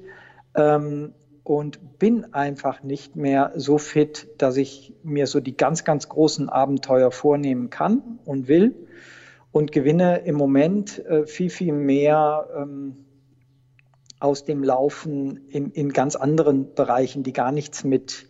ähm, 0.56 1.14
und 1.44 2.00
bin 2.00 2.34
einfach 2.34 2.84
nicht 2.84 3.16
mehr 3.16 3.52
so 3.56 3.78
fit, 3.78 4.28
dass 4.38 4.58
ich 4.58 4.94
mir 5.04 5.28
so 5.28 5.40
die 5.40 5.58
ganz, 5.58 5.84
ganz 5.84 6.10
großen 6.10 6.50
Abenteuer 6.50 7.12
vornehmen 7.12 7.70
kann 7.70 8.20
und 8.26 8.48
will 8.48 8.88
und 9.52 9.72
gewinne 9.72 10.20
im 10.20 10.36
Moment 10.36 11.04
äh, 11.06 11.26
viel, 11.26 11.50
viel 11.50 11.74
mehr 11.74 12.48
aus 14.20 14.46
dem 14.46 14.64
Laufen 14.64 15.48
in, 15.50 15.72
in 15.72 15.94
ganz 15.94 16.16
anderen 16.16 16.74
Bereichen, 16.74 17.24
die 17.24 17.34
gar 17.34 17.52
nichts 17.52 17.84
mit, 17.84 18.28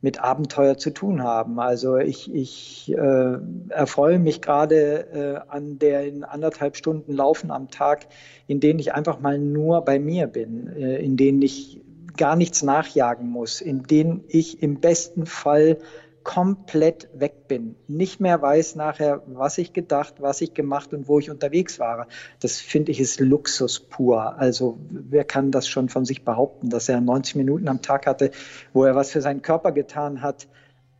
mit 0.00 0.20
Abenteuer 0.22 0.78
zu 0.78 0.90
tun 0.90 1.22
haben. 1.22 1.60
Also 1.60 1.96
ich, 1.96 2.32
ich 2.32 2.92
äh, 2.96 3.38
erfreue 3.68 4.18
mich 4.18 4.40
gerade 4.40 5.44
äh, 5.46 5.50
an 5.50 5.78
den 5.78 6.24
anderthalb 6.24 6.76
Stunden 6.76 7.12
Laufen 7.12 7.50
am 7.50 7.70
Tag, 7.70 8.06
in 8.46 8.60
denen 8.60 8.78
ich 8.78 8.94
einfach 8.94 9.20
mal 9.20 9.38
nur 9.38 9.82
bei 9.82 9.98
mir 9.98 10.26
bin, 10.26 10.68
äh, 10.68 10.98
in 10.98 11.16
denen 11.16 11.42
ich 11.42 11.80
gar 12.16 12.36
nichts 12.36 12.62
nachjagen 12.62 13.28
muss, 13.28 13.60
in 13.60 13.82
denen 13.82 14.24
ich 14.28 14.62
im 14.62 14.80
besten 14.80 15.26
Fall 15.26 15.78
komplett 16.26 17.08
weg 17.14 17.46
bin, 17.46 17.76
nicht 17.86 18.18
mehr 18.20 18.42
weiß 18.42 18.74
nachher, 18.74 19.22
was 19.26 19.58
ich 19.58 19.72
gedacht, 19.72 20.14
was 20.18 20.40
ich 20.40 20.54
gemacht 20.54 20.92
und 20.92 21.06
wo 21.06 21.20
ich 21.20 21.30
unterwegs 21.30 21.78
war. 21.78 22.08
Das 22.40 22.58
finde 22.58 22.90
ich 22.90 22.98
ist 22.98 23.20
Luxus 23.20 23.78
pur. 23.78 24.36
Also 24.36 24.76
wer 24.90 25.24
kann 25.24 25.52
das 25.52 25.68
schon 25.68 25.88
von 25.88 26.04
sich 26.04 26.24
behaupten, 26.24 26.68
dass 26.68 26.88
er 26.88 27.00
90 27.00 27.36
Minuten 27.36 27.68
am 27.68 27.80
Tag 27.80 28.08
hatte, 28.08 28.32
wo 28.72 28.82
er 28.82 28.96
was 28.96 29.12
für 29.12 29.20
seinen 29.20 29.40
Körper 29.40 29.70
getan 29.70 30.20
hat, 30.20 30.48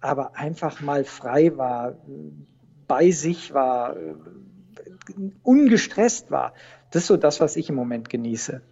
aber 0.00 0.36
einfach 0.36 0.80
mal 0.80 1.02
frei 1.02 1.56
war, 1.56 1.96
bei 2.86 3.10
sich 3.10 3.52
war, 3.52 3.96
ungestresst 5.42 6.30
war. 6.30 6.54
Das 6.92 7.02
ist 7.02 7.08
so 7.08 7.16
das, 7.16 7.40
was 7.40 7.56
ich 7.56 7.68
im 7.68 7.74
Moment 7.74 8.10
genieße. 8.10 8.62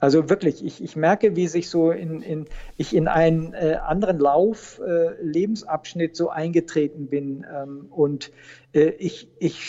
Also 0.00 0.30
wirklich, 0.30 0.64
ich, 0.64 0.82
ich 0.82 0.96
merke, 0.96 1.36
wie 1.36 1.46
sich 1.46 1.68
so 1.68 1.90
in, 1.90 2.22
in 2.22 2.46
ich 2.78 2.96
in 2.96 3.06
einen 3.06 3.52
äh, 3.52 3.78
anderen 3.84 4.18
Lauf, 4.18 4.80
äh, 4.80 5.22
Lebensabschnitt 5.22 6.16
so 6.16 6.30
eingetreten 6.30 7.08
bin. 7.08 7.46
Ähm, 7.54 7.86
und 7.90 8.32
äh, 8.72 8.88
ich, 8.98 9.28
ich 9.38 9.60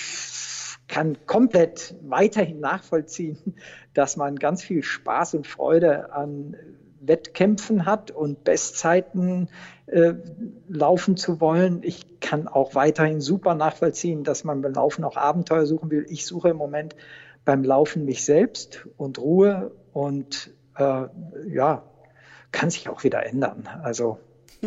kann 0.88 1.18
komplett 1.26 1.96
weiterhin 2.02 2.62
nachvollziehen, 2.62 3.38
dass 3.94 4.16
man 4.16 4.38
ganz 4.38 4.64
viel 4.64 4.84
Spaß 4.84 5.36
und 5.36 5.48
Freude 5.48 6.14
an 6.14 6.56
Wettkämpfen 7.02 7.86
hat 7.86 8.12
und 8.12 8.44
Bestzeiten 8.44 9.50
äh, 9.88 10.14
laufen 10.70 11.18
zu 11.18 11.42
wollen. 11.42 11.82
Ich 11.84 12.22
kann 12.22 12.48
auch 12.48 12.76
weiterhin 12.76 13.20
super 13.20 13.56
nachvollziehen, 13.56 14.24
dass 14.24 14.44
man 14.44 14.62
beim 14.62 14.74
Laufen 14.74 15.04
auch 15.04 15.18
Abenteuer 15.18 15.66
suchen 15.66 15.90
will. 15.92 16.06
Ich 16.10 16.26
suche 16.26 16.50
im 16.50 16.58
Moment 16.58 16.96
beim 17.44 17.64
Laufen 17.64 18.06
mich 18.06 18.24
selbst 18.24 18.88
und 18.98 19.18
Ruhe 19.18 19.72
und 19.94 20.52
äh, 20.78 21.06
ja, 21.48 21.84
kann 22.52 22.70
sich 22.70 22.90
auch 22.90 23.04
wieder 23.04 23.26
ändern. 23.26 23.68
Also, 23.84 24.20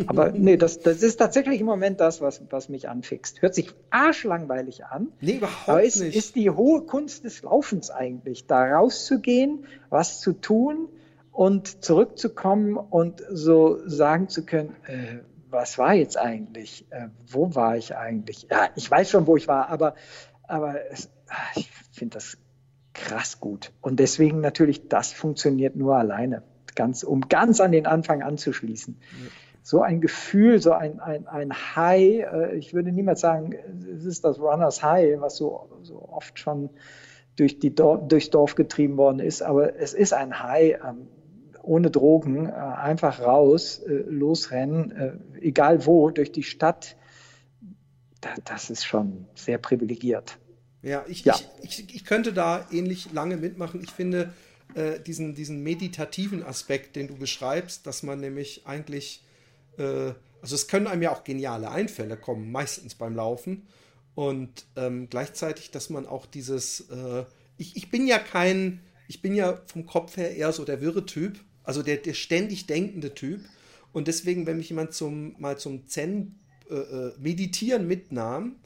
aber 0.07 0.31
nee, 0.33 0.57
das, 0.57 0.79
das 0.79 1.03
ist 1.03 1.17
tatsächlich 1.17 1.61
im 1.61 1.65
Moment 1.65 1.99
das, 1.99 2.21
was, 2.21 2.41
was 2.49 2.69
mich 2.69 2.89
anfixt. 2.89 3.41
Hört 3.41 3.55
sich 3.55 3.73
arschlangweilig 3.89 4.85
an. 4.85 5.09
Nee, 5.21 5.37
überhaupt 5.37 5.69
aber 5.69 5.83
es 5.83 5.99
nicht. 5.99 6.15
ist 6.15 6.35
die 6.35 6.49
hohe 6.49 6.81
Kunst 6.81 7.23
des 7.23 7.43
Laufens 7.43 7.89
eigentlich, 7.91 8.47
da 8.47 8.65
rauszugehen, 8.65 9.65
was 9.89 10.19
zu 10.19 10.33
tun 10.33 10.89
und 11.31 11.83
zurückzukommen 11.83 12.77
und 12.77 13.21
so 13.29 13.79
sagen 13.87 14.29
zu 14.29 14.45
können, 14.45 14.75
äh, 14.87 15.19
was 15.49 15.77
war 15.77 15.93
jetzt 15.93 16.17
eigentlich? 16.17 16.85
Äh, 16.89 17.07
wo 17.27 17.55
war 17.55 17.77
ich 17.77 17.95
eigentlich? 17.95 18.47
Ja, 18.49 18.69
ich 18.75 18.89
weiß 18.89 19.09
schon, 19.09 19.27
wo 19.27 19.37
ich 19.37 19.47
war, 19.47 19.69
aber, 19.69 19.95
aber 20.43 20.91
es, 20.91 21.09
ich 21.55 21.69
finde 21.91 22.15
das 22.15 22.37
krass 22.95 23.39
gut. 23.39 23.71
Und 23.81 23.99
deswegen 23.99 24.41
natürlich, 24.41 24.87
das 24.87 25.13
funktioniert 25.13 25.75
nur 25.75 25.95
alleine, 25.95 26.41
ganz, 26.73 27.03
um 27.03 27.21
ganz 27.21 27.59
an 27.59 27.71
den 27.71 27.85
Anfang 27.85 28.23
anzuschließen. 28.23 28.97
Ja. 28.99 29.29
So 29.61 29.81
ein 29.81 30.01
Gefühl, 30.01 30.61
so 30.61 30.71
ein, 30.73 30.99
ein, 30.99 31.27
ein 31.27 31.53
High, 31.53 32.25
äh, 32.31 32.55
ich 32.55 32.73
würde 32.73 32.91
niemals 32.91 33.21
sagen, 33.21 33.53
es 33.95 34.05
ist 34.05 34.23
das 34.23 34.39
Runners 34.39 34.81
High, 34.81 35.19
was 35.21 35.37
so, 35.37 35.69
so 35.83 36.07
oft 36.09 36.39
schon 36.39 36.69
durch 37.35 37.59
die 37.59 37.75
Dorf, 37.75 38.07
durchs 38.07 38.29
Dorf 38.29 38.55
getrieben 38.55 38.97
worden 38.97 39.19
ist, 39.19 39.41
aber 39.41 39.75
es 39.77 39.93
ist 39.93 40.13
ein 40.13 40.41
High, 40.41 40.79
ähm, 40.87 41.07
ohne 41.61 41.89
Drogen, 41.89 42.47
äh, 42.47 42.51
einfach 42.51 43.21
raus, 43.21 43.79
äh, 43.79 43.91
losrennen, 44.07 45.21
egal 45.41 45.85
wo, 45.85 46.11
durch 46.11 46.31
die 46.31 46.43
Stadt. 46.43 46.95
das 48.45 48.69
ist 48.69 48.85
schon 48.85 49.25
sehr 49.33 49.57
privilegiert. 49.57 50.37
Ja, 50.85 51.03
ich, 51.07 51.25
ja. 51.25 51.35
Ich, 51.63 51.79
ich, 51.79 51.95
ich, 51.95 52.05
könnte 52.05 52.31
da 52.31 52.67
ähnlich 52.71 53.11
lange 53.11 53.37
mitmachen. 53.37 53.81
Ich 53.83 53.89
finde 53.89 54.31
äh, 54.75 54.99
diesen, 54.99 55.33
diesen 55.33 55.63
meditativen 55.63 56.43
Aspekt, 56.43 56.95
den 56.95 57.07
du 57.07 57.15
beschreibst, 57.15 57.87
dass 57.87 58.03
man 58.03 58.19
nämlich 58.19 58.67
eigentlich, 58.67 59.23
äh, 59.79 60.13
also 60.43 60.53
es 60.53 60.67
können 60.67 60.85
einem 60.85 61.01
ja 61.01 61.11
auch 61.11 61.23
geniale 61.23 61.71
Einfälle 61.71 62.17
kommen, 62.17 62.51
meistens 62.51 62.93
beim 62.93 63.15
Laufen. 63.15 63.65
Und 64.13 64.67
ähm, 64.75 65.07
gleichzeitig, 65.09 65.71
dass 65.71 65.89
man 65.89 66.05
auch 66.05 66.27
dieses, 66.27 66.81
äh, 66.91 67.25
ich, 67.57 67.75
ich 67.75 67.89
bin 67.89 68.05
ja 68.05 68.19
kein, 68.19 68.79
ich 69.07 69.23
bin 69.23 69.33
ja 69.33 69.59
vom 69.65 69.87
Kopf 69.87 70.17
her 70.17 70.35
eher 70.35 70.51
so 70.51 70.65
der 70.65 70.81
wirre 70.81 71.07
Typ, 71.07 71.39
also 71.63 71.81
der, 71.81 71.97
der 71.97 72.13
ständig 72.13 72.67
denkende 72.67 73.15
Typ. 73.15 73.41
Und 73.91 74.07
deswegen, 74.07 74.45
wenn 74.45 74.57
mich 74.57 74.69
jemand 74.69 74.93
zum, 74.93 75.35
mal 75.39 75.57
zum 75.57 75.87
Zen 75.87 76.37
äh, 76.69 76.75
äh, 76.75 77.13
meditieren 77.17 77.87
mitnahm, 77.87 78.57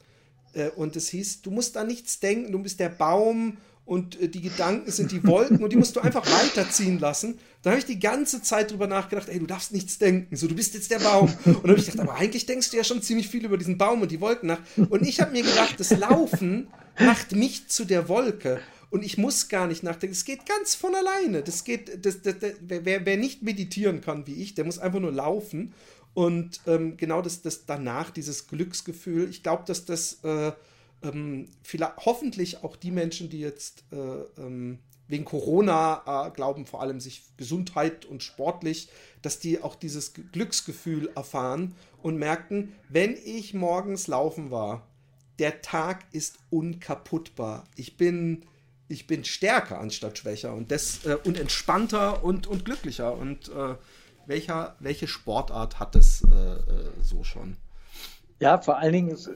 und 0.76 0.96
es 0.96 1.08
hieß, 1.08 1.42
du 1.42 1.50
musst 1.50 1.76
da 1.76 1.84
nichts 1.84 2.20
denken, 2.20 2.52
du 2.52 2.58
bist 2.58 2.80
der 2.80 2.88
Baum 2.88 3.56
und 3.90 4.20
äh, 4.20 4.28
die 4.28 4.40
Gedanken 4.40 4.90
sind 4.92 5.10
die 5.10 5.26
Wolken 5.26 5.64
und 5.64 5.72
die 5.72 5.76
musst 5.76 5.96
du 5.96 6.00
einfach 6.00 6.24
weiterziehen 6.24 7.00
lassen. 7.00 7.40
Da 7.62 7.70
habe 7.70 7.80
ich 7.80 7.86
die 7.86 7.98
ganze 7.98 8.40
Zeit 8.40 8.70
drüber 8.70 8.86
nachgedacht, 8.86 9.28
ey, 9.28 9.40
du 9.40 9.46
darfst 9.46 9.72
nichts 9.72 9.98
denken, 9.98 10.36
so 10.36 10.46
du 10.46 10.54
bist 10.54 10.74
jetzt 10.74 10.92
der 10.92 11.00
Baum. 11.00 11.32
Und 11.44 11.62
dann 11.64 11.70
habe 11.70 11.80
ich 11.80 11.86
gedacht, 11.86 12.08
aber 12.08 12.16
eigentlich 12.16 12.46
denkst 12.46 12.70
du 12.70 12.76
ja 12.76 12.84
schon 12.84 13.02
ziemlich 13.02 13.28
viel 13.28 13.44
über 13.44 13.58
diesen 13.58 13.78
Baum 13.78 14.00
und 14.02 14.12
die 14.12 14.20
Wolken 14.20 14.46
nach. 14.46 14.60
Und 14.76 15.06
ich 15.06 15.20
habe 15.20 15.32
mir 15.32 15.42
gedacht, 15.42 15.74
das 15.78 15.90
Laufen 15.90 16.68
macht 17.00 17.32
mich 17.32 17.66
zu 17.66 17.84
der 17.84 18.08
Wolke. 18.08 18.60
Und 18.90 19.04
ich 19.04 19.18
muss 19.18 19.48
gar 19.48 19.66
nicht 19.66 19.82
nachdenken. 19.82 20.14
Es 20.14 20.24
geht 20.24 20.46
ganz 20.46 20.74
von 20.74 20.94
alleine. 20.94 21.42
Das 21.42 21.64
geht, 21.64 22.04
das, 22.04 22.22
das, 22.22 22.38
das, 22.38 22.52
wer, 22.60 23.04
wer 23.04 23.16
nicht 23.16 23.42
meditieren 23.42 24.00
kann 24.00 24.26
wie 24.26 24.34
ich, 24.34 24.54
der 24.54 24.64
muss 24.64 24.78
einfach 24.78 25.00
nur 25.00 25.12
laufen. 25.12 25.74
Und 26.14 26.60
ähm, 26.66 26.96
genau 26.96 27.22
das, 27.22 27.42
das 27.42 27.66
danach, 27.66 28.10
dieses 28.10 28.48
Glücksgefühl, 28.48 29.30
ich 29.30 29.42
glaube, 29.42 29.64
dass 29.66 29.84
das 29.84 30.24
äh, 30.24 30.52
ähm, 31.02 31.48
vielleicht, 31.62 31.96
hoffentlich 32.04 32.64
auch 32.64 32.76
die 32.76 32.90
Menschen, 32.90 33.30
die 33.30 33.40
jetzt 33.40 33.84
äh, 33.92 33.96
ähm, 34.40 34.78
wegen 35.08 35.24
Corona 35.24 36.26
äh, 36.26 36.30
glauben, 36.30 36.66
vor 36.66 36.80
allem 36.80 37.00
sich 37.00 37.22
Gesundheit 37.36 38.06
und 38.06 38.22
sportlich, 38.22 38.88
dass 39.22 39.38
die 39.38 39.62
auch 39.62 39.74
dieses 39.74 40.12
Glücksgefühl 40.14 41.10
erfahren 41.14 41.74
und 42.02 42.16
merken, 42.16 42.72
wenn 42.88 43.16
ich 43.24 43.54
morgens 43.54 44.06
laufen 44.06 44.50
war, 44.50 44.86
der 45.38 45.62
Tag 45.62 46.04
ist 46.12 46.38
unkaputtbar. 46.50 47.66
Ich 47.74 47.96
bin, 47.96 48.44
ich 48.88 49.06
bin 49.06 49.24
stärker 49.24 49.80
anstatt 49.80 50.18
schwächer 50.18 50.54
und, 50.54 50.70
das, 50.70 51.04
äh, 51.06 51.16
und 51.24 51.38
entspannter 51.38 52.22
und, 52.22 52.46
und 52.46 52.64
glücklicher. 52.64 53.16
Und 53.16 53.48
äh, 53.48 53.74
welcher, 54.30 54.76
welche 54.78 55.08
Sportart 55.08 55.80
hat 55.80 55.96
es 55.96 56.22
äh, 56.22 56.28
äh, 56.28 56.58
so 57.02 57.24
schon? 57.24 57.56
Ja, 58.38 58.58
vor 58.58 58.78
allen 58.78 58.92
Dingen 58.92 59.16
so, 59.16 59.32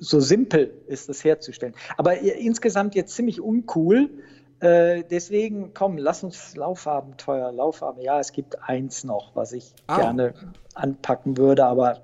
so 0.00 0.18
simpel 0.18 0.74
ist 0.88 1.08
es 1.08 1.22
herzustellen. 1.22 1.74
Aber 1.96 2.18
insgesamt 2.18 2.96
jetzt 2.96 3.14
ziemlich 3.14 3.40
uncool. 3.40 4.10
Äh, 4.58 5.04
deswegen, 5.08 5.74
komm, 5.74 5.98
lass 5.98 6.24
uns 6.24 6.56
Laufabenteuer, 6.56 7.52
Laufabenteuer. 7.52 8.14
Ja, 8.14 8.20
es 8.20 8.32
gibt 8.32 8.60
eins 8.62 9.04
noch, 9.04 9.36
was 9.36 9.52
ich 9.52 9.74
ah. 9.86 9.98
gerne 9.98 10.34
anpacken 10.74 11.36
würde, 11.36 11.66
aber 11.66 12.02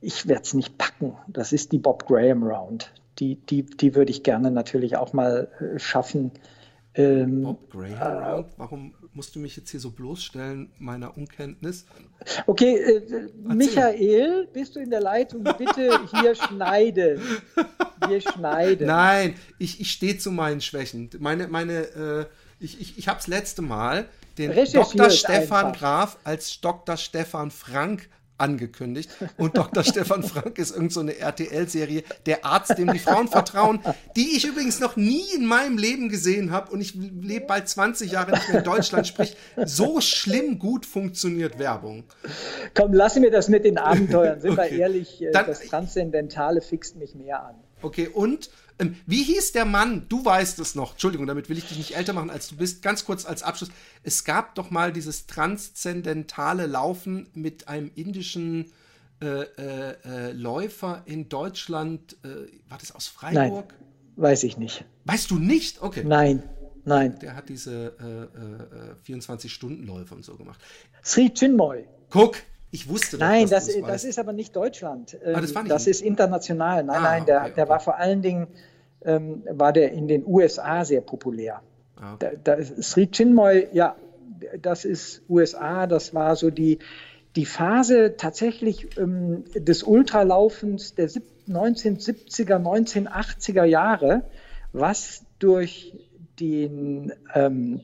ich 0.00 0.26
werde 0.26 0.42
es 0.42 0.54
nicht 0.54 0.76
packen. 0.76 1.16
Das 1.28 1.52
ist 1.52 1.72
die 1.72 1.78
Bob 1.78 2.06
Graham 2.06 2.42
Round. 2.42 2.92
die, 3.20 3.36
die, 3.36 3.64
die 3.64 3.94
würde 3.94 4.10
ich 4.10 4.22
gerne 4.22 4.50
natürlich 4.50 4.96
auch 4.96 5.12
mal 5.12 5.48
äh, 5.60 5.78
schaffen. 5.78 6.32
Ähm, 6.98 7.42
Bob 7.42 7.70
Greyhound, 7.70 8.48
äh, 8.48 8.52
warum 8.56 8.92
musst 9.12 9.34
du 9.36 9.38
mich 9.38 9.56
jetzt 9.56 9.70
hier 9.70 9.78
so 9.78 9.90
bloßstellen, 9.90 10.72
meiner 10.78 11.16
Unkenntnis? 11.16 11.86
Okay, 12.46 12.76
äh, 12.76 13.28
Michael, 13.36 14.48
bist 14.52 14.74
du 14.74 14.80
in 14.80 14.90
der 14.90 15.00
Leitung? 15.00 15.44
Bitte 15.44 16.00
hier 16.10 16.34
schneiden. 16.34 17.20
Wir 18.08 18.20
schneiden. 18.20 18.88
Nein, 18.88 19.34
ich, 19.58 19.80
ich 19.80 19.92
stehe 19.92 20.18
zu 20.18 20.32
meinen 20.32 20.60
Schwächen. 20.60 21.08
Meine, 21.20 21.46
meine, 21.46 21.72
äh, 21.72 22.26
ich, 22.58 22.80
ich, 22.80 22.98
ich 22.98 23.06
habe 23.06 23.18
das 23.18 23.28
letzte 23.28 23.62
Mal 23.62 24.08
den 24.36 24.52
Dr. 24.72 25.10
Stefan 25.10 25.66
einfach. 25.66 25.78
Graf 25.78 26.18
als 26.24 26.60
Dr. 26.60 26.96
Stefan 26.96 27.52
Frank 27.52 28.08
angekündigt. 28.38 29.10
Und 29.36 29.56
Dr. 29.56 29.84
Stefan 29.84 30.22
Frank 30.22 30.58
ist 30.58 30.74
irgendeine 30.74 31.12
so 31.12 31.18
RTL-Serie, 31.18 32.02
der 32.26 32.44
Arzt, 32.44 32.78
dem 32.78 32.92
die 32.92 32.98
Frauen 32.98 33.28
vertrauen, 33.28 33.80
die 34.16 34.36
ich 34.36 34.46
übrigens 34.46 34.80
noch 34.80 34.96
nie 34.96 35.24
in 35.34 35.44
meinem 35.44 35.78
Leben 35.78 36.08
gesehen 36.08 36.50
habe. 36.50 36.70
Und 36.72 36.80
ich 36.80 36.94
lebe 36.94 37.46
bald 37.46 37.68
20 37.68 38.12
Jahre 38.12 38.32
nicht 38.32 38.48
mehr 38.48 38.58
in 38.58 38.64
Deutschland. 38.64 39.06
Sprich, 39.06 39.36
so 39.64 40.00
schlimm 40.00 40.58
gut 40.58 40.86
funktioniert 40.86 41.58
Werbung. 41.58 42.04
Komm, 42.74 42.92
lass 42.92 43.16
mir 43.16 43.30
das 43.30 43.48
mit 43.48 43.64
den 43.64 43.78
Abenteuern. 43.78 44.40
Sind 44.40 44.52
okay. 44.52 44.70
wir 44.70 44.78
ehrlich, 44.78 45.22
äh, 45.22 45.30
Dann, 45.30 45.46
das 45.46 45.60
Transzendentale 45.60 46.60
fixt 46.60 46.96
mich 46.96 47.14
mehr 47.14 47.44
an. 47.44 47.54
Okay, 47.82 48.08
und 48.08 48.50
ähm, 48.78 48.96
wie 49.06 49.22
hieß 49.22 49.52
der 49.52 49.64
Mann? 49.64 50.06
Du 50.08 50.24
weißt 50.24 50.58
es 50.58 50.74
noch. 50.74 50.92
Entschuldigung, 50.92 51.26
damit 51.26 51.48
will 51.48 51.58
ich 51.58 51.66
dich 51.66 51.78
nicht 51.78 51.96
älter 51.96 52.12
machen, 52.12 52.30
als 52.30 52.48
du 52.48 52.56
bist. 52.56 52.82
Ganz 52.82 53.04
kurz 53.04 53.24
als 53.24 53.42
Abschluss. 53.42 53.70
Es 54.02 54.24
gab 54.24 54.54
doch 54.54 54.70
mal 54.70 54.92
dieses 54.92 55.26
transzendentale 55.26 56.66
Laufen 56.66 57.28
mit 57.34 57.68
einem 57.68 57.90
indischen 57.94 58.72
äh, 59.20 59.26
äh, 59.26 59.96
äh 60.04 60.32
Läufer 60.32 61.02
in 61.06 61.28
Deutschland. 61.28 62.16
Äh, 62.24 62.50
war 62.68 62.78
das 62.78 62.94
aus 62.94 63.08
Freiburg? 63.08 63.74
Nein, 63.78 64.22
weiß 64.24 64.44
ich 64.44 64.58
nicht. 64.58 64.84
Weißt 65.04 65.30
du 65.30 65.38
nicht? 65.38 65.82
Okay. 65.82 66.04
Nein, 66.04 66.42
nein. 66.84 67.18
Der 67.18 67.34
hat 67.34 67.48
diese 67.48 67.96
24-Stunden-Läufe 69.06 70.14
äh, 70.14 70.16
und 70.16 70.24
so 70.24 70.36
gemacht. 70.36 70.60
Sri 71.02 71.30
Chinmoy. 71.30 71.84
Guck, 72.10 72.36
ich 72.70 72.88
wusste 72.88 73.16
doch, 73.16 73.26
Nein, 73.26 73.48
das, 73.48 73.68
das 73.86 74.04
ist 74.04 74.18
aber 74.18 74.32
nicht 74.32 74.54
Deutschland. 74.54 75.18
Ah, 75.24 75.40
das, 75.40 75.52
das 75.52 75.86
ist 75.86 76.02
international. 76.02 76.84
Nein, 76.84 76.96
ah, 76.96 77.00
nein, 77.00 77.26
der, 77.26 77.40
okay, 77.42 77.52
der 77.56 77.68
war 77.68 77.80
vor 77.80 77.96
allen 77.96 78.22
Dingen 78.22 78.48
ähm, 79.04 79.42
war 79.50 79.72
der 79.72 79.92
in 79.92 80.08
den 80.08 80.26
USA 80.26 80.84
sehr 80.84 81.00
populär. 81.00 81.62
Ah, 81.96 82.14
okay. 82.14 82.38
da, 82.44 82.56
da, 82.56 82.82
Sri 82.82 83.06
Chinmoy, 83.06 83.68
ja, 83.72 83.96
das 84.60 84.84
ist 84.84 85.22
USA, 85.28 85.86
das 85.86 86.14
war 86.14 86.36
so 86.36 86.50
die, 86.50 86.78
die 87.36 87.46
Phase 87.46 88.16
tatsächlich 88.16 88.98
ähm, 88.98 89.44
des 89.54 89.82
Ultralaufens 89.82 90.94
der 90.94 91.08
1970er, 91.08 92.56
1980er 92.56 93.64
Jahre, 93.64 94.22
was 94.72 95.24
durch, 95.38 95.94
den, 96.40 97.12
ähm, 97.34 97.80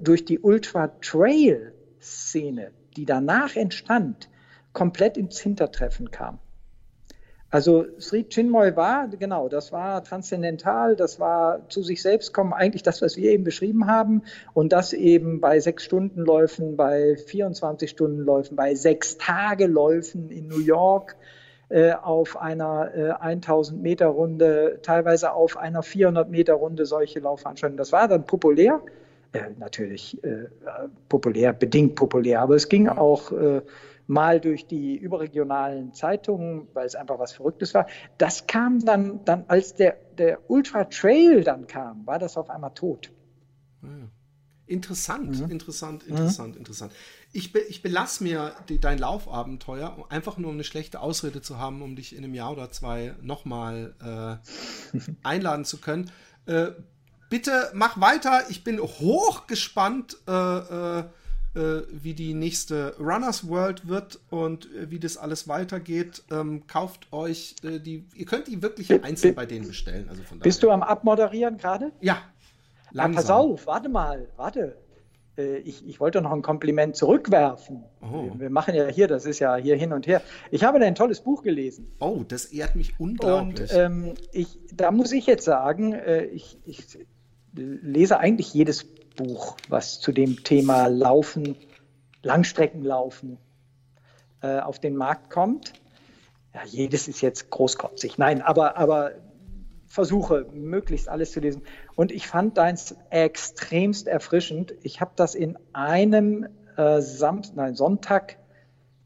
durch 0.00 0.24
die 0.24 0.38
Ultra-Trail-Szene 0.38 2.70
die 2.96 3.04
danach 3.04 3.56
entstand, 3.56 4.28
komplett 4.72 5.16
ins 5.16 5.40
Hintertreffen 5.40 6.10
kam. 6.10 6.38
Also 7.54 7.86
Sri 8.00 8.24
Chinmoy 8.24 8.74
war, 8.74 9.06
genau, 9.06 9.48
das 9.48 9.70
war 9.70 10.02
transzendental, 10.02 10.96
das 10.96 11.20
war 11.20 11.68
zu 11.68 11.84
sich 11.84 12.02
selbst 12.02 12.34
kommen, 12.34 12.52
eigentlich 12.52 12.82
das, 12.82 13.00
was 13.00 13.16
wir 13.16 13.30
eben 13.30 13.44
beschrieben 13.44 13.86
haben. 13.86 14.22
Und 14.54 14.72
das 14.72 14.92
eben 14.92 15.40
bei 15.40 15.60
sechs 15.60 15.84
Stunden 15.84 16.22
Läufen, 16.22 16.76
bei 16.76 17.16
24 17.16 17.88
Stunden 17.88 18.18
Läufen, 18.24 18.56
bei 18.56 18.74
sechs 18.74 19.18
Tage 19.18 19.68
Läufen 19.68 20.30
in 20.30 20.48
New 20.48 20.58
York 20.58 21.14
äh, 21.68 21.92
auf 21.92 22.36
einer 22.40 22.92
äh, 22.92 23.10
1000 23.10 23.80
Meter 23.80 24.06
Runde, 24.06 24.80
teilweise 24.82 25.32
auf 25.32 25.56
einer 25.56 25.84
400 25.84 26.28
Meter 26.28 26.54
Runde 26.54 26.86
solche 26.86 27.20
Laufveranstaltungen. 27.20 27.78
Das 27.78 27.92
war 27.92 28.08
dann 28.08 28.26
populär 28.26 28.80
äh, 29.34 29.50
natürlich 29.58 30.22
äh, 30.24 30.46
populär, 31.08 31.52
bedingt 31.52 31.96
populär, 31.96 32.40
aber 32.40 32.54
es 32.54 32.68
ging 32.68 32.88
auch 32.88 33.32
äh, 33.32 33.62
mal 34.06 34.40
durch 34.40 34.66
die 34.66 34.96
überregionalen 34.96 35.92
Zeitungen, 35.92 36.68
weil 36.72 36.86
es 36.86 36.94
einfach 36.94 37.18
was 37.18 37.32
Verrücktes 37.32 37.74
war. 37.74 37.86
Das 38.18 38.46
kam 38.46 38.84
dann, 38.84 39.24
dann 39.24 39.44
als 39.48 39.74
der, 39.74 39.96
der 40.16 40.38
Ultra 40.50 40.84
Trail 40.84 41.42
dann 41.42 41.66
kam, 41.66 42.06
war 42.06 42.18
das 42.18 42.36
auf 42.36 42.48
einmal 42.48 42.74
tot. 42.74 43.10
Ja. 43.82 43.88
Interessant, 44.66 45.40
mhm. 45.40 45.50
interessant, 45.50 46.04
interessant, 46.04 46.54
mhm. 46.54 46.58
interessant. 46.58 46.92
Ich, 47.32 47.52
be, 47.52 47.58
ich 47.60 47.82
belasse 47.82 48.24
mir 48.24 48.52
die, 48.70 48.78
dein 48.80 48.96
Laufabenteuer, 48.98 50.06
einfach 50.08 50.38
nur 50.38 50.48
um 50.48 50.56
eine 50.56 50.64
schlechte 50.64 51.00
Ausrede 51.00 51.42
zu 51.42 51.58
haben, 51.58 51.82
um 51.82 51.96
dich 51.96 52.16
in 52.16 52.24
einem 52.24 52.32
Jahr 52.32 52.52
oder 52.52 52.70
zwei 52.70 53.14
nochmal 53.20 54.40
äh, 54.94 55.00
einladen 55.22 55.66
zu 55.66 55.80
können. 55.80 56.10
Äh, 56.46 56.70
bitte 57.34 57.72
mach 57.74 58.00
weiter. 58.00 58.42
Ich 58.48 58.62
bin 58.62 58.80
hochgespannt, 58.80 60.18
äh, 60.28 60.32
äh, 60.32 61.00
äh, 61.56 61.82
wie 61.90 62.14
die 62.14 62.32
nächste 62.32 62.94
Runners 63.00 63.48
World 63.48 63.88
wird 63.88 64.20
und 64.30 64.66
äh, 64.66 64.88
wie 64.92 65.00
das 65.00 65.16
alles 65.16 65.48
weitergeht. 65.48 66.22
Ähm, 66.30 66.68
kauft 66.68 67.12
euch 67.12 67.56
äh, 67.64 67.80
die, 67.80 68.06
ihr 68.14 68.26
könnt 68.26 68.46
die 68.46 68.62
wirklich 68.62 69.02
einzeln 69.02 69.34
bei 69.34 69.46
denen 69.46 69.66
bestellen. 69.66 70.08
Also 70.08 70.22
von 70.22 70.38
Bist 70.38 70.62
du 70.62 70.70
am 70.70 70.84
Abmoderieren 70.84 71.58
gerade? 71.58 71.90
Ja. 72.00 72.18
Langsam. 72.92 73.12
Ah, 73.12 73.20
pass 73.20 73.30
auf, 73.30 73.66
warte 73.66 73.88
mal, 73.88 74.28
warte. 74.36 74.76
Äh, 75.36 75.56
ich, 75.56 75.84
ich, 75.88 75.98
wollte 75.98 76.22
noch 76.22 76.30
ein 76.30 76.42
Kompliment 76.42 76.94
zurückwerfen. 76.94 77.82
Oh. 78.00 78.30
Wir 78.38 78.50
machen 78.50 78.76
ja 78.76 78.86
hier, 78.86 79.08
das 79.08 79.26
ist 79.26 79.40
ja 79.40 79.56
hier 79.56 79.74
hin 79.74 79.92
und 79.92 80.06
her. 80.06 80.22
Ich 80.52 80.62
habe 80.62 80.78
ein 80.78 80.94
tolles 80.94 81.20
Buch 81.20 81.42
gelesen. 81.42 81.90
Oh, 81.98 82.22
das 82.28 82.44
ehrt 82.44 82.76
mich 82.76 83.00
unglaublich. 83.00 83.72
Und 83.72 83.76
ähm, 83.76 84.14
ich, 84.30 84.56
da 84.72 84.92
muss 84.92 85.10
ich 85.10 85.26
jetzt 85.26 85.44
sagen, 85.44 85.96
ich, 86.32 86.58
ich, 86.64 86.86
lese 87.54 88.18
eigentlich 88.18 88.52
jedes 88.52 88.84
Buch, 88.84 89.56
was 89.68 90.00
zu 90.00 90.12
dem 90.12 90.42
Thema 90.44 90.86
Laufen, 90.86 91.56
Langstreckenlaufen 92.22 93.38
äh, 94.42 94.58
auf 94.58 94.78
den 94.78 94.96
Markt 94.96 95.30
kommt. 95.30 95.72
Ja, 96.52 96.62
jedes 96.64 97.08
ist 97.08 97.20
jetzt 97.20 97.50
großkotzig. 97.50 98.18
Nein, 98.18 98.42
aber, 98.42 98.76
aber 98.76 99.12
versuche 99.86 100.46
möglichst 100.52 101.08
alles 101.08 101.32
zu 101.32 101.40
lesen. 101.40 101.62
Und 101.94 102.10
ich 102.10 102.26
fand 102.26 102.58
deins 102.58 102.96
extremst 103.10 104.08
erfrischend. 104.08 104.74
Ich 104.82 105.00
habe 105.00 105.12
das 105.16 105.34
in 105.34 105.58
einem 105.72 106.48
äh, 106.76 107.00
Samstag, 107.00 107.56
nein, 107.56 107.74
Sonntag 107.74 108.38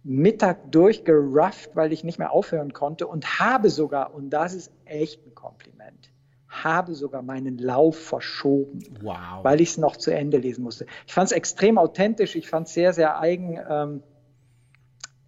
Mittag 0.05 0.72
durchgerufft, 0.72 1.76
weil 1.76 1.92
ich 1.92 2.05
nicht 2.05 2.18
mehr 2.18 2.32
aufhören 2.32 2.72
konnte 2.72 3.07
und 3.07 3.38
habe 3.40 3.68
sogar, 3.68 4.14
und 4.14 4.30
das 4.30 4.55
ist 4.55 4.72
echt 4.86 5.26
ein 5.26 5.34
Kompliment, 5.34 5.97
habe 6.64 6.94
sogar 6.94 7.22
meinen 7.22 7.59
Lauf 7.59 7.98
verschoben, 7.98 8.82
wow. 9.00 9.42
weil 9.42 9.61
ich 9.61 9.70
es 9.70 9.78
noch 9.78 9.96
zu 9.96 10.11
Ende 10.11 10.38
lesen 10.38 10.62
musste. 10.62 10.86
Ich 11.06 11.12
fand 11.12 11.26
es 11.26 11.32
extrem 11.32 11.78
authentisch, 11.78 12.36
ich 12.36 12.48
fand 12.48 12.68
es 12.68 12.74
sehr, 12.74 12.92
sehr 12.92 13.18
eigen. 13.20 13.59
Ähm, 13.68 14.02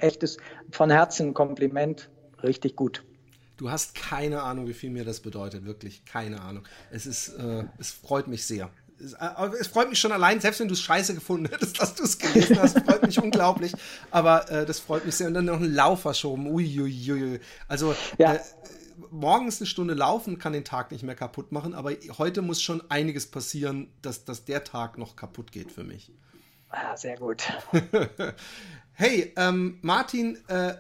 echtes, 0.03 0.39
von 0.71 0.91
Herzen 0.91 1.29
ein 1.29 1.35
Kompliment, 1.35 2.11
richtig 2.43 2.77
gut. 2.77 3.05
Du 3.57 3.71
hast 3.71 3.95
keine 3.95 4.43
Ahnung, 4.43 4.67
wie 4.69 4.75
viel 4.75 4.91
mir 4.91 5.05
das 5.05 5.21
bedeutet, 5.21 5.65
wirklich 5.65 6.05
keine 6.07 6.41
Ahnung. 6.41 6.65
Es 6.91 7.07
ist, 7.07 7.29
äh, 7.29 7.65
es 7.79 7.91
freut 7.91 8.27
mich 8.27 8.47
sehr. 8.47 8.71
Es, 8.99 9.13
äh, 9.13 9.51
es, 9.61 9.67
freut 9.67 9.91
mich 9.91 9.99
schon 9.99 10.13
allein, 10.13 10.41
selbst 10.41 10.61
wenn 10.61 10.69
du 10.69 10.75
es 10.75 10.81
scheiße 10.81 11.15
gefunden 11.15 11.47
hättest, 11.51 11.79
dass 11.81 11.95
du 11.95 12.05
es 12.05 12.19
gelesen 12.19 12.59
hast, 12.59 12.79
freut 12.79 13.03
mich 13.03 13.23
unglaublich. 13.23 13.75
Aber 14.11 14.51
äh, 14.51 14.65
das 14.65 14.81
freut 14.81 15.05
mich 15.05 15.15
sehr. 15.15 15.27
Und 15.27 15.35
dann 15.35 15.45
noch 15.45 15.57
einen 15.57 15.75
Lauf 15.75 16.01
verschoben. 16.01 16.47
Uiuiui. 16.47 17.13
Ui, 17.13 17.23
ui. 17.33 17.41
Also 17.69 17.95
ja. 18.19 18.39
Morgens 19.11 19.61
eine 19.61 19.67
Stunde 19.67 19.95
laufen 19.95 20.39
kann 20.39 20.53
den 20.53 20.65
Tag 20.65 20.91
nicht 20.91 21.03
mehr 21.03 21.15
kaputt 21.15 21.53
machen, 21.53 21.75
aber 21.75 21.93
heute 22.19 22.43
muss 22.43 22.63
schon 22.63 22.83
einiges 22.91 23.31
passieren, 23.31 23.93
dass, 24.03 24.25
dass 24.25 24.45
der 24.45 24.65
Tag 24.65 24.99
noch 24.99 25.17
kaputt 25.17 25.53
geht 25.53 25.73
für 25.73 25.85
mich. 25.85 26.13
Ah, 26.71 26.97
sehr 26.97 27.17
gut. 27.17 27.43
hey, 28.93 29.33
ähm, 29.37 29.79
Martin, 29.83 30.39
äh, 30.49 30.75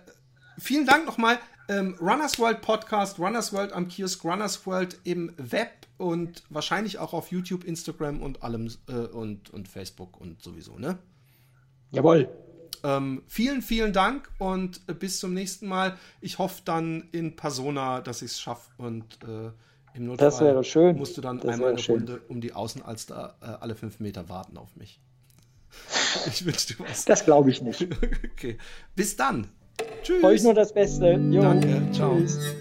vielen 0.59 0.87
Dank 0.87 1.07
nochmal. 1.07 1.39
Ähm, 1.68 1.97
Runners 2.01 2.39
World 2.39 2.62
Podcast, 2.62 3.18
Runners 3.18 3.53
World 3.53 3.73
am 3.73 3.89
Kiosk, 3.89 4.25
Runners 4.25 4.66
World 4.66 4.99
im 5.05 5.33
Web 5.37 5.87
und 5.99 6.43
wahrscheinlich 6.49 6.99
auch 6.99 7.12
auf 7.12 7.31
YouTube, 7.31 7.64
Instagram 7.64 8.23
und 8.23 8.43
allem 8.43 8.71
äh, 8.89 8.93
und, 8.93 9.51
und 9.51 9.68
Facebook 9.68 10.21
und 10.21 10.43
sowieso, 10.43 10.79
ne? 10.79 10.99
Jawohl. 11.91 12.29
Ähm, 12.83 13.22
vielen, 13.26 13.62
vielen 13.62 13.93
Dank 13.93 14.31
und 14.39 14.81
äh, 14.87 14.95
bis 14.95 15.18
zum 15.18 15.35
nächsten 15.35 15.66
Mal. 15.66 15.97
Ich 16.20 16.39
hoffe 16.39 16.62
dann 16.64 17.09
in 17.12 17.37
Persona, 17.37 18.01
dass 18.01 18.22
ich 18.22 18.33
es 18.33 18.41
schaffe 18.41 18.70
und 18.78 19.05
äh, 19.22 19.51
im 19.95 20.07
Notfall 20.07 20.28
das 20.28 20.41
wäre 20.41 20.64
schön. 20.64 20.97
musst 20.97 21.16
du 21.16 21.20
dann 21.20 21.41
das 21.41 21.55
einmal 21.55 21.70
eine 21.70 21.78
schön. 21.78 21.97
Runde 21.97 22.20
um 22.28 22.41
die 22.41 22.53
Außenalster 22.53 23.37
äh, 23.41 23.47
alle 23.61 23.74
fünf 23.74 24.01
Meter 24.01 24.28
warten 24.28 24.57
auf 24.57 24.76
mich. 24.76 25.01
Ich 26.26 26.45
wünsche 26.45 26.74
dir 26.74 26.85
was. 26.85 27.05
Das 27.05 27.24
glaube 27.24 27.51
ich 27.51 27.62
nicht. 27.62 27.87
okay. 28.33 28.59
Bis 28.97 29.14
dann. 29.14 29.47
Tschüss. 30.03 30.24
Euch 30.24 30.43
nur 30.43 30.55
das 30.55 30.72
Beste. 30.72 31.12
Jo. 31.12 31.43
Danke. 31.43 31.83
Ciao. 31.93 32.18
Tschüss. 32.18 32.57